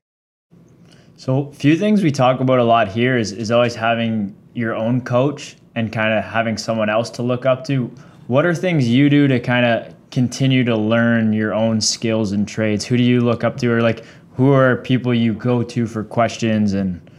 So, 1.15 1.47
a 1.47 1.53
few 1.53 1.77
things 1.77 2.03
we 2.03 2.11
talk 2.11 2.41
about 2.41 2.59
a 2.59 2.63
lot 2.63 2.89
here 2.89 3.17
is, 3.17 3.31
is 3.31 3.51
always 3.51 3.75
having 3.75 4.35
your 4.53 4.75
own 4.75 5.01
coach 5.01 5.55
and 5.75 5.91
kind 5.91 6.13
of 6.13 6.23
having 6.23 6.57
someone 6.57 6.89
else 6.89 7.09
to 7.11 7.23
look 7.23 7.45
up 7.45 7.63
to. 7.65 7.85
What 8.27 8.45
are 8.45 8.53
things 8.53 8.89
you 8.89 9.09
do 9.09 9.27
to 9.27 9.39
kind 9.39 9.65
of 9.65 9.95
continue 10.11 10.63
to 10.63 10.75
learn 10.75 11.31
your 11.31 11.53
own 11.53 11.81
skills 11.81 12.31
and 12.31 12.47
trades? 12.47 12.85
Who 12.85 12.97
do 12.97 13.03
you 13.03 13.21
look 13.21 13.43
up 13.43 13.57
to, 13.57 13.71
or 13.71 13.81
like 13.81 14.03
who 14.35 14.51
are 14.51 14.77
people 14.77 15.13
you 15.13 15.33
go 15.33 15.63
to 15.63 15.87
for 15.87 16.03
questions 16.03 16.73
and 16.73 17.09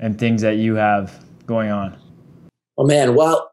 and 0.00 0.18
things 0.18 0.42
that 0.42 0.56
you 0.56 0.74
have 0.74 1.24
going 1.46 1.70
on? 1.70 1.96
Oh 2.76 2.86
man, 2.86 3.14
well, 3.14 3.52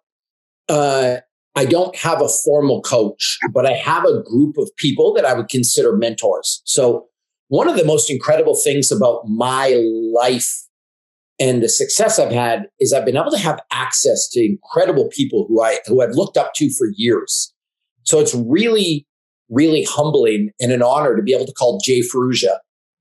uh, 0.69 1.17
I 1.55 1.65
don't 1.65 1.95
have 1.95 2.21
a 2.21 2.29
formal 2.29 2.81
coach, 2.81 3.37
but 3.51 3.65
I 3.65 3.73
have 3.73 4.05
a 4.05 4.23
group 4.23 4.57
of 4.57 4.71
people 4.77 5.13
that 5.13 5.25
I 5.25 5.33
would 5.33 5.49
consider 5.49 5.95
mentors. 5.95 6.61
So, 6.65 7.07
one 7.49 7.69
of 7.69 7.77
the 7.77 7.85
most 7.85 8.09
incredible 8.09 8.55
things 8.55 8.91
about 8.91 9.27
my 9.27 9.79
life 10.13 10.63
and 11.39 11.61
the 11.61 11.69
success 11.69 12.17
I've 12.17 12.31
had 12.31 12.67
is 12.79 12.93
I've 12.93 13.05
been 13.05 13.17
able 13.17 13.31
to 13.31 13.37
have 13.37 13.59
access 13.71 14.27
to 14.29 14.43
incredible 14.43 15.09
people 15.11 15.45
who 15.47 15.61
I 15.61 15.79
who 15.85 16.01
I've 16.01 16.15
looked 16.15 16.37
up 16.37 16.53
to 16.55 16.69
for 16.71 16.87
years. 16.95 17.53
So 18.03 18.19
it's 18.19 18.33
really, 18.33 19.05
really 19.49 19.83
humbling 19.83 20.51
and 20.59 20.71
an 20.71 20.81
honor 20.81 21.15
to 21.15 21.21
be 21.21 21.33
able 21.33 21.45
to 21.45 21.53
call 21.53 21.79
Jay 21.83 22.01
Ferruggia 22.01 22.57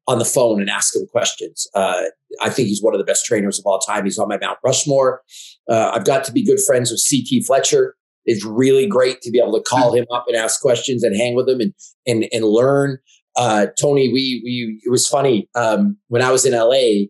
on 0.06 0.18
the 0.18 0.24
phone 0.24 0.60
and 0.60 0.68
ask 0.68 0.94
him 0.94 1.06
questions. 1.06 1.66
Uh, 1.74 2.02
I 2.40 2.50
think 2.50 2.68
he's 2.68 2.82
one 2.82 2.94
of 2.94 2.98
the 2.98 3.04
best 3.04 3.24
trainers 3.24 3.58
of 3.58 3.64
all 3.66 3.78
time. 3.78 4.04
He's 4.04 4.18
on 4.18 4.28
my 4.28 4.38
Mount 4.38 4.58
Rushmore. 4.64 5.22
Uh, 5.68 5.92
I've 5.94 6.04
got 6.04 6.24
to 6.24 6.32
be 6.32 6.44
good 6.44 6.60
friends 6.60 6.90
with 6.90 7.02
CT 7.08 7.44
Fletcher 7.46 7.94
it's 8.24 8.44
really 8.44 8.86
great 8.86 9.20
to 9.22 9.30
be 9.30 9.38
able 9.38 9.52
to 9.52 9.62
call 9.62 9.94
him 9.94 10.06
up 10.12 10.24
and 10.28 10.36
ask 10.36 10.60
questions 10.60 11.02
and 11.02 11.16
hang 11.16 11.34
with 11.34 11.48
him 11.48 11.60
and 11.60 11.74
and 12.06 12.26
and 12.32 12.44
learn. 12.44 12.98
Uh, 13.36 13.66
Tony, 13.80 14.12
we 14.12 14.42
we 14.44 14.80
it 14.84 14.90
was 14.90 15.06
funny 15.06 15.48
um, 15.54 15.96
when 16.08 16.22
I 16.22 16.30
was 16.30 16.44
in 16.44 16.52
LA. 16.52 17.08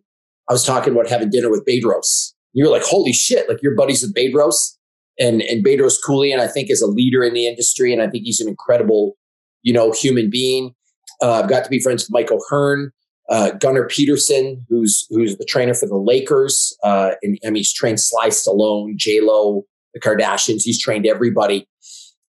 I 0.49 0.53
was 0.53 0.65
talking 0.65 0.93
about 0.93 1.09
having 1.09 1.31
dinner 1.31 1.51
with 1.51 1.65
Bedros. 1.67 2.33
You 2.53 2.65
were 2.65 2.71
like, 2.71 2.85
"Holy 2.85 3.13
shit!" 3.13 3.49
Like 3.49 3.63
your 3.63 3.75
buddies 3.75 4.03
with 4.03 4.15
Bedros, 4.15 4.77
and 5.19 5.43
and 5.43 5.65
Bedros 5.65 5.97
Keuilian, 6.07 6.39
I 6.39 6.49
think, 6.49 6.71
is 6.71 6.83
a 6.83 6.87
leader 6.87 7.23
in 7.25 7.35
the 7.35 7.47
industry, 7.47 7.93
and 7.93 8.03
I 8.03 8.09
think 8.09 8.25
he's 8.25 8.41
an 8.41 8.49
incredible, 8.49 9.17
you 9.63 9.73
know, 9.73 9.93
human 9.93 10.31
being. 10.31 10.75
Uh, 11.21 11.41
I've 11.43 11.49
got 11.49 11.65
to 11.65 11.71
be 11.71 11.81
friends 11.81 12.05
with 12.05 12.11
Michael 12.11 12.41
Hearn, 12.49 12.91
uh, 13.29 13.53
Gunnar 13.53 13.87
Peterson, 13.87 14.65
who's 14.69 15.07
who's 15.11 15.37
the 15.37 15.45
trainer 15.45 15.75
for 15.75 15.87
the 15.87 15.97
Lakers, 15.97 16.77
uh, 16.83 17.13
and 17.23 17.39
I 17.45 17.49
mean, 17.49 17.57
he's 17.57 17.73
trained 17.73 18.01
Sly 18.01 18.29
Stallone, 18.29 18.97
J 18.97 19.21
Lo, 19.21 19.65
the 19.95 20.01
Kardashians. 20.01 20.63
He's 20.63 20.81
trained 20.81 21.07
everybody. 21.07 21.69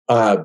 Uh, 0.09 0.43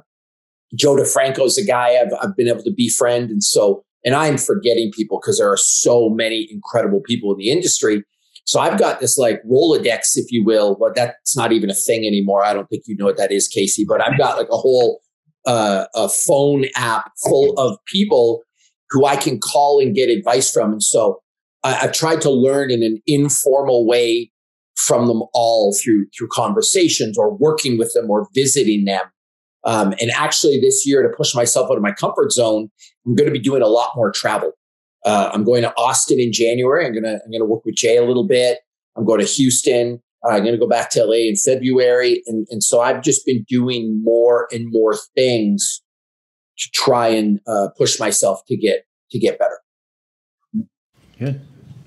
Joe 0.75 0.97
DeFranco 0.97 1.45
is 1.45 1.59
a 1.59 1.65
guy 1.65 1.97
I've, 2.01 2.13
I've 2.21 2.37
been 2.37 2.49
able 2.49 2.63
to 2.63 2.73
befriend. 2.77 3.31
And 3.31 3.43
so, 3.43 3.85
and 4.05 4.15
I'm 4.15 4.37
forgetting 4.37 4.93
people 4.95 5.19
because 5.21 5.39
there 5.39 5.51
are 5.51 5.57
so 5.57 6.09
many 6.09 6.49
incredible 6.51 7.01
people 7.01 7.33
in 7.33 7.39
the 7.39 7.51
industry. 7.51 8.05
So 8.45 8.61
I've 8.61 8.79
got 8.79 9.01
this 9.01 9.19
like 9.19 9.43
Rolodex, 9.43 10.17
if 10.17 10.31
you 10.31 10.45
will, 10.45 10.77
but 10.79 10.95
that's 10.95 11.37
not 11.37 11.53
even 11.53 11.69
a 11.69 11.75
thing 11.75 12.07
anymore. 12.07 12.45
I 12.45 12.53
don't 12.55 12.69
think 12.69 12.85
you 12.87 12.97
know 12.97 13.07
what 13.07 13.17
that 13.17 13.33
is, 13.33 13.49
Casey, 13.49 13.85
but 13.87 14.01
I've 14.01 14.19
got 14.19 14.39
like 14.39 14.49
a 14.53 14.57
whole 14.57 15.01
uh, 15.47 15.87
a 15.95 16.09
phone 16.09 16.67
app 16.75 17.11
full 17.25 17.55
of 17.59 17.79
people 17.87 18.43
who 18.91 19.05
I 19.05 19.17
can 19.17 19.39
call 19.39 19.81
and 19.81 19.95
get 19.95 20.09
advice 20.09 20.51
from. 20.53 20.73
And 20.73 20.83
so 20.83 21.23
I, 21.65 21.81
I've 21.83 21.93
tried 21.93 22.21
to 22.23 22.31
learn 22.31 22.71
in 22.71 22.83
an 22.83 23.01
informal 23.07 23.87
way 23.87 24.31
from 24.77 25.07
them 25.07 25.23
all 25.33 25.75
through 25.75 26.07
through 26.17 26.29
conversations 26.31 27.19
or 27.19 27.35
working 27.35 27.79
with 27.79 27.93
them 27.95 28.11
or 28.11 28.29
visiting 28.35 28.85
them. 28.85 29.03
Um, 29.65 29.95
and 30.01 30.11
actually, 30.13 30.61
this 30.61 30.87
year, 30.87 31.03
to 31.03 31.09
push 31.17 31.35
myself 31.35 31.71
out 31.71 31.77
of 31.77 31.83
my 31.83 31.93
comfort 31.93 32.31
zone, 32.31 32.71
I'm 33.05 33.17
going 33.17 33.27
to 33.27 33.33
be 33.33 33.41
doing 33.41 33.63
a 33.63 33.67
lot 33.67 33.91
more 33.97 34.13
travel. 34.13 34.53
Uh, 35.05 35.31
I'm 35.33 35.45
going 35.45 35.63
to 35.63 35.75
Austin 35.77 36.21
in 36.21 36.33
January. 36.33 36.87
I'm 36.87 36.95
gonna 36.95 37.19
I'm 37.25 37.33
gonna 37.33 37.45
work 37.45 37.65
with 37.65 37.75
Jay 37.75 37.97
a 37.97 38.05
little 38.05 38.27
bit. 38.27 38.59
I'm 38.97 39.05
going 39.05 39.21
to 39.21 39.27
Houston. 39.27 40.01
Uh, 40.25 40.31
I'm 40.31 40.45
gonna 40.45 40.59
go 40.59 40.69
back 40.69 40.91
to 40.91 41.05
LA 41.05 41.29
in 41.29 41.37
February, 41.37 42.23
and 42.27 42.47
and 42.51 42.63
so 42.63 42.81
I've 42.81 43.03
just 43.03 43.27
been 43.27 43.45
doing 43.49 44.03
more 44.03 44.49
and 44.53 44.71
more 44.71 44.95
things 45.15 45.83
to 46.59 46.71
try 46.73 47.09
and 47.09 47.41
uh, 47.47 47.69
push 47.77 47.99
myself 48.01 48.41
to 48.47 48.57
get 48.57 48.87
to 49.11 49.19
get 49.19 49.39
better. 49.39 49.59
Good. 51.19 51.41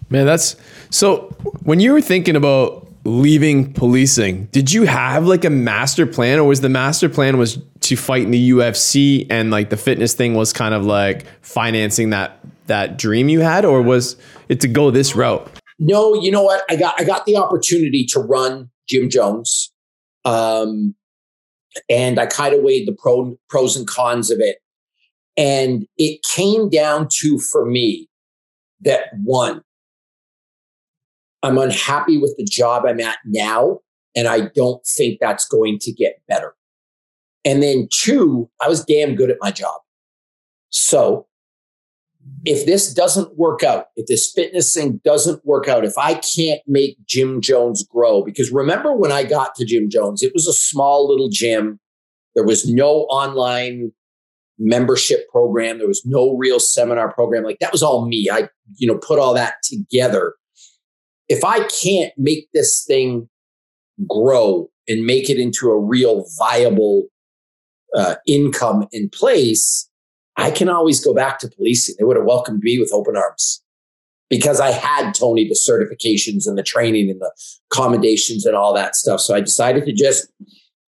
Man, 0.09 0.25
that's 0.25 0.55
so. 0.89 1.35
When 1.63 1.79
you 1.79 1.93
were 1.93 2.01
thinking 2.01 2.35
about 2.35 2.87
leaving 3.03 3.73
policing, 3.73 4.45
did 4.45 4.71
you 4.71 4.85
have 4.85 5.25
like 5.25 5.45
a 5.45 5.49
master 5.49 6.07
plan, 6.07 6.39
or 6.39 6.45
was 6.45 6.61
the 6.61 6.69
master 6.69 7.09
plan 7.09 7.37
was 7.37 7.59
to 7.81 7.95
fight 7.95 8.23
in 8.23 8.31
the 8.31 8.49
UFC 8.51 9.27
and 9.29 9.51
like 9.51 9.69
the 9.69 9.77
fitness 9.77 10.13
thing 10.13 10.33
was 10.33 10.51
kind 10.51 10.73
of 10.73 10.85
like 10.85 11.25
financing 11.41 12.09
that 12.09 12.39
that 12.65 12.97
dream 12.97 13.29
you 13.29 13.41
had, 13.41 13.65
or 13.65 13.81
was 13.81 14.15
it 14.47 14.59
to 14.61 14.67
go 14.67 14.89
this 14.89 15.15
route? 15.15 15.47
No, 15.77 16.15
you 16.15 16.31
know 16.31 16.43
what? 16.43 16.63
I 16.69 16.75
got 16.75 16.99
I 16.99 17.03
got 17.03 17.25
the 17.25 17.37
opportunity 17.37 18.05
to 18.09 18.19
run 18.19 18.71
Gym 18.87 19.11
Jones, 19.11 19.71
um, 20.25 20.95
and 21.87 22.19
I 22.19 22.25
kind 22.25 22.55
of 22.55 22.63
weighed 22.63 22.87
the 22.87 22.97
pro, 22.99 23.37
pros 23.47 23.75
and 23.75 23.87
cons 23.87 24.31
of 24.31 24.39
it, 24.39 24.57
and 25.37 25.85
it 25.97 26.23
came 26.23 26.67
down 26.67 27.07
to 27.19 27.37
for 27.37 27.63
me 27.63 28.09
that 28.81 29.09
one 29.23 29.61
I'm 31.43 31.58
unhappy 31.58 32.17
with 32.17 32.36
the 32.38 32.43
job 32.43 32.86
I'm 32.86 32.99
at 32.99 33.17
now, 33.25 33.80
and 34.15 34.28
I 34.28 34.47
don't 34.54 34.86
think 34.86 35.19
that's 35.19 35.47
going 35.47 35.80
to 35.80 35.91
get 35.91 36.21
better. 36.28 36.56
And 37.45 37.63
then 37.63 37.88
two, 37.91 38.49
I 38.62 38.67
was 38.67 38.84
damn 38.84 39.15
good 39.15 39.30
at 39.30 39.38
my 39.39 39.52
job. 39.52 39.80
So 40.69 41.28
if 42.45 42.65
this 42.65 42.93
doesn't 42.93 43.38
work 43.38 43.63
out, 43.63 43.86
if 43.95 44.08
this 44.08 44.32
fitness 44.32 44.73
thing 44.73 44.99
doesn't 45.04 45.45
work 45.45 45.67
out, 45.67 45.86
if 45.86 45.97
I 45.97 46.15
can't 46.15 46.62
make 46.67 46.97
Gym 47.06 47.41
Jones 47.41 47.84
grow, 47.84 48.23
because 48.23 48.52
remember 48.52 48.93
when 48.93 49.12
I 49.12 49.23
got 49.23 49.56
to 49.56 49.65
Gym 49.65 49.89
Jones, 49.89 50.21
it 50.21 50.34
was 50.34 50.47
a 50.47 50.54
small 50.54 51.08
little 51.08 51.30
gym. 51.30 51.80
There 52.36 52.45
was 52.45 52.69
no 52.69 53.04
online 53.06 53.91
membership 54.60 55.30
program. 55.30 55.78
There 55.78 55.88
was 55.88 56.06
no 56.06 56.36
real 56.36 56.60
seminar 56.60 57.13
program. 57.13 57.43
Like 57.43 57.60
that 57.60 57.71
was 57.71 57.82
all 57.82 58.06
me. 58.06 58.30
I, 58.32 58.49
you 58.75 58.88
know, 58.88 58.97
put 58.97 59.19
all 59.19 59.34
that 59.34 59.56
together 59.63 60.34
if 61.29 61.43
I 61.43 61.63
can't 61.67 62.11
make 62.17 62.49
this 62.53 62.83
thing 62.83 63.29
grow 64.07 64.69
and 64.87 65.05
make 65.05 65.29
it 65.29 65.37
into 65.37 65.69
a 65.69 65.79
real 65.79 66.25
viable 66.37 67.07
uh, 67.95 68.15
income 68.27 68.87
in 68.91 69.09
place, 69.09 69.87
I 70.35 70.51
can 70.51 70.69
always 70.69 71.03
go 71.03 71.13
back 71.13 71.39
to 71.39 71.49
policing. 71.49 71.95
They 71.97 72.03
would 72.05 72.17
have 72.17 72.25
welcomed 72.25 72.63
me 72.63 72.79
with 72.79 72.91
open 72.91 73.15
arms 73.15 73.61
because 74.29 74.59
I 74.59 74.71
had 74.71 75.13
Tony 75.13 75.47
the 75.47 75.55
certifications 75.55 76.47
and 76.47 76.57
the 76.57 76.63
training 76.63 77.09
and 77.09 77.21
the 77.21 77.31
accommodations 77.71 78.45
and 78.45 78.55
all 78.55 78.73
that 78.73 78.95
stuff. 78.95 79.19
So 79.21 79.35
I 79.35 79.41
decided 79.41 79.85
to 79.85 79.93
just 79.93 80.31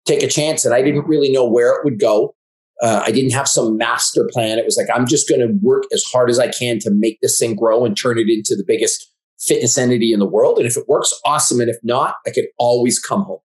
take 0.07 0.23
a 0.23 0.29
chance, 0.29 0.65
and 0.65 0.75
I 0.75 0.83
didn't 0.83 1.07
really 1.07 1.31
know 1.31 1.47
where 1.47 1.75
it 1.75 1.85
would 1.85 2.01
go. 2.01 2.35
Uh, 2.83 3.03
I 3.05 3.11
didn't 3.11 3.33
have 3.33 3.47
some 3.47 3.77
master 3.77 4.29
plan. 4.33 4.59
It 4.59 4.65
was 4.65 4.79
like 4.79 4.87
I'm 4.95 5.07
just 5.07 5.29
going 5.29 5.41
to 5.41 5.53
work 5.61 5.85
as 5.93 6.03
hard 6.03 6.31
as 6.31 6.39
I 6.39 6.49
can 6.49 6.79
to 6.81 6.91
make 6.91 7.21
this 7.21 7.39
thing 7.39 7.55
grow 7.55 7.85
and 7.85 7.95
turn 7.95 8.19
it 8.19 8.31
into 8.31 8.57
the 8.57 8.65
biggest 8.67 9.13
fitness 9.41 9.79
entity 9.79 10.13
in 10.13 10.21
the 10.21 10.27
world. 10.27 10.59
And 10.59 10.67
if 10.67 10.77
it 10.77 10.89
works, 10.89 11.13
awesome. 11.25 11.61
And 11.61 11.71
if 11.71 11.77
not, 11.83 12.17
I 12.27 12.31
could 12.31 12.47
always 12.59 12.99
come 12.99 13.23
home. 13.23 13.41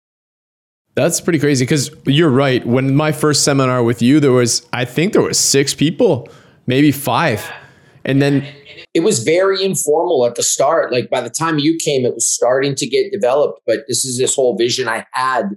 That's 0.94 1.20
pretty 1.20 1.38
crazy 1.38 1.64
because 1.64 1.90
you're 2.04 2.30
right. 2.30 2.66
When 2.66 2.94
my 2.94 3.12
first 3.12 3.44
seminar 3.44 3.82
with 3.82 4.02
you, 4.02 4.20
there 4.20 4.32
was, 4.32 4.66
I 4.72 4.84
think 4.84 5.12
there 5.12 5.22
was 5.22 5.38
six 5.38 5.74
people, 5.74 6.28
maybe 6.66 6.92
five. 6.92 7.50
And 8.04 8.20
then 8.20 8.46
it 8.94 9.00
was 9.00 9.22
very 9.22 9.62
informal 9.64 10.26
at 10.26 10.34
the 10.34 10.42
start. 10.42 10.92
Like 10.92 11.08
by 11.08 11.20
the 11.20 11.30
time 11.30 11.58
you 11.58 11.78
came, 11.82 12.04
it 12.04 12.14
was 12.14 12.28
starting 12.28 12.74
to 12.74 12.86
get 12.86 13.12
developed. 13.12 13.60
But 13.66 13.80
this 13.88 14.04
is 14.04 14.18
this 14.18 14.34
whole 14.34 14.56
vision 14.56 14.88
I 14.88 15.06
had. 15.12 15.50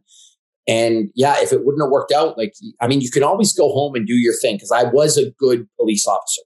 And 0.67 1.10
yeah, 1.15 1.36
if 1.39 1.52
it 1.52 1.65
wouldn't 1.65 1.84
have 1.84 1.91
worked 1.91 2.12
out, 2.12 2.38
like, 2.38 2.54
I 2.80 2.88
mean, 2.88 3.02
you 3.02 3.12
can 3.12 3.24
always 3.24 3.54
go 3.54 3.71
home 3.71 3.93
and 3.93 4.08
do 4.08 4.15
your 4.15 4.34
thing 4.34 4.56
because 4.56 4.71
I 4.71 4.84
was 4.84 5.17
a 5.17 5.32
good 5.32 5.67
police 5.78 6.08
officer. 6.08 6.41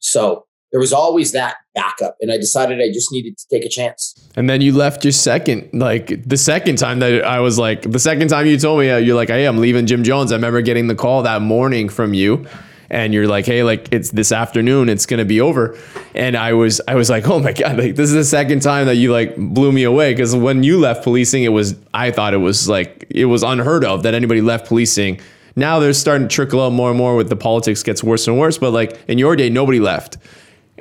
So 0.00 0.46
there 0.72 0.80
was 0.80 0.92
always 0.92 1.32
that 1.32 1.56
backup. 1.74 2.16
And 2.20 2.32
I 2.32 2.38
decided 2.38 2.80
I 2.80 2.90
just 2.92 3.12
needed 3.12 3.38
to 3.38 3.48
take 3.48 3.64
a 3.64 3.68
chance. 3.68 4.18
And 4.34 4.48
then 4.48 4.62
you 4.62 4.72
left 4.72 5.04
your 5.04 5.12
second, 5.12 5.68
like 5.72 6.26
the 6.26 6.38
second 6.38 6.76
time 6.76 6.98
that 7.00 7.24
I 7.24 7.40
was 7.40 7.58
like, 7.58 7.82
the 7.82 7.98
second 7.98 8.28
time 8.28 8.46
you 8.46 8.58
told 8.58 8.80
me, 8.80 8.90
uh, 8.90 8.96
you're 8.96 9.14
like, 9.14 9.28
hey, 9.28 9.46
I'm 9.46 9.58
leaving 9.58 9.86
gym 9.86 10.02
Jones. 10.02 10.32
I 10.32 10.36
remember 10.36 10.62
getting 10.62 10.86
the 10.86 10.94
call 10.94 11.22
that 11.22 11.42
morning 11.42 11.88
from 11.88 12.14
you. 12.14 12.46
And 12.88 13.14
you're 13.14 13.26
like, 13.26 13.46
hey, 13.46 13.62
like 13.62 13.88
it's 13.90 14.10
this 14.10 14.32
afternoon, 14.32 14.90
it's 14.90 15.06
gonna 15.06 15.24
be 15.24 15.40
over. 15.40 15.78
And 16.14 16.36
I 16.36 16.52
was, 16.52 16.78
I 16.86 16.94
was 16.94 17.08
like, 17.08 17.26
oh 17.26 17.38
my 17.38 17.52
god, 17.52 17.78
like 17.78 17.96
this 17.96 18.10
is 18.10 18.14
the 18.14 18.24
second 18.24 18.60
time 18.60 18.86
that 18.86 18.96
you 18.96 19.12
like 19.12 19.34
blew 19.36 19.72
me 19.72 19.84
away. 19.84 20.12
Because 20.12 20.36
when 20.36 20.62
you 20.62 20.78
left 20.78 21.02
policing, 21.02 21.42
it 21.42 21.48
was, 21.48 21.74
I 21.94 22.10
thought 22.10 22.34
it 22.34 22.38
was 22.38 22.68
like 22.68 23.06
it 23.08 23.26
was 23.26 23.42
unheard 23.42 23.84
of 23.84 24.02
that 24.02 24.12
anybody 24.14 24.42
left 24.42 24.68
policing. 24.68 25.20
Now 25.56 25.78
they're 25.78 25.92
starting 25.94 26.28
to 26.28 26.34
trickle 26.34 26.62
out 26.62 26.72
more 26.72 26.90
and 26.90 26.98
more 26.98 27.16
with 27.16 27.28
the 27.28 27.36
politics 27.36 27.82
gets 27.82 28.02
worse 28.02 28.26
and 28.26 28.38
worse. 28.38 28.58
But 28.58 28.72
like 28.72 29.00
in 29.08 29.18
your 29.18 29.36
day, 29.36 29.48
nobody 29.48 29.80
left. 29.80 30.18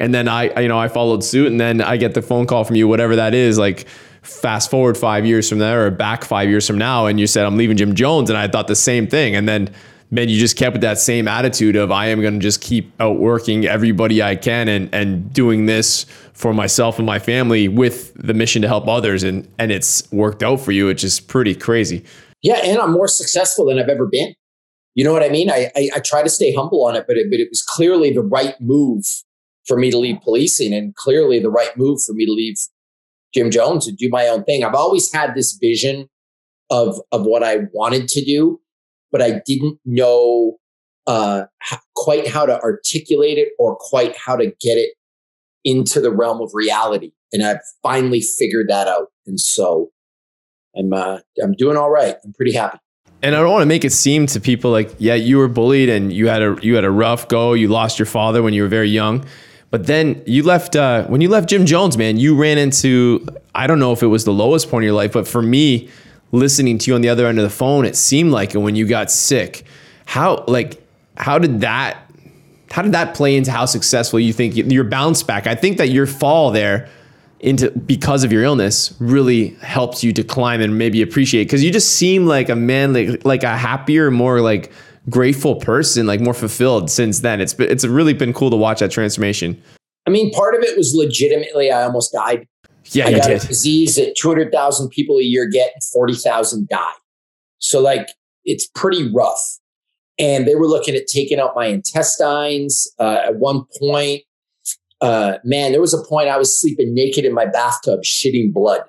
And 0.02 0.16
then 0.16 0.28
I, 0.28 0.60
you 0.60 0.68
know, 0.68 0.80
I 0.80 0.88
followed 0.88 1.24
suit, 1.24 1.48
and 1.48 1.62
then 1.62 1.80
I 1.80 1.96
get 1.96 2.16
the 2.16 2.24
phone 2.24 2.48
call 2.48 2.64
from 2.64 2.76
you, 2.76 2.88
whatever 2.88 3.16
that 3.18 3.36
is, 3.36 3.60
like 3.60 3.88
fast 4.24 4.72
forward 4.72 4.98
five 4.98 5.26
years 5.26 5.48
from 5.48 5.60
there 5.60 5.86
or 5.86 5.92
back 5.92 6.26
five 6.26 6.50
years 6.50 6.66
from 6.66 6.78
now, 6.78 7.06
and 7.06 7.20
you 7.20 7.28
said 7.28 7.46
I'm 7.46 7.56
leaving 7.56 7.78
Gym 7.78 7.94
Jones, 7.96 8.30
and 8.30 8.38
I 8.38 8.48
thought 8.48 8.68
the 8.68 8.76
same 8.76 9.08
thing, 9.08 9.36
and 9.36 9.48
then 9.48 9.70
man, 10.10 10.28
you 10.28 10.38
just 10.40 10.58
kept 10.58 10.74
with 10.74 10.82
that 10.82 11.00
same 11.00 11.28
attitude 11.28 11.76
of 11.76 11.92
I 11.92 12.08
am 12.08 12.20
going 12.20 12.34
to 12.34 12.40
just 12.40 12.62
keep 12.62 12.92
outworking 13.00 13.66
everybody 13.66 14.22
I 14.22 14.36
can 14.36 14.68
and 14.68 14.94
and 14.94 15.32
doing 15.32 15.68
this 15.68 16.06
for 16.34 16.54
myself 16.54 16.98
and 16.98 17.06
my 17.06 17.20
family 17.20 17.68
with 17.68 18.14
the 18.16 18.34
mission 18.34 18.62
to 18.64 18.68
help 18.68 18.88
others, 18.88 19.24
and 19.24 19.48
and 19.60 19.72
it's 19.72 20.12
worked 20.12 20.42
out 20.42 20.60
for 20.60 20.72
you, 20.72 20.88
which 20.88 21.04
is 21.04 21.20
pretty 21.20 21.56
crazy. 21.56 22.04
Yeah, 22.42 22.60
and 22.64 22.80
I'm 22.80 22.92
more 22.92 23.08
successful 23.08 23.66
than 23.66 23.78
I've 23.78 23.90
ever 23.90 24.08
been. 24.08 24.34
You 24.96 25.04
know 25.04 25.14
what 25.14 25.24
I 25.24 25.30
mean? 25.30 25.50
I, 25.50 25.72
I, 25.76 25.90
I 25.96 26.00
try 26.00 26.22
to 26.22 26.30
stay 26.30 26.54
humble 26.54 26.86
on 26.86 26.96
it, 26.96 27.06
but 27.08 27.18
it, 27.18 27.30
but 27.30 27.40
it 27.40 27.50
was 27.50 27.62
clearly 27.62 28.12
the 28.12 28.22
right 28.22 28.60
move 28.60 29.06
for 29.72 29.78
me 29.78 29.90
to 29.90 29.98
leave 29.98 30.20
policing 30.22 30.74
and 30.74 30.94
clearly 30.96 31.40
the 31.40 31.50
right 31.50 31.78
move 31.78 32.02
for 32.06 32.12
me 32.12 32.26
to 32.26 32.34
leave 32.34 32.58
Gym 33.34 33.50
Jones 33.50 33.88
and 33.88 33.98
do 33.98 34.10
my 34.10 34.28
own 34.28 34.44
thing. 34.44 34.66
I've 34.66 34.76
always 34.76 35.14
had 35.14 35.34
this 35.34 35.58
vision 35.62 36.10
of 36.70 37.00
of 37.14 37.26
what 37.26 37.42
I 37.42 37.68
wanted 37.72 38.10
to 38.10 38.26
do, 38.26 38.60
but 39.14 39.22
I 39.22 39.42
didn't 39.46 39.80
know 39.86 40.58
uh, 41.08 41.44
quite 41.96 42.28
how 42.28 42.46
to 42.46 42.60
articulate 42.60 43.38
it 43.38 43.54
or 43.58 43.78
quite 43.80 44.18
how 44.18 44.36
to 44.36 44.48
get 44.48 44.78
it 44.78 44.92
into 45.64 46.02
the 46.02 46.12
realm 46.12 46.42
of 46.42 46.52
reality. 46.54 47.14
And 47.32 47.42
I've 47.42 47.62
finally 47.82 48.20
figured 48.20 48.68
that 48.68 48.90
out. 48.90 49.08
And 49.26 49.40
so 49.40 49.92
I'm 50.78 50.92
uh, 50.92 51.20
I'm 51.42 51.54
doing 51.54 51.78
all 51.78 51.92
right. 51.92 52.18
I'm 52.26 52.34
pretty 52.34 52.52
happy. 52.52 52.80
And 53.24 53.38
I 53.38 53.40
don't 53.40 53.52
want 53.52 53.62
to 53.62 53.68
make 53.68 53.86
it 53.86 53.94
seem 53.94 54.26
to 54.28 54.42
people 54.42 54.72
like, 54.72 54.94
yeah, 54.98 55.14
you 55.14 55.38
were 55.38 55.48
bullied 55.48 55.88
and 55.88 56.12
you 56.12 56.28
had 56.28 56.42
a 56.42 56.58
you 56.62 56.76
had 56.76 56.84
a 56.84 56.92
rough 56.92 57.30
go. 57.30 57.54
You 57.54 57.70
lost 57.70 58.00
your 58.00 58.06
father 58.06 58.44
when 58.44 58.54
you 58.54 58.64
were 58.64 58.68
very 58.68 58.90
young. 58.90 59.24
But 59.72 59.88
then 59.88 60.22
you 60.28 60.44
left 60.44 60.76
uh, 60.76 61.06
when 61.06 61.22
you 61.22 61.30
left 61.30 61.50
Gym 61.50 61.66
Jones, 61.66 61.98
man. 61.98 62.18
You 62.18 62.36
ran 62.36 62.58
into 62.58 63.26
I 63.56 63.68
don't 63.68 63.80
know 63.80 63.94
if 63.94 64.04
it 64.04 64.08
was 64.08 64.26
the 64.26 64.34
lowest 64.34 64.70
point 64.70 64.84
of 64.84 64.86
your 64.86 64.96
life, 64.96 65.14
but 65.14 65.28
for 65.28 65.42
me, 65.42 65.90
listening 66.32 66.78
to 66.78 66.92
you 66.92 66.96
on 66.96 67.02
the 67.02 67.10
other 67.10 67.26
end 67.26 67.40
of 67.40 67.44
the 67.44 67.50
phone, 67.50 67.86
it 67.86 67.96
seemed 67.96 68.32
like 68.32 68.54
when 68.54 68.76
you 68.76 68.86
got 68.86 69.10
sick. 69.10 69.64
How 70.06 70.44
like 70.48 70.86
how 71.16 71.40
did 71.40 71.62
that 71.62 72.12
how 72.70 72.82
did 72.82 72.92
that 72.92 73.16
play 73.16 73.36
into 73.36 73.52
how 73.52 73.66
successful 73.66 74.20
you 74.20 74.34
think 74.34 74.56
your 74.56 74.84
bounce 74.84 75.24
back? 75.24 75.48
I 75.48 75.56
think 75.56 75.78
that 75.78 75.90
your 75.90 76.06
fall 76.06 76.52
there 76.52 76.90
into 77.40 77.72
because 77.72 78.24
of 78.24 78.32
your 78.32 78.44
illness 78.44 78.94
really 79.00 79.50
helped 79.62 80.04
you 80.04 80.14
to 80.14 80.24
climb 80.24 80.62
and 80.62 80.78
maybe 80.78 81.02
appreciate 81.02 81.46
because 81.46 81.64
you 81.64 81.72
just 81.72 81.96
seem 81.96 82.26
like 82.26 82.50
a 82.50 82.56
man 82.56 82.94
like 82.94 83.24
like 83.26 83.44
a 83.44 83.56
happier, 83.56 84.12
more 84.12 84.42
like 84.42 84.72
grateful 85.10 85.56
person, 85.56 86.06
like 86.08 86.20
more 86.20 86.34
fulfilled 86.34 86.90
since 86.90 87.20
then. 87.20 87.42
It's 87.42 87.54
it's 87.60 87.86
really 87.86 88.14
been 88.14 88.34
cool 88.34 88.50
to 88.50 88.56
watch 88.56 88.80
that 88.80 88.92
transformation. 88.92 89.62
I 90.08 90.10
mean, 90.10 90.32
part 90.32 90.56
of 90.56 90.64
it 90.64 90.78
was 90.78 90.94
legitimately 90.96 91.72
I 91.72 91.84
almost 91.84 92.12
died. 92.12 92.48
Yeah, 92.86 93.08
I 93.08 93.12
got 93.12 93.28
did. 93.28 93.44
a 93.44 93.48
disease 93.48 93.96
that 93.96 94.16
200,000 94.18 94.90
people 94.90 95.18
a 95.18 95.22
year 95.22 95.48
get 95.48 95.72
and 95.74 95.84
40,000 95.84 96.68
die. 96.68 96.92
So 97.60 97.80
like 97.80 98.08
it's 98.44 98.68
pretty 98.74 99.12
rough. 99.12 99.60
And 100.20 100.48
they 100.48 100.56
were 100.56 100.68
looking 100.68 100.96
at 100.96 101.08
taking 101.08 101.40
out 101.40 101.56
my 101.56 101.68
intestines. 101.68 102.92
Uh, 103.00 103.22
at 103.26 103.36
one 103.36 103.66
point, 103.80 104.24
uh, 105.00 105.38
man, 105.44 105.72
there 105.72 105.82
was 105.82 105.94
a 105.94 106.04
point 106.04 106.30
I 106.30 106.38
was 106.38 106.60
sleeping 106.60 106.94
naked 106.94 107.26
in 107.26 107.34
my 107.34 107.46
bathtub, 107.46 108.02
shitting 108.02 108.54
blood. 108.54 108.82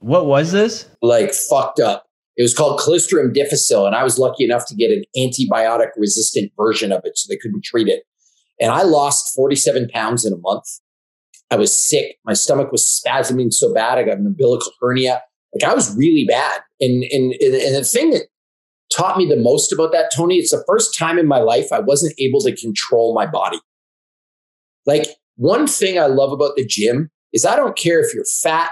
What 0.00 0.26
was 0.26 0.52
this? 0.52 0.88
Like 1.02 1.32
fucked 1.32 1.80
up. 1.80 2.07
It 2.38 2.42
was 2.42 2.54
called 2.54 2.78
Clostridium 2.78 3.34
difficile, 3.34 3.84
and 3.84 3.96
I 3.96 4.04
was 4.04 4.16
lucky 4.16 4.44
enough 4.44 4.64
to 4.68 4.76
get 4.76 4.92
an 4.92 5.02
antibiotic 5.16 5.88
resistant 5.96 6.52
version 6.56 6.92
of 6.92 7.00
it, 7.04 7.18
so 7.18 7.26
they 7.28 7.36
couldn't 7.36 7.64
treat 7.64 7.88
it. 7.88 8.04
And 8.60 8.70
I 8.70 8.82
lost 8.82 9.34
47 9.34 9.88
pounds 9.92 10.24
in 10.24 10.32
a 10.32 10.38
month. 10.38 10.64
I 11.50 11.56
was 11.56 11.74
sick. 11.74 12.16
My 12.24 12.34
stomach 12.34 12.70
was 12.70 12.84
spasming 12.84 13.52
so 13.52 13.74
bad. 13.74 13.98
I 13.98 14.04
got 14.04 14.18
an 14.18 14.26
umbilical 14.26 14.70
hernia. 14.80 15.20
Like 15.52 15.68
I 15.68 15.74
was 15.74 15.96
really 15.96 16.26
bad. 16.26 16.60
And, 16.80 17.02
and, 17.10 17.32
and 17.40 17.74
the 17.74 17.84
thing 17.84 18.10
that 18.10 18.28
taught 18.94 19.18
me 19.18 19.26
the 19.26 19.36
most 19.36 19.72
about 19.72 19.90
that, 19.92 20.12
Tony, 20.14 20.36
it's 20.36 20.52
the 20.52 20.64
first 20.66 20.96
time 20.96 21.18
in 21.18 21.26
my 21.26 21.38
life 21.38 21.72
I 21.72 21.80
wasn't 21.80 22.14
able 22.20 22.40
to 22.42 22.54
control 22.54 23.14
my 23.14 23.26
body. 23.26 23.58
Like 24.86 25.06
one 25.36 25.66
thing 25.66 25.98
I 25.98 26.06
love 26.06 26.30
about 26.30 26.54
the 26.56 26.64
gym 26.64 27.10
is 27.32 27.44
I 27.44 27.56
don't 27.56 27.76
care 27.76 28.00
if 28.00 28.14
you're 28.14 28.24
fat, 28.42 28.70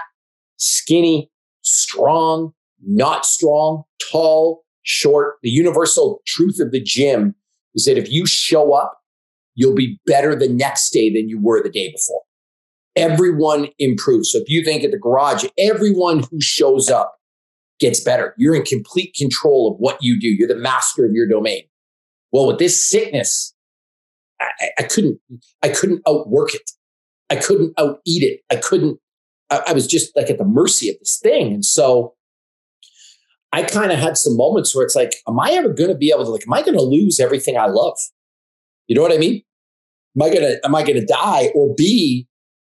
skinny, 0.57 1.29
strong, 1.63 2.53
not 2.85 3.25
strong, 3.25 3.83
tall, 4.11 4.63
short. 4.83 5.35
The 5.43 5.49
universal 5.49 6.21
truth 6.25 6.59
of 6.59 6.71
the 6.71 6.81
gym 6.81 7.35
is 7.75 7.85
that 7.85 7.97
if 7.97 8.11
you 8.11 8.25
show 8.25 8.73
up, 8.73 8.99
you'll 9.55 9.75
be 9.75 9.99
better 10.05 10.35
the 10.35 10.49
next 10.49 10.91
day 10.91 11.11
than 11.11 11.29
you 11.29 11.39
were 11.41 11.61
the 11.61 11.69
day 11.69 11.91
before. 11.91 12.21
Everyone 12.95 13.67
improves. 13.79 14.31
So 14.31 14.39
if 14.39 14.49
you 14.49 14.63
think 14.63 14.83
at 14.83 14.91
the 14.91 14.97
garage, 14.97 15.45
everyone 15.57 16.23
who 16.31 16.41
shows 16.41 16.89
up 16.89 17.15
gets 17.79 17.99
better. 17.99 18.33
You're 18.37 18.55
in 18.55 18.63
complete 18.63 19.15
control 19.15 19.71
of 19.71 19.77
what 19.79 19.97
you 20.01 20.19
do. 20.19 20.27
You're 20.27 20.47
the 20.47 20.55
master 20.55 21.05
of 21.05 21.11
your 21.11 21.27
domain. 21.27 21.63
Well, 22.31 22.47
with 22.47 22.57
this 22.57 22.87
sickness, 22.89 23.53
I, 24.41 24.69
I 24.79 24.83
couldn't, 24.83 25.19
I 25.61 25.69
couldn't 25.69 26.01
outwork 26.07 26.55
it. 26.55 26.71
I 27.29 27.35
couldn't 27.35 27.73
out 27.77 27.99
eat 28.05 28.23
it. 28.23 28.41
I 28.49 28.55
couldn't, 28.55 28.99
I, 29.49 29.61
I 29.67 29.73
was 29.73 29.85
just 29.85 30.15
like 30.15 30.29
at 30.29 30.37
the 30.37 30.45
mercy 30.45 30.89
of 30.89 30.97
this 30.99 31.19
thing. 31.21 31.53
And 31.53 31.65
so 31.65 32.15
I 33.53 33.63
kind 33.63 33.91
of 33.91 33.97
had 33.97 34.17
some 34.17 34.35
moments 34.35 34.75
where 34.75 34.83
it's 34.83 34.95
like, 34.95 35.15
am 35.27 35.39
I 35.39 35.51
ever 35.51 35.69
going 35.69 35.89
to 35.89 35.95
be 35.95 36.11
able 36.11 36.25
to, 36.25 36.31
like, 36.31 36.45
am 36.45 36.53
I 36.53 36.61
going 36.61 36.77
to 36.77 36.83
lose 36.83 37.19
everything 37.19 37.57
I 37.57 37.67
love? 37.67 37.97
You 38.87 38.95
know 38.95 39.01
what 39.01 39.13
I 39.13 39.17
mean? 39.17 39.41
Am 40.15 40.23
I 40.23 40.29
going 40.29 40.41
to, 40.41 40.59
am 40.65 40.75
I 40.75 40.83
to 40.83 41.05
die? 41.05 41.51
Or 41.55 41.73
B, 41.75 42.27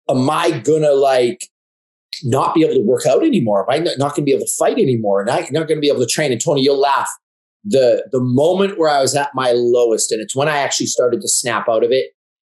am 0.08 0.28
I 0.28 0.50
going 0.50 0.82
to 0.82 0.92
like 0.94 1.48
not 2.24 2.54
be 2.54 2.62
able 2.62 2.74
to 2.74 2.80
work 2.80 3.06
out 3.06 3.22
anymore? 3.24 3.70
Am 3.70 3.74
I 3.74 3.84
not, 3.96 4.14
going 4.14 4.16
to 4.16 4.22
be 4.22 4.32
able 4.32 4.44
to 4.44 4.52
fight 4.58 4.78
anymore? 4.78 5.20
And 5.20 5.30
I'm 5.30 5.44
not 5.50 5.68
going 5.68 5.78
to 5.78 5.80
be 5.80 5.88
able 5.88 6.00
to 6.00 6.06
train? 6.06 6.32
And 6.32 6.40
Tony, 6.40 6.62
you'll 6.62 6.80
laugh. 6.80 7.08
The, 7.64 8.06
the 8.12 8.20
moment 8.20 8.78
where 8.78 8.88
I 8.88 9.00
was 9.00 9.16
at 9.16 9.30
my 9.34 9.52
lowest, 9.52 10.12
and 10.12 10.20
it's 10.20 10.36
when 10.36 10.48
I 10.48 10.58
actually 10.58 10.86
started 10.86 11.20
to 11.20 11.28
snap 11.28 11.68
out 11.68 11.84
of 11.84 11.90
it, 11.90 12.12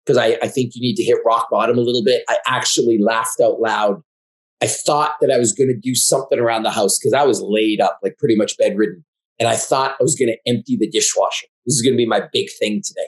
because 0.05 0.17
I, 0.17 0.38
I 0.41 0.47
think 0.47 0.75
you 0.75 0.82
need 0.82 0.95
to 0.95 1.03
hit 1.03 1.17
rock 1.25 1.49
bottom 1.49 1.77
a 1.77 1.82
little 1.82 2.03
bit. 2.03 2.23
I 2.29 2.38
actually 2.47 2.99
laughed 2.99 3.39
out 3.41 3.60
loud 3.60 4.01
I 4.62 4.67
thought 4.67 5.15
that 5.22 5.32
I 5.32 5.38
was 5.38 5.54
going 5.54 5.69
to 5.69 5.78
do 5.78 5.95
something 5.95 6.38
around 6.38 6.63
the 6.63 6.72
house 6.72 6.98
because 6.98 7.13
I 7.13 7.24
was 7.24 7.41
laid 7.41 7.80
up, 7.80 8.00
like 8.04 8.17
pretty 8.17 8.36
much 8.36 8.58
bedridden. 8.58 9.06
And 9.39 9.48
I 9.48 9.56
thought 9.56 9.95
I 10.00 10.04
was 10.04 10.15
going 10.15 10.30
to 10.30 10.52
empty 10.52 10.76
the 10.76 10.89
dishwasher. 10.89 11.48
This 11.65 11.76
is 11.76 11.82
going 11.82 11.93
to 11.93 11.98
be 11.98 12.06
my 12.06 12.22
big 12.34 12.50
thing 12.60 12.82
today. 12.84 13.08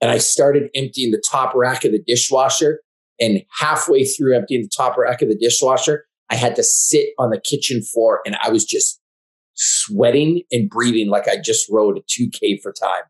And 0.00 0.10
I 0.10 0.18
started 0.18 0.70
emptying 0.74 1.12
the 1.12 1.22
top 1.30 1.54
rack 1.54 1.84
of 1.84 1.92
the 1.92 2.02
dishwasher. 2.04 2.80
And 3.20 3.42
halfway 3.58 4.04
through 4.04 4.34
emptying 4.34 4.62
the 4.62 4.70
top 4.74 4.96
rack 4.96 5.22
of 5.22 5.28
the 5.28 5.36
dishwasher, 5.36 6.06
I 6.30 6.36
had 6.36 6.56
to 6.56 6.62
sit 6.62 7.10
on 7.18 7.30
the 7.30 7.40
kitchen 7.40 7.82
floor 7.82 8.20
and 8.24 8.36
I 8.42 8.50
was 8.50 8.64
just 8.64 9.00
sweating 9.54 10.42
and 10.50 10.70
breathing 10.70 11.08
like 11.08 11.28
I 11.28 11.36
just 11.36 11.68
rode 11.70 11.98
a 11.98 12.00
2K 12.00 12.62
for 12.62 12.72
time. 12.72 13.02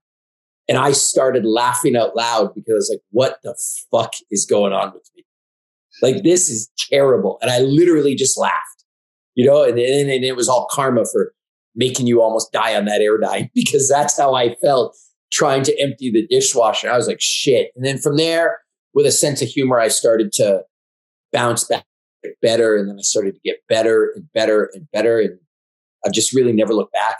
And 0.69 0.79
I 0.79 0.93
started 0.93 1.45
laughing 1.45 1.97
out 1.97 2.17
loud 2.17 2.55
because 2.55 2.73
I 2.73 2.75
was 2.75 2.91
like, 2.93 3.03
what 3.11 3.39
the 3.45 3.57
fuck 3.91 4.13
is 4.31 4.47
going 4.47 4.73
on 4.73 4.93
with 4.93 5.09
me? 5.17 5.25
Like, 6.03 6.23
this 6.23 6.49
is 6.49 6.71
terrible. 6.91 7.39
And 7.43 7.51
I 7.51 7.61
literally 7.61 8.15
just 8.15 8.39
laughed, 8.39 8.85
you 9.35 9.47
know, 9.47 9.63
and, 9.63 9.79
and, 9.79 10.11
and 10.11 10.25
it 10.25 10.37
was 10.37 10.49
all 10.49 10.69
karma 10.71 11.05
for 11.05 11.33
making 11.75 12.07
you 12.07 12.23
almost 12.23 12.53
die 12.53 12.77
on 12.77 12.85
that 12.87 13.01
air 13.01 13.19
Airdyne 13.19 13.51
because 13.55 13.89
that's 13.89 14.19
how 14.19 14.35
I 14.35 14.55
felt 14.57 14.97
trying 15.33 15.63
to 15.65 15.81
empty 15.81 16.11
the 16.11 16.27
dishwasher. 16.27 16.91
I 16.91 16.97
was 16.97 17.07
like, 17.07 17.21
shit. 17.21 17.71
And 17.77 17.85
then 17.85 17.99
from 17.99 18.17
there, 18.17 18.59
with 18.93 19.07
a 19.07 19.13
sense 19.13 19.41
of 19.41 19.49
humor, 19.49 19.79
I 19.79 19.89
started 19.89 20.33
to 20.35 20.63
bounce 21.33 21.65
back 21.65 21.85
better. 22.43 22.77
And 22.77 22.89
then 22.89 22.97
I 22.99 23.03
started 23.03 23.35
to 23.35 23.41
get 23.45 23.59
better 23.69 24.13
and 24.15 24.27
better 24.35 24.71
and 24.75 24.91
better. 24.93 25.21
And 25.21 25.39
I've 26.05 26.13
just 26.13 26.35
really 26.35 26.53
never 26.53 26.75
looked 26.75 26.93
back. 26.93 27.19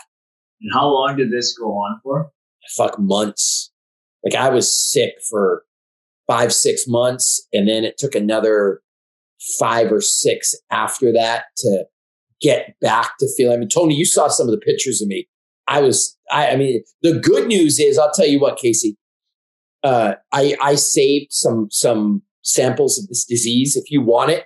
And 0.61 0.71
how 0.73 0.87
long 0.87 1.15
did 1.15 1.31
this 1.31 1.57
go 1.57 1.71
on 1.71 1.99
for? 2.03 2.31
Fuck 2.75 2.99
months. 2.99 3.71
Like 4.23 4.35
I 4.35 4.49
was 4.49 4.77
sick 4.77 5.13
for 5.29 5.63
five, 6.31 6.53
six 6.53 6.85
months. 6.87 7.45
And 7.51 7.67
then 7.67 7.83
it 7.83 7.97
took 7.97 8.15
another 8.15 8.81
five 9.59 9.91
or 9.91 9.99
six 9.99 10.55
after 10.71 11.11
that 11.11 11.43
to 11.57 11.83
get 12.41 12.75
back 12.79 13.17
to 13.19 13.27
feeling. 13.35 13.57
I 13.57 13.59
mean, 13.59 13.67
Tony, 13.67 13.95
you 13.95 14.05
saw 14.05 14.29
some 14.29 14.47
of 14.47 14.51
the 14.51 14.65
pictures 14.65 15.01
of 15.01 15.09
me. 15.09 15.27
I 15.67 15.81
was, 15.81 16.17
I, 16.31 16.51
I 16.51 16.55
mean, 16.55 16.83
the 17.01 17.19
good 17.19 17.47
news 17.47 17.79
is, 17.79 17.97
I'll 17.97 18.13
tell 18.13 18.27
you 18.27 18.39
what, 18.39 18.57
Casey, 18.57 18.97
uh, 19.83 20.13
I, 20.31 20.55
I 20.61 20.75
saved 20.75 21.33
some, 21.33 21.67
some 21.69 22.21
samples 22.43 22.97
of 22.97 23.07
this 23.07 23.25
disease. 23.25 23.75
If 23.75 23.91
you 23.91 24.01
want 24.01 24.31
it, 24.31 24.45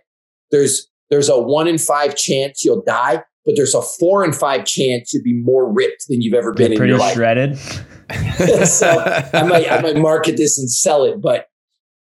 there's, 0.49 0.89
there's 1.11 1.29
a 1.29 1.39
one 1.39 1.67
in 1.67 1.77
five 1.77 2.15
chance 2.15 2.65
you'll 2.65 2.83
die, 2.83 3.23
but 3.45 3.53
there's 3.55 3.75
a 3.75 3.81
four 3.83 4.25
in 4.25 4.33
five 4.33 4.65
chance 4.65 5.13
you'll 5.13 5.23
be 5.23 5.39
more 5.39 5.71
ripped 5.71 6.05
than 6.09 6.23
you've 6.23 6.33
ever 6.33 6.51
been 6.51 6.71
You're 6.71 6.83
in 6.83 6.89
your 6.89 6.97
life. 6.97 7.13
shredded. 7.13 7.57
so 8.67 9.03
I 9.33 9.43
might, 9.43 9.71
I 9.71 9.81
might 9.83 9.97
market 9.97 10.35
this 10.35 10.57
and 10.57 10.71
sell 10.71 11.03
it, 11.03 11.21
but 11.21 11.47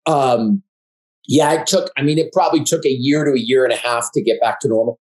um, 0.05 0.63
yeah, 1.27 1.53
it 1.53 1.67
took, 1.67 1.89
I 1.97 2.01
mean, 2.01 2.17
it 2.17 2.31
probably 2.33 2.63
took 2.63 2.85
a 2.85 2.91
year 2.91 3.23
to 3.23 3.31
a 3.31 3.39
year 3.39 3.63
and 3.63 3.73
a 3.73 3.77
half 3.77 4.11
to 4.13 4.21
get 4.21 4.39
back 4.41 4.59
to 4.61 4.67
normal. 4.67 4.99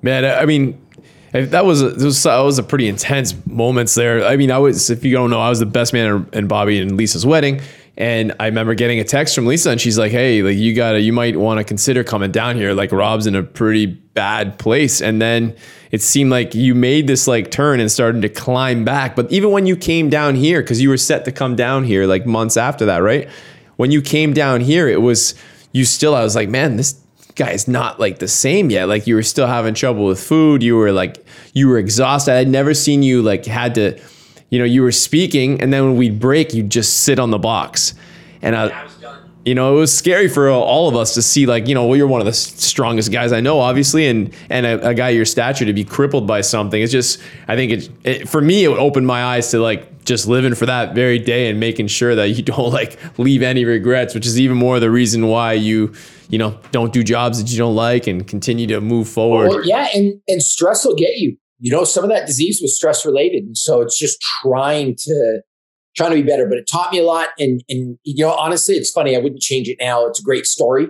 Man, 0.00 0.24
I 0.24 0.46
mean, 0.46 0.80
that 1.32 1.64
was 1.64 1.82
a, 1.82 1.94
was, 1.94 2.22
that 2.22 2.40
was 2.40 2.58
a 2.58 2.62
pretty 2.62 2.88
intense 2.88 3.34
moments 3.46 3.94
there. 3.94 4.24
I 4.24 4.36
mean, 4.36 4.50
I 4.50 4.58
was, 4.58 4.90
if 4.90 5.04
you 5.04 5.12
don't 5.12 5.30
know, 5.30 5.40
I 5.40 5.48
was 5.48 5.60
the 5.60 5.66
best 5.66 5.92
man 5.92 6.28
in 6.32 6.46
Bobby 6.46 6.80
and 6.80 6.96
Lisa's 6.96 7.24
wedding. 7.24 7.60
And 7.96 8.34
I 8.40 8.46
remember 8.46 8.74
getting 8.74 9.00
a 9.00 9.04
text 9.04 9.34
from 9.34 9.46
Lisa 9.46 9.70
and 9.70 9.80
she's 9.80 9.98
like, 9.98 10.12
Hey, 10.12 10.42
like 10.42 10.56
you 10.56 10.74
gotta, 10.74 11.00
you 11.00 11.12
might 11.12 11.36
want 11.36 11.58
to 11.58 11.64
consider 11.64 12.02
coming 12.02 12.32
down 12.32 12.56
here. 12.56 12.72
Like 12.72 12.90
Rob's 12.90 13.26
in 13.26 13.34
a 13.34 13.42
pretty 13.42 13.86
bad 13.86 14.58
place. 14.58 15.02
And 15.02 15.20
then 15.20 15.54
it 15.90 16.00
seemed 16.00 16.30
like 16.30 16.54
you 16.54 16.74
made 16.74 17.06
this 17.06 17.28
like 17.28 17.50
turn 17.50 17.80
and 17.80 17.92
started 17.92 18.22
to 18.22 18.30
climb 18.30 18.84
back. 18.84 19.14
But 19.14 19.30
even 19.30 19.50
when 19.50 19.66
you 19.66 19.76
came 19.76 20.08
down 20.08 20.36
here, 20.36 20.62
cause 20.62 20.80
you 20.80 20.88
were 20.88 20.96
set 20.96 21.26
to 21.26 21.32
come 21.32 21.54
down 21.54 21.84
here 21.84 22.06
like 22.06 22.24
months 22.24 22.56
after 22.56 22.86
that, 22.86 22.98
right? 22.98 23.28
When 23.76 23.90
you 23.90 24.02
came 24.02 24.32
down 24.32 24.60
here, 24.60 24.88
it 24.88 25.00
was 25.00 25.34
you 25.72 25.84
still. 25.84 26.14
I 26.14 26.22
was 26.22 26.36
like, 26.36 26.48
man, 26.48 26.76
this 26.76 27.00
guy's 27.34 27.66
not 27.66 27.98
like 27.98 28.18
the 28.18 28.28
same 28.28 28.70
yet. 28.70 28.86
Like 28.88 29.06
you 29.06 29.14
were 29.14 29.22
still 29.22 29.46
having 29.46 29.74
trouble 29.74 30.06
with 30.06 30.20
food. 30.22 30.62
You 30.62 30.76
were 30.76 30.92
like 30.92 31.24
you 31.54 31.68
were 31.68 31.78
exhausted. 31.78 32.34
I'd 32.34 32.48
never 32.48 32.74
seen 32.74 33.02
you 33.02 33.22
like 33.22 33.46
had 33.46 33.74
to, 33.76 34.00
you 34.50 34.58
know, 34.58 34.64
you 34.64 34.82
were 34.82 34.92
speaking, 34.92 35.60
and 35.60 35.72
then 35.72 35.84
when 35.84 35.96
we'd 35.96 36.20
break, 36.20 36.54
you'd 36.54 36.70
just 36.70 37.04
sit 37.04 37.18
on 37.18 37.30
the 37.30 37.38
box, 37.38 37.94
and 38.40 38.56
I. 38.56 38.88
You 39.44 39.56
know, 39.56 39.76
it 39.76 39.80
was 39.80 39.92
scary 39.92 40.28
for 40.28 40.48
all 40.48 40.88
of 40.88 40.94
us 40.94 41.14
to 41.14 41.22
see, 41.22 41.46
like, 41.46 41.66
you 41.66 41.74
know, 41.74 41.84
well, 41.84 41.96
you're 41.96 42.06
one 42.06 42.20
of 42.20 42.26
the 42.26 42.32
strongest 42.32 43.10
guys 43.10 43.32
I 43.32 43.40
know, 43.40 43.58
obviously, 43.58 44.06
and 44.06 44.32
and 44.50 44.64
a, 44.64 44.90
a 44.90 44.94
guy 44.94 45.08
your 45.08 45.24
stature 45.24 45.64
to 45.64 45.72
be 45.72 45.82
crippled 45.82 46.28
by 46.28 46.42
something. 46.42 46.80
It's 46.80 46.92
just, 46.92 47.20
I 47.48 47.56
think 47.56 47.72
it, 47.72 47.90
it, 48.04 48.28
for 48.28 48.40
me, 48.40 48.62
it 48.62 48.68
opened 48.68 49.08
my 49.08 49.24
eyes 49.24 49.50
to 49.50 49.58
like 49.58 49.91
just 50.04 50.26
living 50.26 50.54
for 50.54 50.66
that 50.66 50.94
very 50.94 51.18
day 51.18 51.48
and 51.48 51.60
making 51.60 51.86
sure 51.86 52.14
that 52.14 52.30
you 52.30 52.42
don't 52.42 52.72
like 52.72 52.98
leave 53.18 53.42
any 53.42 53.64
regrets, 53.64 54.14
which 54.14 54.26
is 54.26 54.40
even 54.40 54.56
more 54.56 54.80
the 54.80 54.90
reason 54.90 55.26
why 55.26 55.52
you, 55.52 55.92
you 56.28 56.38
know, 56.38 56.58
don't 56.70 56.92
do 56.92 57.02
jobs 57.02 57.42
that 57.42 57.50
you 57.50 57.58
don't 57.58 57.76
like 57.76 58.06
and 58.06 58.26
continue 58.26 58.66
to 58.66 58.80
move 58.80 59.08
forward. 59.08 59.48
Well, 59.48 59.66
yeah, 59.66 59.88
and 59.94 60.20
and 60.28 60.42
stress 60.42 60.84
will 60.84 60.96
get 60.96 61.16
you. 61.16 61.36
You 61.58 61.70
know, 61.70 61.84
some 61.84 62.02
of 62.02 62.10
that 62.10 62.26
disease 62.26 62.60
was 62.60 62.74
stress 62.74 63.06
related, 63.06 63.44
and 63.44 63.56
so 63.56 63.80
it's 63.80 63.98
just 63.98 64.20
trying 64.42 64.96
to 64.96 65.42
trying 65.96 66.10
to 66.10 66.16
be 66.16 66.22
better. 66.22 66.46
But 66.46 66.58
it 66.58 66.68
taught 66.70 66.92
me 66.92 66.98
a 66.98 67.04
lot, 67.04 67.28
and 67.38 67.62
and 67.68 67.98
you 68.04 68.24
know, 68.24 68.32
honestly, 68.32 68.74
it's 68.74 68.90
funny. 68.90 69.16
I 69.16 69.20
wouldn't 69.20 69.42
change 69.42 69.68
it 69.68 69.78
now. 69.80 70.06
It's 70.06 70.20
a 70.20 70.24
great 70.24 70.46
story. 70.46 70.88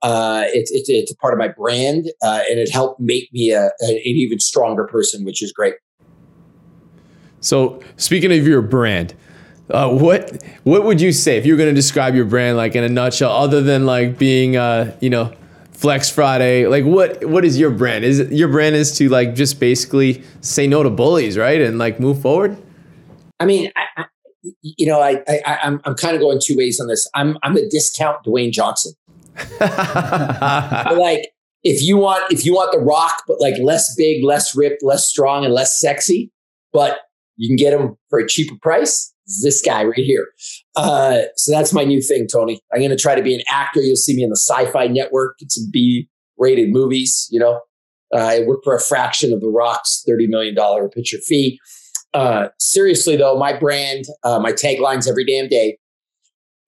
Uh, 0.00 0.44
it's 0.46 0.70
it's 0.70 0.88
it's 0.88 1.10
a 1.10 1.16
part 1.16 1.34
of 1.34 1.38
my 1.38 1.48
brand, 1.48 2.10
uh, 2.22 2.42
and 2.48 2.58
it 2.58 2.70
helped 2.70 3.00
make 3.00 3.28
me 3.32 3.50
a, 3.50 3.64
an 3.80 3.98
even 4.04 4.38
stronger 4.38 4.86
person, 4.86 5.24
which 5.24 5.42
is 5.42 5.52
great. 5.52 5.74
So 7.40 7.82
speaking 7.96 8.32
of 8.32 8.46
your 8.46 8.62
brand, 8.62 9.14
uh, 9.70 9.90
what 9.90 10.42
what 10.64 10.84
would 10.84 11.00
you 11.00 11.12
say 11.12 11.36
if 11.36 11.44
you 11.44 11.52
were 11.52 11.58
going 11.58 11.68
to 11.68 11.74
describe 11.74 12.14
your 12.14 12.24
brand 12.24 12.56
like 12.56 12.74
in 12.74 12.84
a 12.84 12.88
nutshell, 12.88 13.30
other 13.30 13.60
than 13.60 13.86
like 13.86 14.18
being 14.18 14.56
uh, 14.56 14.96
you 15.00 15.10
know 15.10 15.32
Flex 15.72 16.10
Friday? 16.10 16.66
Like 16.66 16.84
what 16.84 17.24
what 17.24 17.44
is 17.44 17.58
your 17.58 17.70
brand? 17.70 18.04
Is 18.04 18.18
it, 18.18 18.32
your 18.32 18.48
brand 18.48 18.76
is 18.76 18.96
to 18.98 19.08
like 19.08 19.34
just 19.34 19.60
basically 19.60 20.24
say 20.40 20.66
no 20.66 20.82
to 20.82 20.90
bullies, 20.90 21.36
right, 21.36 21.60
and 21.60 21.78
like 21.78 22.00
move 22.00 22.20
forward? 22.22 22.56
I 23.40 23.44
mean, 23.44 23.70
I, 23.76 24.02
I, 24.02 24.04
you 24.62 24.86
know, 24.86 25.00
I, 25.00 25.22
I 25.28 25.58
I'm 25.62 25.80
I'm 25.84 25.94
kind 25.94 26.14
of 26.14 26.20
going 26.20 26.40
two 26.42 26.56
ways 26.56 26.80
on 26.80 26.88
this. 26.88 27.08
I'm 27.14 27.36
I'm 27.42 27.56
a 27.56 27.68
discount 27.68 28.24
Dwayne 28.24 28.52
Johnson. 28.52 28.92
like 29.60 31.28
if 31.62 31.82
you 31.82 31.96
want 31.98 32.24
if 32.32 32.46
you 32.46 32.54
want 32.54 32.72
the 32.72 32.78
Rock, 32.78 33.22
but 33.26 33.40
like 33.40 33.54
less 33.60 33.94
big, 33.94 34.24
less 34.24 34.56
ripped, 34.56 34.82
less 34.82 35.06
strong, 35.06 35.44
and 35.44 35.52
less 35.52 35.78
sexy, 35.78 36.32
but 36.72 37.00
you 37.38 37.48
can 37.48 37.56
get 37.56 37.70
them 37.70 37.96
for 38.10 38.18
a 38.18 38.28
cheaper 38.28 38.56
price. 38.60 39.14
This 39.42 39.62
guy 39.62 39.84
right 39.84 39.94
here. 39.96 40.26
Uh, 40.74 41.22
so 41.36 41.52
that's 41.52 41.72
my 41.72 41.84
new 41.84 42.00
thing, 42.02 42.26
Tony. 42.30 42.60
I'm 42.72 42.80
going 42.80 42.90
to 42.90 42.96
try 42.96 43.14
to 43.14 43.22
be 43.22 43.34
an 43.34 43.42
actor. 43.48 43.80
You'll 43.80 43.96
see 43.96 44.16
me 44.16 44.22
in 44.22 44.30
the 44.30 44.36
Sci-Fi 44.36 44.86
Network. 44.88 45.36
It's 45.40 45.54
some 45.54 45.70
B-rated 45.70 46.70
movies. 46.70 47.28
You 47.30 47.40
know, 47.40 47.60
uh, 48.14 48.18
I 48.18 48.40
work 48.40 48.60
for 48.64 48.74
a 48.74 48.80
fraction 48.80 49.32
of 49.32 49.40
the 49.40 49.48
Rock's 49.48 50.02
thirty 50.06 50.26
million 50.26 50.54
dollar 50.54 50.88
picture 50.88 51.18
fee. 51.18 51.60
Uh, 52.14 52.48
seriously 52.58 53.16
though, 53.16 53.38
my 53.38 53.52
brand, 53.52 54.06
uh, 54.24 54.38
my 54.38 54.52
taglines 54.52 55.06
every 55.06 55.26
damn 55.26 55.48
day. 55.48 55.78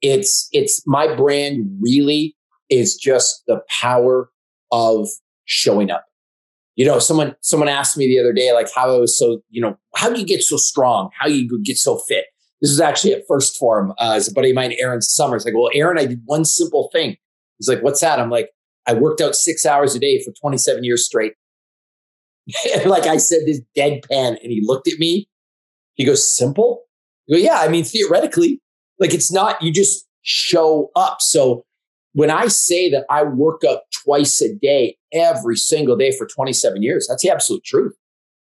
It's 0.02 0.48
it's 0.52 0.82
my 0.86 1.14
brand. 1.14 1.66
Really, 1.80 2.36
is 2.68 2.94
just 2.94 3.42
the 3.46 3.62
power 3.80 4.30
of 4.70 5.08
showing 5.46 5.90
up 5.90 6.04
you 6.76 6.84
know, 6.84 6.98
someone 6.98 7.34
someone 7.40 7.68
asked 7.68 7.96
me 7.96 8.06
the 8.06 8.18
other 8.18 8.32
day, 8.32 8.52
like 8.52 8.68
how 8.74 8.94
I 8.94 8.98
was 8.98 9.18
so, 9.18 9.42
you 9.50 9.60
know, 9.60 9.78
how 9.94 10.12
do 10.12 10.18
you 10.18 10.26
get 10.26 10.42
so 10.42 10.56
strong? 10.56 11.10
How 11.18 11.28
you 11.28 11.60
get 11.62 11.76
so 11.76 11.98
fit? 11.98 12.26
This 12.60 12.70
is 12.70 12.80
actually 12.80 13.14
at 13.14 13.26
1st 13.28 13.56
Form. 13.56 13.92
Uh, 13.98 14.14
it's 14.16 14.28
a 14.28 14.34
buddy 14.34 14.50
of 14.50 14.54
mine, 14.56 14.74
Aaron 14.78 15.00
Summers. 15.00 15.44
like, 15.44 15.54
well, 15.54 15.70
Aaron, 15.74 15.98
I 15.98 16.06
did 16.06 16.20
one 16.26 16.44
simple 16.44 16.90
thing. 16.92 17.16
He's 17.58 17.68
like, 17.68 17.82
what's 17.82 18.00
that? 18.00 18.18
I'm 18.18 18.30
like, 18.30 18.50
I 18.86 18.94
worked 18.94 19.20
out 19.20 19.34
six 19.34 19.64
hours 19.64 19.94
a 19.94 19.98
day 19.98 20.22
for 20.22 20.32
27 20.40 20.84
years 20.84 21.04
straight. 21.04 21.34
like 22.86 23.04
I 23.04 23.16
said, 23.16 23.40
this 23.46 23.60
deadpan, 23.76 24.02
and 24.10 24.38
he 24.52 24.62
looked 24.64 24.88
at 24.88 24.98
me. 24.98 25.28
He 25.94 26.04
goes, 26.04 26.26
simple? 26.26 26.82
I 27.28 27.34
go, 27.34 27.38
yeah. 27.38 27.60
I 27.60 27.68
mean, 27.68 27.84
theoretically, 27.84 28.60
like 28.98 29.14
it's 29.14 29.32
not, 29.32 29.60
you 29.62 29.72
just 29.72 30.06
show 30.22 30.90
up. 30.96 31.20
So 31.20 31.64
when 32.12 32.30
I 32.30 32.48
say 32.48 32.90
that 32.90 33.04
I 33.08 33.22
work 33.22 33.62
up 33.64 33.84
twice 34.04 34.40
a 34.40 34.54
day, 34.54 34.96
every 35.12 35.56
single 35.56 35.96
day 35.96 36.16
for 36.16 36.26
27 36.26 36.82
years, 36.82 37.06
that's 37.08 37.22
the 37.22 37.30
absolute 37.30 37.64
truth. 37.64 37.96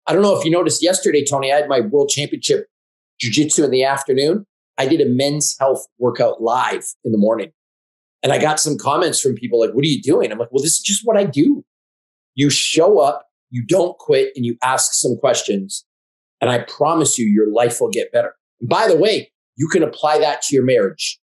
I 0.08 0.13
don't 0.13 0.21
know 0.21 0.38
if 0.38 0.43
you 0.43 0.51
noticed 0.51 0.82
yesterday, 0.82 1.23
Tony, 1.23 1.51
I 1.51 1.58
had 1.58 1.69
my 1.69 1.82
world 1.82 2.10
championship 2.10 2.67
jujitsu 3.23 3.63
in 3.63 3.71
the 3.71 3.84
afternoon. 3.84 4.45
I 4.77 4.88
did 4.88 5.01
a 5.01 5.05
men's 5.05 5.55
health 5.60 5.86
workout 5.99 6.41
live 6.41 6.86
in 7.03 7.12
the 7.12 7.17
morning. 7.17 7.51
And 8.23 8.32
I 8.32 8.39
got 8.39 8.60
some 8.60 8.77
comments 8.77 9.19
from 9.19 9.36
people 9.36 9.60
like, 9.60 9.71
what 9.71 9.84
are 9.84 9.88
you 9.88 10.01
doing? 10.01 10.32
I'm 10.32 10.39
like, 10.39 10.51
well, 10.51 10.63
this 10.63 10.73
is 10.73 10.82
just 10.82 11.05
what 11.05 11.17
I 11.17 11.25
do. 11.25 11.63
You 12.36 12.49
show 12.49 12.99
up, 12.99 13.27
you 13.49 13.63
don't 13.63 13.97
quit, 13.97 14.32
and 14.36 14.45
you 14.45 14.58
ask 14.63 14.93
some 14.93 15.15
questions. 15.17 15.86
And 16.41 16.49
I 16.49 16.60
promise 16.60 17.17
you, 17.17 17.27
your 17.27 17.51
life 17.51 17.79
will 17.79 17.89
get 17.89 18.12
better. 18.12 18.36
And 18.62 18.69
by 18.69 18.88
the 18.88 18.97
way, 18.97 19.32
you 19.58 19.67
can 19.67 19.84
apply 19.84 20.19
that 20.19 20.41
to 20.43 20.55
your 20.55 20.63
marriage. 20.63 21.18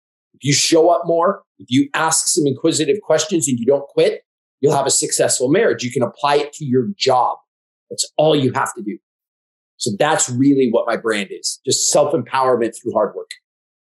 You 0.44 0.52
show 0.52 0.90
up 0.90 1.02
more, 1.06 1.42
if 1.58 1.68
you 1.70 1.88
ask 1.94 2.26
some 2.26 2.46
inquisitive 2.46 3.00
questions 3.00 3.48
and 3.48 3.58
you 3.58 3.64
don't 3.64 3.88
quit, 3.88 4.24
you'll 4.60 4.76
have 4.76 4.84
a 4.84 4.90
successful 4.90 5.48
marriage. 5.48 5.82
You 5.82 5.90
can 5.90 6.02
apply 6.02 6.36
it 6.36 6.52
to 6.54 6.66
your 6.66 6.88
job. 6.98 7.38
That's 7.88 8.06
all 8.18 8.36
you 8.36 8.52
have 8.52 8.74
to 8.74 8.82
do. 8.82 8.98
So 9.78 9.92
that's 9.98 10.28
really 10.28 10.68
what 10.70 10.86
my 10.86 10.98
brand 10.98 11.30
is 11.30 11.60
just 11.64 11.90
self 11.90 12.12
empowerment 12.12 12.76
through 12.78 12.92
hard 12.92 13.14
work. 13.14 13.30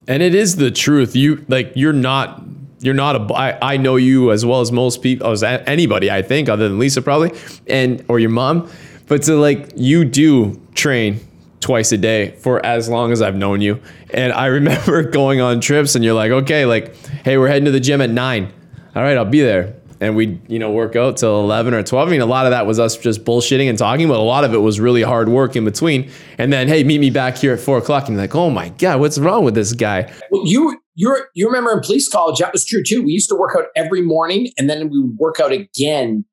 And 0.09 0.21
it 0.21 0.35
is 0.35 0.57
the 0.57 0.71
truth. 0.71 1.15
You 1.15 1.45
like, 1.47 1.71
you're 1.73 1.93
not 1.93 2.43
you're 2.81 2.95
not 2.95 3.15
a 3.15 3.33
I, 3.33 3.73
I 3.73 3.77
know 3.77 3.95
you 3.95 4.33
as 4.33 4.45
well 4.45 4.59
as 4.59 4.73
most 4.73 5.03
people 5.03 5.29
as 5.29 5.43
anybody 5.43 6.09
i 6.09 6.23
think 6.23 6.49
other 6.49 6.67
than 6.67 6.79
lisa 6.79 7.03
probably 7.03 7.31
and 7.67 8.03
or 8.07 8.17
your 8.17 8.31
mom 8.31 8.67
but 9.07 9.21
to 9.23 9.35
like 9.35 9.71
you 9.75 10.03
do 10.03 10.59
train 10.73 11.19
twice 11.61 11.91
a 11.91 11.97
day 11.97 12.31
for 12.37 12.63
as 12.65 12.89
long 12.89 13.11
as 13.11 13.21
I've 13.21 13.35
known 13.35 13.61
you. 13.61 13.79
And 14.13 14.33
I 14.33 14.45
remember 14.57 15.03
going 15.03 15.39
on 15.39 15.61
trips 15.61 15.95
and 15.95 16.03
you're 16.03 16.13
like, 16.13 16.31
okay, 16.31 16.65
like, 16.65 16.95
hey, 17.23 17.37
we're 17.37 17.47
heading 17.47 17.65
to 17.65 17.71
the 17.71 17.79
gym 17.79 18.01
at 18.01 18.09
nine. 18.09 18.51
All 18.95 19.01
right, 19.01 19.15
I'll 19.15 19.25
be 19.25 19.41
there. 19.41 19.75
And 20.01 20.15
we, 20.15 20.41
you 20.47 20.57
know, 20.57 20.71
work 20.71 20.95
out 20.95 21.17
till 21.17 21.39
11 21.41 21.75
or 21.75 21.83
12. 21.83 22.07
I 22.07 22.11
mean, 22.11 22.21
a 22.21 22.25
lot 22.25 22.47
of 22.47 22.51
that 22.51 22.65
was 22.65 22.79
us 22.79 22.97
just 22.97 23.23
bullshitting 23.23 23.69
and 23.69 23.77
talking, 23.77 24.07
but 24.07 24.17
a 24.17 24.23
lot 24.23 24.43
of 24.43 24.51
it 24.51 24.57
was 24.57 24.79
really 24.79 25.03
hard 25.03 25.29
work 25.29 25.55
in 25.55 25.63
between. 25.63 26.09
And 26.39 26.51
then, 26.51 26.67
hey, 26.67 26.83
meet 26.83 26.99
me 26.99 27.11
back 27.11 27.37
here 27.37 27.53
at 27.53 27.59
four 27.59 27.77
o'clock. 27.77 28.07
And 28.07 28.15
you're 28.15 28.23
like, 28.23 28.33
oh 28.33 28.49
my 28.49 28.69
God, 28.69 28.99
what's 28.99 29.19
wrong 29.19 29.45
with 29.45 29.53
this 29.53 29.73
guy? 29.73 30.11
Well, 30.31 30.41
you, 30.47 30.81
you 30.95 31.23
you 31.35 31.45
remember 31.45 31.71
in 31.71 31.81
police 31.81 32.09
college, 32.09 32.39
that 32.39 32.51
was 32.51 32.65
true 32.65 32.81
too. 32.83 33.03
We 33.03 33.11
used 33.11 33.29
to 33.29 33.35
work 33.35 33.55
out 33.55 33.65
every 33.75 34.01
morning 34.01 34.49
and 34.57 34.67
then 34.67 34.89
we 34.89 34.99
would 34.99 35.17
work 35.17 35.39
out 35.39 35.51
again 35.51 36.25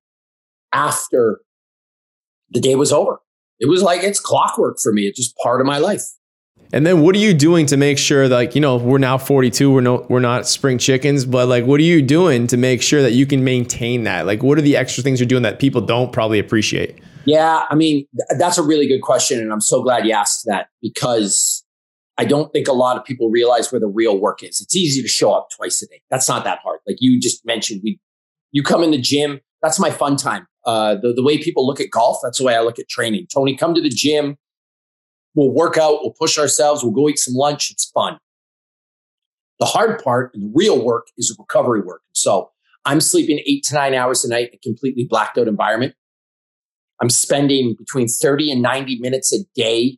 after 0.72 1.40
the 2.50 2.60
day 2.60 2.74
was 2.74 2.90
over 2.90 3.20
it 3.60 3.68
was 3.68 3.82
like 3.82 4.02
it's 4.02 4.20
clockwork 4.20 4.78
for 4.82 4.92
me. 4.92 5.02
It's 5.02 5.18
just 5.18 5.36
part 5.36 5.60
of 5.60 5.66
my 5.66 5.78
life. 5.78 6.02
And 6.72 6.86
then 6.86 7.00
what 7.00 7.14
are 7.14 7.18
you 7.18 7.32
doing 7.32 7.64
to 7.66 7.78
make 7.78 7.96
sure 7.96 8.28
that, 8.28 8.34
like, 8.34 8.54
you 8.54 8.60
know, 8.60 8.76
we're 8.76 8.98
now 8.98 9.16
42, 9.16 9.72
we're 9.72 9.80
no 9.80 10.06
we're 10.08 10.20
not 10.20 10.46
spring 10.46 10.78
chickens, 10.78 11.24
but 11.24 11.48
like 11.48 11.64
what 11.64 11.80
are 11.80 11.84
you 11.84 12.02
doing 12.02 12.46
to 12.48 12.56
make 12.56 12.82
sure 12.82 13.00
that 13.02 13.12
you 13.12 13.26
can 13.26 13.42
maintain 13.42 14.04
that? 14.04 14.26
Like 14.26 14.42
what 14.42 14.58
are 14.58 14.62
the 14.62 14.76
extra 14.76 15.02
things 15.02 15.18
you're 15.18 15.26
doing 15.26 15.42
that 15.44 15.58
people 15.58 15.80
don't 15.80 16.12
probably 16.12 16.38
appreciate? 16.38 16.98
Yeah, 17.24 17.64
I 17.70 17.74
mean, 17.74 18.06
that's 18.38 18.58
a 18.58 18.62
really 18.62 18.86
good 18.86 19.00
question 19.00 19.40
and 19.40 19.52
I'm 19.52 19.60
so 19.60 19.82
glad 19.82 20.06
you 20.06 20.12
asked 20.12 20.44
that 20.46 20.68
because 20.82 21.64
I 22.18 22.24
don't 22.24 22.52
think 22.52 22.68
a 22.68 22.72
lot 22.72 22.96
of 22.98 23.04
people 23.04 23.30
realize 23.30 23.70
where 23.70 23.80
the 23.80 23.86
real 23.86 24.18
work 24.18 24.42
is. 24.42 24.60
It's 24.60 24.76
easy 24.76 25.00
to 25.02 25.08
show 25.08 25.32
up 25.32 25.48
twice 25.56 25.80
a 25.82 25.86
day. 25.86 26.02
That's 26.10 26.28
not 26.28 26.44
that 26.44 26.58
hard. 26.62 26.80
Like 26.86 26.96
you 27.00 27.18
just 27.20 27.46
mentioned, 27.46 27.80
we 27.82 27.98
you 28.50 28.62
come 28.62 28.82
in 28.82 28.90
the 28.90 29.00
gym, 29.00 29.40
that's 29.62 29.78
my 29.78 29.90
fun 29.90 30.16
time. 30.16 30.46
Uh, 30.68 30.96
the, 30.96 31.14
the 31.14 31.22
way 31.22 31.38
people 31.38 31.66
look 31.66 31.80
at 31.80 31.90
golf, 31.90 32.18
that's 32.22 32.36
the 32.36 32.44
way 32.44 32.54
I 32.54 32.60
look 32.60 32.78
at 32.78 32.90
training. 32.90 33.26
Tony, 33.32 33.56
come 33.56 33.72
to 33.72 33.80
the 33.80 33.88
gym. 33.88 34.36
We'll 35.34 35.50
work 35.50 35.78
out. 35.78 36.00
We'll 36.02 36.12
push 36.12 36.36
ourselves. 36.36 36.84
We'll 36.84 36.92
go 36.92 37.08
eat 37.08 37.18
some 37.18 37.32
lunch. 37.32 37.70
It's 37.70 37.86
fun. 37.86 38.18
The 39.60 39.64
hard 39.64 40.04
part 40.04 40.32
and 40.34 40.42
the 40.42 40.52
real 40.54 40.84
work 40.84 41.06
is 41.16 41.34
recovery 41.38 41.80
work. 41.80 42.02
So 42.12 42.50
I'm 42.84 43.00
sleeping 43.00 43.40
eight 43.46 43.64
to 43.64 43.74
nine 43.74 43.94
hours 43.94 44.26
a 44.26 44.28
night 44.28 44.48
in 44.48 44.56
a 44.56 44.58
completely 44.58 45.06
blacked 45.08 45.38
out 45.38 45.48
environment. 45.48 45.94
I'm 47.00 47.08
spending 47.08 47.74
between 47.78 48.06
30 48.06 48.52
and 48.52 48.60
90 48.60 48.98
minutes 49.00 49.32
a 49.32 49.38
day 49.54 49.96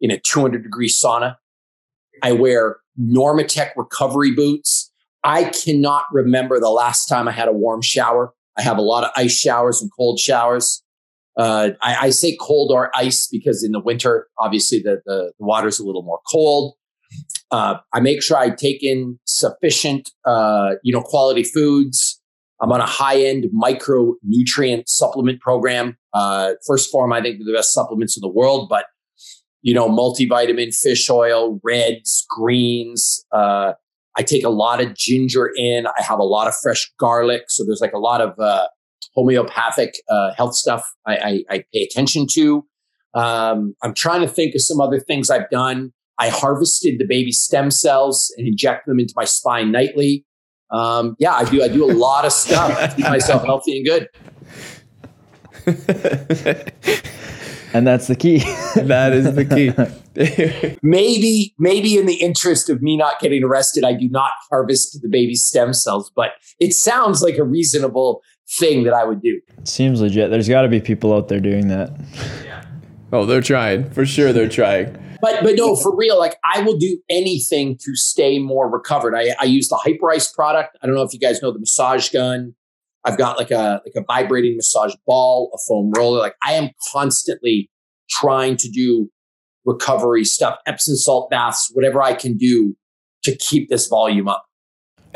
in 0.00 0.12
a 0.12 0.20
200 0.20 0.62
degree 0.62 0.88
sauna. 0.88 1.34
I 2.22 2.30
wear 2.30 2.76
Normatec 3.00 3.70
recovery 3.76 4.32
boots. 4.32 4.92
I 5.24 5.44
cannot 5.44 6.04
remember 6.12 6.60
the 6.60 6.70
last 6.70 7.06
time 7.06 7.26
I 7.26 7.32
had 7.32 7.48
a 7.48 7.52
warm 7.52 7.82
shower. 7.82 8.32
I 8.56 8.62
have 8.62 8.78
a 8.78 8.82
lot 8.82 9.04
of 9.04 9.10
ice 9.16 9.36
showers 9.36 9.82
and 9.82 9.90
cold 9.96 10.18
showers. 10.18 10.82
Uh, 11.36 11.70
I, 11.82 11.96
I, 12.02 12.10
say 12.10 12.36
cold 12.40 12.70
or 12.70 12.92
ice 12.94 13.26
because 13.26 13.64
in 13.64 13.72
the 13.72 13.80
winter, 13.80 14.28
obviously 14.38 14.78
the, 14.78 15.02
the, 15.04 15.32
the 15.36 15.44
water's 15.44 15.80
a 15.80 15.84
little 15.84 16.04
more 16.04 16.20
cold. 16.30 16.74
Uh, 17.50 17.78
I 17.92 17.98
make 17.98 18.22
sure 18.22 18.36
I 18.36 18.50
take 18.50 18.84
in 18.84 19.18
sufficient, 19.24 20.12
uh, 20.24 20.74
you 20.84 20.92
know, 20.92 21.02
quality 21.02 21.42
foods. 21.42 22.20
I'm 22.60 22.70
on 22.70 22.80
a 22.80 22.86
high 22.86 23.20
end 23.20 23.46
micronutrient 23.52 24.88
supplement 24.88 25.40
program. 25.40 25.96
Uh, 26.12 26.52
1st 26.70 26.90
Phorm, 26.92 27.12
I 27.12 27.20
think, 27.20 27.40
the 27.44 27.52
best 27.52 27.72
supplements 27.72 28.16
in 28.16 28.20
the 28.20 28.28
world, 28.28 28.68
but 28.68 28.86
you 29.62 29.72
know, 29.72 29.88
multivitamin, 29.88 30.74
fish 30.74 31.08
oil, 31.08 31.58
reds, 31.64 32.26
greens, 32.28 33.24
uh, 33.32 33.72
I 34.16 34.22
take 34.22 34.44
a 34.44 34.48
lot 34.48 34.80
of 34.80 34.94
ginger 34.94 35.50
in. 35.56 35.86
I 35.86 36.02
have 36.02 36.18
a 36.18 36.24
lot 36.24 36.46
of 36.46 36.54
fresh 36.62 36.90
garlic. 36.98 37.44
So 37.48 37.64
there's 37.64 37.80
like 37.80 37.92
a 37.92 37.98
lot 37.98 38.20
of 38.20 38.38
uh, 38.38 38.68
homeopathic 39.14 39.94
uh, 40.08 40.34
health 40.34 40.54
stuff 40.54 40.84
I, 41.06 41.16
I, 41.16 41.44
I, 41.50 41.64
pay 41.72 41.82
attention 41.82 42.26
to. 42.32 42.64
Um, 43.14 43.74
I'm 43.82 43.94
trying 43.94 44.20
to 44.22 44.28
think 44.28 44.54
of 44.54 44.60
some 44.60 44.80
other 44.80 45.00
things 45.00 45.30
I've 45.30 45.48
done. 45.50 45.92
I 46.18 46.28
harvested 46.28 46.98
the 46.98 47.06
baby 47.06 47.32
stem 47.32 47.70
cells 47.70 48.32
and 48.36 48.46
inject 48.46 48.86
them 48.86 49.00
into 49.00 49.14
my 49.16 49.24
spine 49.24 49.72
nightly. 49.72 50.24
Um, 50.70 51.16
yeah, 51.18 51.34
I 51.34 51.44
do. 51.44 51.62
I 51.62 51.68
do 51.68 51.84
a 51.84 51.92
lot 51.92 52.24
of 52.24 52.32
stuff 52.32 52.78
to 52.78 52.96
keep 52.96 53.06
myself 53.06 53.44
healthy 53.44 53.78
and 53.78 53.86
good. 53.86 54.08
and 57.74 57.86
that's 57.86 58.06
the 58.06 58.16
key. 58.16 58.38
that 58.76 59.12
is 59.12 59.34
the 59.34 59.44
key. 59.44 60.78
maybe, 60.82 61.54
maybe 61.58 61.98
in 61.98 62.06
the 62.06 62.14
interest 62.14 62.70
of 62.70 62.80
me 62.80 62.96
not 62.96 63.20
getting 63.20 63.42
arrested, 63.42 63.84
I 63.84 63.92
do 63.92 64.08
not 64.08 64.30
harvest 64.48 65.02
the 65.02 65.08
baby 65.08 65.34
stem 65.34 65.74
cells, 65.74 66.10
but 66.14 66.30
it 66.60 66.72
sounds 66.72 67.22
like 67.22 67.36
a 67.36 67.44
reasonable 67.44 68.22
thing 68.48 68.84
that 68.84 68.94
I 68.94 69.04
would 69.04 69.20
do. 69.20 69.40
It 69.58 69.68
seems 69.68 70.00
legit. 70.00 70.30
There's 70.30 70.48
got 70.48 70.62
to 70.62 70.68
be 70.68 70.80
people 70.80 71.12
out 71.12 71.28
there 71.28 71.40
doing 71.40 71.68
that. 71.68 71.90
Yeah. 72.44 72.64
Oh, 73.12 73.26
they're 73.26 73.42
trying. 73.42 73.90
For 73.90 74.06
sure, 74.06 74.32
they're 74.32 74.48
trying. 74.48 75.00
But 75.20 75.42
but 75.42 75.54
no, 75.56 75.74
for 75.74 75.96
real, 75.96 76.18
like 76.18 76.36
I 76.44 76.60
will 76.60 76.76
do 76.76 76.98
anything 77.08 77.78
to 77.78 77.96
stay 77.96 78.38
more 78.38 78.70
recovered. 78.70 79.14
I, 79.14 79.34
I 79.40 79.44
use 79.44 79.68
the 79.68 79.76
Hyperice 79.76 80.32
product. 80.32 80.76
I 80.82 80.86
don't 80.86 80.94
know 80.94 81.02
if 81.02 81.14
you 81.14 81.18
guys 81.18 81.40
know 81.40 81.50
the 81.50 81.58
massage 81.58 82.10
gun. 82.10 82.54
I've 83.04 83.18
got 83.18 83.38
like 83.38 83.50
a 83.50 83.82
like 83.84 83.94
a 83.96 84.04
vibrating 84.06 84.56
massage 84.56 84.94
ball, 85.06 85.50
a 85.54 85.58
foam 85.68 85.92
roller. 85.96 86.18
Like 86.18 86.36
I 86.44 86.52
am 86.52 86.70
constantly 86.92 87.70
trying 88.10 88.56
to 88.58 88.68
do 88.68 89.10
recovery 89.64 90.24
stuff, 90.24 90.58
Epsom 90.66 90.96
salt 90.96 91.30
baths, 91.30 91.70
whatever 91.74 92.02
I 92.02 92.14
can 92.14 92.36
do 92.36 92.76
to 93.24 93.36
keep 93.36 93.68
this 93.68 93.86
volume 93.88 94.28
up. 94.28 94.46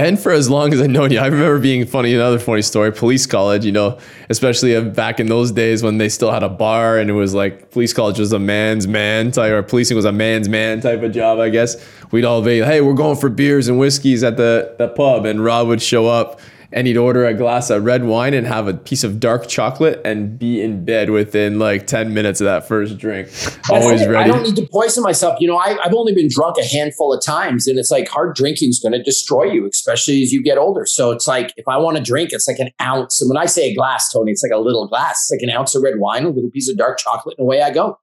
And 0.01 0.19
for 0.19 0.31
as 0.31 0.49
long 0.49 0.73
as 0.73 0.81
I've 0.81 0.91
known 0.91 1.11
you, 1.11 1.19
I 1.19 1.27
remember 1.27 1.59
being 1.59 1.85
funny. 1.85 2.15
Another 2.15 2.39
funny 2.39 2.63
story: 2.63 2.93
police 2.93 3.27
college. 3.27 3.65
You 3.65 3.73
know, 3.73 3.99
especially 4.29 4.81
back 4.91 5.19
in 5.19 5.27
those 5.27 5.51
days 5.51 5.83
when 5.83 5.99
they 5.99 6.09
still 6.09 6.31
had 6.31 6.45
a 6.45 6.49
bar, 6.49 6.99
and 6.99 7.11
it 7.11 7.15
was 7.15 7.35
like 7.35 7.73
police 7.73 7.93
college 7.93 8.21
was 8.21 8.33
a 8.33 8.39
man's 8.39 8.87
man 8.87 9.33
type, 9.33 9.51
or 9.51 9.63
policing 9.65 9.97
was 9.97 10.05
a 10.05 10.13
man's 10.13 10.49
man 10.49 10.81
type 10.81 11.03
of 11.03 11.11
job. 11.11 11.41
I 11.41 11.49
guess 11.49 11.85
we'd 12.13 12.25
all 12.25 12.43
be, 12.43 12.61
hey, 12.61 12.81
we're 12.81 12.95
going 12.95 13.17
for 13.17 13.29
beers 13.29 13.67
and 13.67 13.77
whiskeys 13.77 14.23
at 14.23 14.37
the 14.37 14.77
the 14.79 14.89
pub, 14.89 15.25
and 15.25 15.43
Rob 15.43 15.67
would 15.67 15.83
show 15.83 16.07
up 16.07 16.41
and 16.73 16.87
he'd 16.87 16.97
order 16.97 17.25
a 17.25 17.33
glass 17.33 17.71
of 17.71 17.85
red 17.85 18.05
wine 18.05 18.35
and 18.35 18.47
have 18.47 18.69
a 18.69 18.75
piece 18.75 19.03
of 19.03 19.19
dark 19.19 19.49
chocolate 19.49 20.01
and 20.05 20.39
be 20.39 20.61
in 20.61 20.85
bed 20.85 21.11
within 21.11 21.59
like 21.59 21.87
10 21.87 22.13
minutes 22.13 22.41
of 22.41 22.45
that 22.45 22.69
first 22.69 22.99
drink. 22.99 23.29
Always 23.71 24.07
ready. 24.07 24.17
I 24.17 24.27
don't 24.27 24.43
need 24.43 24.57
to 24.57 24.67
poison 24.71 25.03
myself. 25.03 25.41
You 25.41 25.49
know, 25.49 25.57
I, 25.57 25.79
have 25.83 25.95
only 25.95 26.15
been 26.15 26.29
drunk 26.31 26.57
a 26.59 26.65
handful 26.65 27.13
of 27.13 27.25
times 27.25 27.67
and 27.67 27.79
it's 27.79 27.91
like 27.91 28.09
hard 28.09 28.35
drinking 28.35 28.71
is 28.71 28.81
going 28.81 28.93
to 28.93 29.03
destroy 29.03 29.45
you, 29.45 29.67
especially 29.67 30.23
as 30.23 30.33
you 30.33 30.43
get 30.43 30.59
older. 30.59 30.85
So 30.85 31.11
it's 31.11 31.27
like, 31.27 31.55
if 31.57 31.67
I 31.67 31.79
want 31.79 31.97
to 31.97 32.03
drink, 32.03 32.31
it's 32.33 32.47
like 32.47 32.59
an 32.59 32.71
ounce. 32.83 33.23
And 33.23 33.31
when 33.31 33.39
I 33.39 33.47
say 33.47 33.71
a 33.71 33.75
glass, 33.75 34.13
Tony, 34.13 34.33
it's 34.33 34.43
like 34.43 34.53
a 34.53 34.59
little 34.59 34.87
glass. 34.87 35.23
It's 35.23 35.31
like 35.31 35.49
an 35.49 35.57
ounce 35.57 35.75
of 35.75 35.83
red 35.83 35.99
wine, 35.99 36.25
a 36.25 36.29
little 36.29 36.51
piece 36.51 36.69
of 36.69 36.77
dark 36.77 36.99
chocolate, 36.99 37.37
and 37.39 37.45
away 37.45 37.63
I 37.63 37.71
go. 37.71 37.99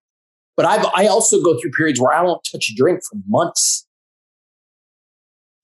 But 0.57 0.65
I've, 0.65 0.85
I 0.95 1.07
also 1.07 1.43
go 1.43 1.59
through 1.59 1.71
periods 1.71 1.99
where 1.99 2.13
I 2.13 2.23
won't 2.23 2.47
touch 2.49 2.69
a 2.69 2.75
drink 2.75 3.01
for 3.07 3.19
months 3.27 3.85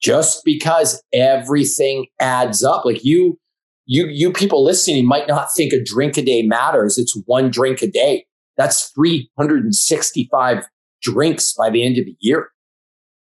just 0.02 0.43
because 0.43 1.02
everything 1.14 2.08
adds 2.20 2.64
up. 2.64 2.86
Like 2.86 3.04
you, 3.04 3.39
you, 3.86 4.08
you 4.08 4.32
people 4.34 4.64
listening 4.64 5.06
might 5.08 5.28
not 5.28 5.54
think 5.54 5.74
a 5.74 5.84
drink 5.84 6.18
a 6.18 6.22
day 6.22 6.41
matters. 6.41 6.97
It's 6.97 7.20
one 7.26 7.49
drink 7.49 7.82
a 7.82 7.88
day. 7.88 8.26
That's 8.58 8.89
365 8.89 10.64
drinks 11.02 11.54
by 11.54 11.70
the 11.70 11.84
end 11.84 11.97
of 11.97 12.06
the 12.06 12.16
year. 12.20 12.49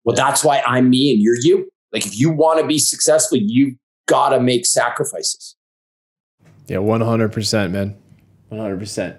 Well, 0.04 0.16
that's 0.16 0.44
why 0.44 0.62
I'm 0.66 0.90
me 0.90 1.12
and 1.12 1.22
you're 1.22 1.38
you. 1.40 1.70
Like 1.92 2.06
if 2.06 2.20
you 2.20 2.30
want 2.30 2.60
to 2.60 2.68
be 2.68 2.80
successful, 2.80 3.38
you 3.42 3.76
got 4.08 4.30
to 4.30 4.40
make 4.40 4.66
sacrifices. 4.66 5.56
Yeah, 6.68 6.78
100%, 6.78 7.72
man. 7.72 7.98
100%. 8.52 9.18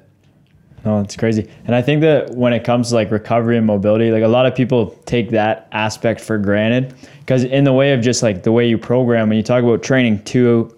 No, 0.84 1.00
it's 1.00 1.16
crazy. 1.16 1.50
And 1.66 1.74
I 1.74 1.82
think 1.82 2.00
that 2.02 2.30
when 2.30 2.52
it 2.52 2.64
comes 2.64 2.90
to 2.90 2.94
like 2.94 3.10
recovery 3.10 3.56
and 3.56 3.66
mobility, 3.66 4.10
like 4.10 4.22
a 4.22 4.28
lot 4.28 4.46
of 4.46 4.54
people 4.54 4.90
take 5.06 5.30
that 5.30 5.68
aspect 5.72 6.20
for 6.20 6.38
granted 6.38 6.94
because 7.20 7.44
in 7.44 7.64
the 7.64 7.72
way 7.72 7.92
of 7.92 8.00
just 8.00 8.22
like 8.22 8.42
the 8.42 8.52
way 8.52 8.68
you 8.68 8.78
program, 8.78 9.28
when 9.28 9.36
you 9.36 9.42
talk 9.42 9.62
about 9.62 9.82
training 9.82 10.22
two 10.24 10.74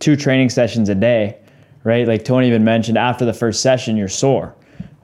two 0.00 0.16
training 0.16 0.50
sessions 0.50 0.88
a 0.88 0.94
day, 0.94 1.38
right? 1.84 2.06
Like 2.06 2.24
Tony 2.24 2.48
even 2.48 2.64
mentioned 2.64 2.98
after 2.98 3.24
the 3.24 3.32
first 3.32 3.62
session 3.62 3.96
you're 3.96 4.08
sore. 4.08 4.54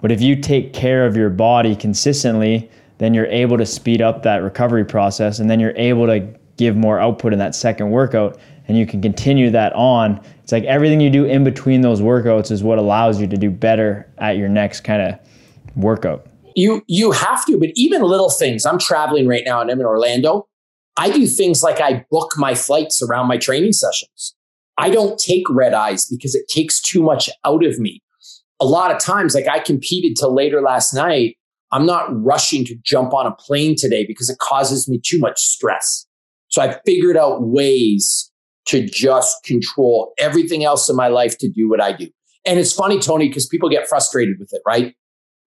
But 0.03 0.11
if 0.11 0.21
you 0.21 0.37
take 0.37 0.73
care 0.73 1.07
of 1.07 1.17
your 1.17 1.31
body 1.31 1.77
consistently, 1.77 2.71
then 2.99 3.15
you're 3.15 3.27
able 3.27 3.57
to 3.57 3.67
speed 3.67 4.03
up 4.03 4.23
that 4.25 4.43
recovery 4.43 4.85
process 4.85 5.39
and 5.39 5.49
then 5.49 5.61
you're 5.61 5.77
able 5.77 6.07
to 6.07 6.21
give 6.57 6.77
more 6.77 6.99
output 6.99 7.33
in 7.33 7.39
that 7.39 7.55
second 7.55 7.91
workout 7.91 8.39
and 8.71 8.79
you 8.79 8.87
can 8.87 9.03
continue 9.03 9.51
that 9.51 9.73
on. 9.73 10.21
It's 10.45 10.53
like 10.53 10.63
everything 10.63 11.01
you 11.01 11.11
do 11.11 11.25
in 11.25 11.43
between 11.43 11.81
those 11.81 12.01
workouts 12.01 12.53
is 12.53 12.63
what 12.63 12.79
allows 12.79 13.21
you 13.21 13.27
to 13.27 13.37
do 13.37 13.51
better 13.51 14.09
at 14.19 14.37
your 14.37 14.49
next 14.49 14.83
kind 14.83 15.03
of 15.03 15.19
workout. 15.75 16.25
You 16.55 16.81
you 16.87 17.11
have 17.11 17.45
to, 17.47 17.59
but 17.59 17.71
even 17.75 18.03
little 18.03 18.31
things. 18.31 18.65
I'm 18.65 18.79
traveling 18.79 19.27
right 19.27 19.43
now 19.45 19.61
and 19.61 19.73
I'm 19.73 19.81
in 19.81 19.87
Orlando. 19.87 20.47
I 20.97 21.11
do 21.11 21.27
things 21.27 21.65
like 21.65 21.81
I 21.81 22.07
book 22.13 22.35
my 22.37 22.55
flights 22.55 23.03
around 23.03 23.27
my 23.27 23.39
training 23.39 23.73
sessions. 23.73 24.37
I 24.79 24.89
don't 24.89 25.19
take 25.19 25.51
red 25.51 25.75
eyes 25.75 26.07
because 26.07 26.37
it 26.37 26.47
takes 26.47 26.81
too 26.81 27.03
much 27.03 27.29
out 27.45 27.65
of 27.65 27.81
me. 27.81 28.01
A 28.61 28.65
lot 28.65 28.93
of 28.93 29.01
times, 29.01 29.35
like 29.35 29.49
I 29.49 29.59
competed 29.59 30.17
till 30.17 30.33
later 30.33 30.63
last 30.63 30.95
night. 30.95 31.37
I'm 31.73 31.87
not 31.87 32.09
rushing 32.25 32.65
to 32.67 32.77
jump 32.85 33.15
on 33.15 33.27
a 33.27 33.35
plane 33.35 33.75
today 33.77 34.05
because 34.05 34.29
it 34.29 34.39
causes 34.39 34.89
me 34.89 35.01
too 35.05 35.19
much 35.19 35.41
stress. 35.41 36.07
So 36.49 36.61
I 36.61 36.77
figured 36.85 37.17
out 37.17 37.43
ways 37.43 38.30
to 38.71 38.87
just 38.87 39.43
control 39.45 40.13
everything 40.19 40.65
else 40.65 40.89
in 40.89 40.97
my 40.97 41.09
life 41.09 41.37
to 41.39 41.51
do 41.51 41.69
what 41.69 41.81
I 41.81 41.93
do. 41.93 42.09
And 42.47 42.59
it's 42.59 42.73
funny, 42.73 42.99
Tony, 42.99 43.29
because 43.29 43.47
people 43.47 43.69
get 43.69 43.89
frustrated 43.89 44.37
with 44.39 44.51
it, 44.53 44.63
right? 44.67 44.95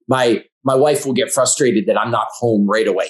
My 0.08 0.44
my 0.64 0.76
wife 0.76 1.06
will 1.06 1.14
get 1.14 1.32
frustrated 1.32 1.86
that 1.88 1.98
I'm 1.98 2.12
not 2.12 2.28
home 2.40 2.68
right 2.68 2.88
away. 2.88 3.10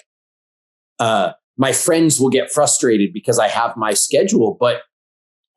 Uh, 1.00 1.34
my 1.58 1.72
friends 1.72 2.20
will 2.20 2.30
get 2.30 2.52
frustrated 2.52 3.12
because 3.14 3.40
I 3.40 3.48
have 3.48 3.76
my 3.76 3.94
schedule, 3.94 4.58
but 4.60 4.82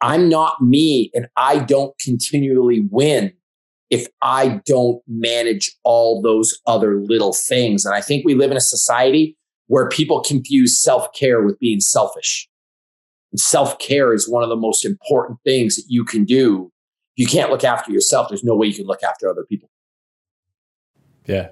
I'm 0.03 0.29
not 0.29 0.61
me 0.63 1.11
and 1.15 1.27
I 1.37 1.59
don't 1.59 1.99
continually 1.99 2.87
win 2.91 3.33
if 3.89 4.09
I 4.21 4.61
don't 4.67 5.01
manage 5.07 5.75
all 5.85 6.21
those 6.21 6.59
other 6.67 7.01
little 7.01 7.33
things. 7.33 7.85
And 7.85 7.95
I 7.95 8.01
think 8.01 8.25
we 8.25 8.35
live 8.35 8.51
in 8.51 8.57
a 8.57 8.61
society 8.61 9.37
where 9.69 9.89
people 9.89 10.21
confuse 10.23 10.83
self 10.83 11.13
care 11.13 11.43
with 11.43 11.59
being 11.59 11.81
selfish 11.81 12.49
self 13.37 13.78
care 13.78 14.12
is 14.12 14.28
one 14.28 14.43
of 14.43 14.49
the 14.49 14.57
most 14.57 14.84
important 14.84 15.39
things 15.45 15.76
that 15.76 15.84
you 15.89 16.05
can 16.05 16.24
do. 16.24 16.72
You 17.16 17.26
can't 17.26 17.51
look 17.51 17.64
after 17.64 17.93
yourself. 17.93 18.28
There's 18.28 18.45
no 18.45 18.55
way 18.55 18.66
you 18.66 18.74
can 18.74 18.87
look 18.87 19.03
after 19.03 19.28
other 19.28 19.45
people. 19.45 19.70
Yeah. 21.26 21.49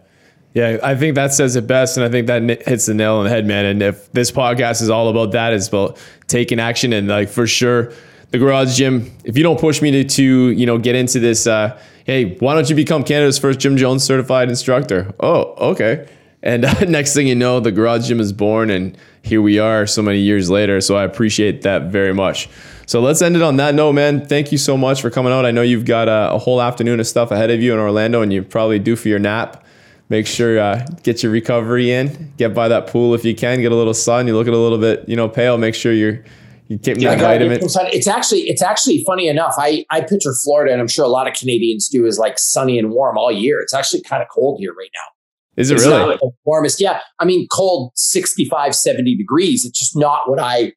Yeah, 0.54 0.78
I 0.84 0.94
think 0.94 1.16
that 1.16 1.34
says 1.34 1.56
it 1.56 1.66
best, 1.66 1.96
and 1.96 2.06
I 2.06 2.08
think 2.08 2.28
that 2.28 2.62
hits 2.62 2.86
the 2.86 2.94
nail 2.94 3.16
on 3.16 3.24
the 3.24 3.30
head, 3.30 3.44
man. 3.44 3.64
And 3.64 3.82
if 3.82 4.12
this 4.12 4.30
podcast 4.30 4.82
is 4.82 4.88
all 4.88 5.08
about 5.08 5.32
that, 5.32 5.52
it's 5.52 5.66
about 5.66 5.98
taking 6.28 6.60
action, 6.60 6.92
and 6.92 7.08
like 7.08 7.28
for 7.28 7.44
sure, 7.44 7.92
the 8.30 8.38
garage 8.38 8.76
gym. 8.76 9.10
If 9.24 9.36
you 9.36 9.42
don't 9.42 9.58
push 9.58 9.82
me 9.82 9.90
to, 9.90 10.04
to 10.04 10.50
you 10.50 10.64
know, 10.64 10.78
get 10.78 10.94
into 10.94 11.18
this, 11.18 11.48
uh, 11.48 11.76
hey, 12.04 12.36
why 12.36 12.54
don't 12.54 12.70
you 12.70 12.76
become 12.76 13.02
Canada's 13.02 13.36
first 13.36 13.58
Gym 13.58 13.76
Jones 13.76 14.04
certified 14.04 14.48
instructor? 14.48 15.12
Oh, 15.18 15.70
okay. 15.72 16.08
And 16.44 16.64
uh, 16.64 16.80
next 16.88 17.14
thing 17.14 17.26
you 17.26 17.34
know, 17.34 17.58
the 17.58 17.72
garage 17.72 18.06
gym 18.06 18.20
is 18.20 18.32
born, 18.32 18.70
and 18.70 18.96
here 19.22 19.42
we 19.42 19.58
are 19.58 19.86
so 19.86 20.02
many 20.02 20.20
years 20.20 20.48
later. 20.48 20.80
So 20.80 20.96
I 20.96 21.02
appreciate 21.02 21.62
that 21.62 21.90
very 21.90 22.14
much. 22.14 22.48
So 22.86 23.00
let's 23.00 23.22
end 23.22 23.34
it 23.34 23.42
on 23.42 23.56
that 23.56 23.74
note, 23.74 23.94
man. 23.94 24.24
Thank 24.26 24.52
you 24.52 24.58
so 24.58 24.76
much 24.76 25.00
for 25.00 25.10
coming 25.10 25.32
out. 25.32 25.46
I 25.46 25.50
know 25.50 25.62
you've 25.62 25.86
got 25.86 26.06
a, 26.06 26.34
a 26.34 26.38
whole 26.38 26.60
afternoon 26.60 27.00
of 27.00 27.06
stuff 27.06 27.30
ahead 27.30 27.50
of 27.50 27.62
you 27.62 27.72
in 27.72 27.78
Orlando, 27.80 28.20
and 28.22 28.32
you 28.32 28.42
probably 28.42 28.78
do 28.78 28.94
for 28.94 29.08
your 29.08 29.18
nap. 29.18 29.64
Make 30.10 30.26
sure 30.26 30.60
uh, 30.60 30.86
get 31.02 31.22
your 31.22 31.32
recovery 31.32 31.90
in. 31.90 32.34
Get 32.36 32.54
by 32.54 32.68
that 32.68 32.88
pool 32.88 33.14
if 33.14 33.24
you 33.24 33.34
can. 33.34 33.62
Get 33.62 33.72
a 33.72 33.74
little 33.74 33.94
sun. 33.94 34.26
You 34.26 34.36
look 34.36 34.46
a 34.46 34.50
little 34.50 34.78
bit, 34.78 35.08
you 35.08 35.16
know, 35.16 35.30
pale. 35.30 35.56
Make 35.56 35.74
sure 35.74 35.94
you're 35.94 36.22
you 36.68 36.76
get 36.78 37.00
yeah, 37.00 37.16
vitamin. 37.16 37.58
It's 37.62 38.06
actually 38.06 38.42
it's 38.42 38.62
actually 38.62 39.02
funny 39.04 39.28
enough. 39.28 39.54
I 39.58 39.86
I 39.90 40.02
picture 40.02 40.34
Florida, 40.44 40.72
and 40.72 40.80
I'm 40.80 40.88
sure 40.88 41.06
a 41.06 41.08
lot 41.08 41.26
of 41.26 41.32
Canadians 41.32 41.88
do, 41.88 42.04
is 42.04 42.18
like 42.18 42.38
sunny 42.38 42.78
and 42.78 42.90
warm 42.90 43.16
all 43.16 43.32
year. 43.32 43.60
It's 43.60 43.72
actually 43.72 44.02
kind 44.02 44.22
of 44.22 44.28
cold 44.28 44.60
here 44.60 44.74
right 44.74 44.90
now. 44.94 45.13
Is 45.56 45.70
it 45.70 45.74
it's 45.74 45.86
really? 45.86 46.16
the 46.16 46.30
warmest. 46.44 46.80
Yeah. 46.80 47.00
I 47.18 47.24
mean, 47.24 47.46
cold 47.50 47.92
65, 47.96 48.74
70 48.74 49.16
degrees. 49.16 49.64
It's 49.64 49.78
just 49.78 49.96
not 49.96 50.28
what 50.28 50.40
I 50.40 50.72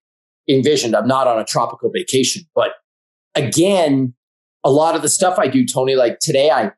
envisioned. 0.48 0.96
I'm 0.96 1.08
not 1.08 1.28
on 1.28 1.40
a 1.40 1.46
tropical 1.46 1.90
vacation. 1.90 2.44
But 2.54 2.72
again, 3.36 4.14
a 4.64 4.72
lot 4.72 4.96
of 4.96 5.02
the 5.02 5.10
stuff 5.10 5.40
I 5.40 5.48
do, 5.48 5.66
Tony, 5.66 5.96
like 5.96 6.20
today 6.20 6.52
I 6.52 6.72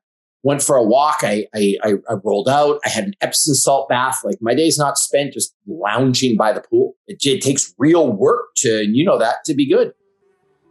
went 0.44 0.64
for 0.64 0.76
a 0.76 0.84
walk. 0.84 1.20
I, 1.24 1.46
I, 1.54 1.76
I, 1.84 2.14
rolled 2.24 2.48
out. 2.48 2.80
I 2.86 2.90
had 2.90 3.06
an 3.06 3.14
Epsom 3.22 3.56
salt 3.56 3.90
bath. 3.90 4.22
Like 4.24 4.38
my 4.42 4.56
day's 4.56 4.78
not 4.78 4.98
spent 4.98 5.34
just 5.34 5.54
lounging 5.68 6.38
by 6.38 6.54
the 6.54 6.62
pool. 6.62 6.96
It, 7.08 7.18
it 7.26 7.42
takes 7.42 7.74
real 7.78 8.12
work 8.12 8.48
to, 8.58 8.86
you 8.88 9.04
know 9.04 9.18
that, 9.20 9.44
to 9.46 9.54
be 9.54 9.68
good. 9.68 9.92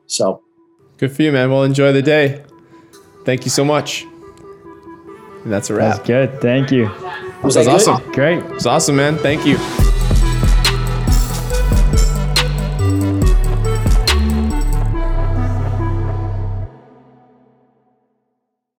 So 0.07 0.43
good 0.97 1.13
for 1.13 1.23
you, 1.23 1.33
man. 1.33 1.51
Well, 1.51 1.65
enjoy 1.65 1.93
the 1.93 2.03
day. 2.03 2.43
Thank 3.25 3.45
you 3.45 3.51
so 3.51 3.65
much. 3.65 4.07
And 5.49 5.55
that's 5.55 5.71
a 5.71 5.75
wrap. 5.75 5.97
That's 5.97 6.07
good. 6.07 6.43
Thank 6.43 6.71
you. 6.71 6.91
Was 7.43 7.55
that 7.55 7.65
was 7.65 7.89
awesome. 7.89 8.13
Great. 8.13 8.45
It's 8.53 8.67
awesome, 8.67 8.97
man. 8.97 9.17
Thank 9.17 9.47
you. 9.47 9.57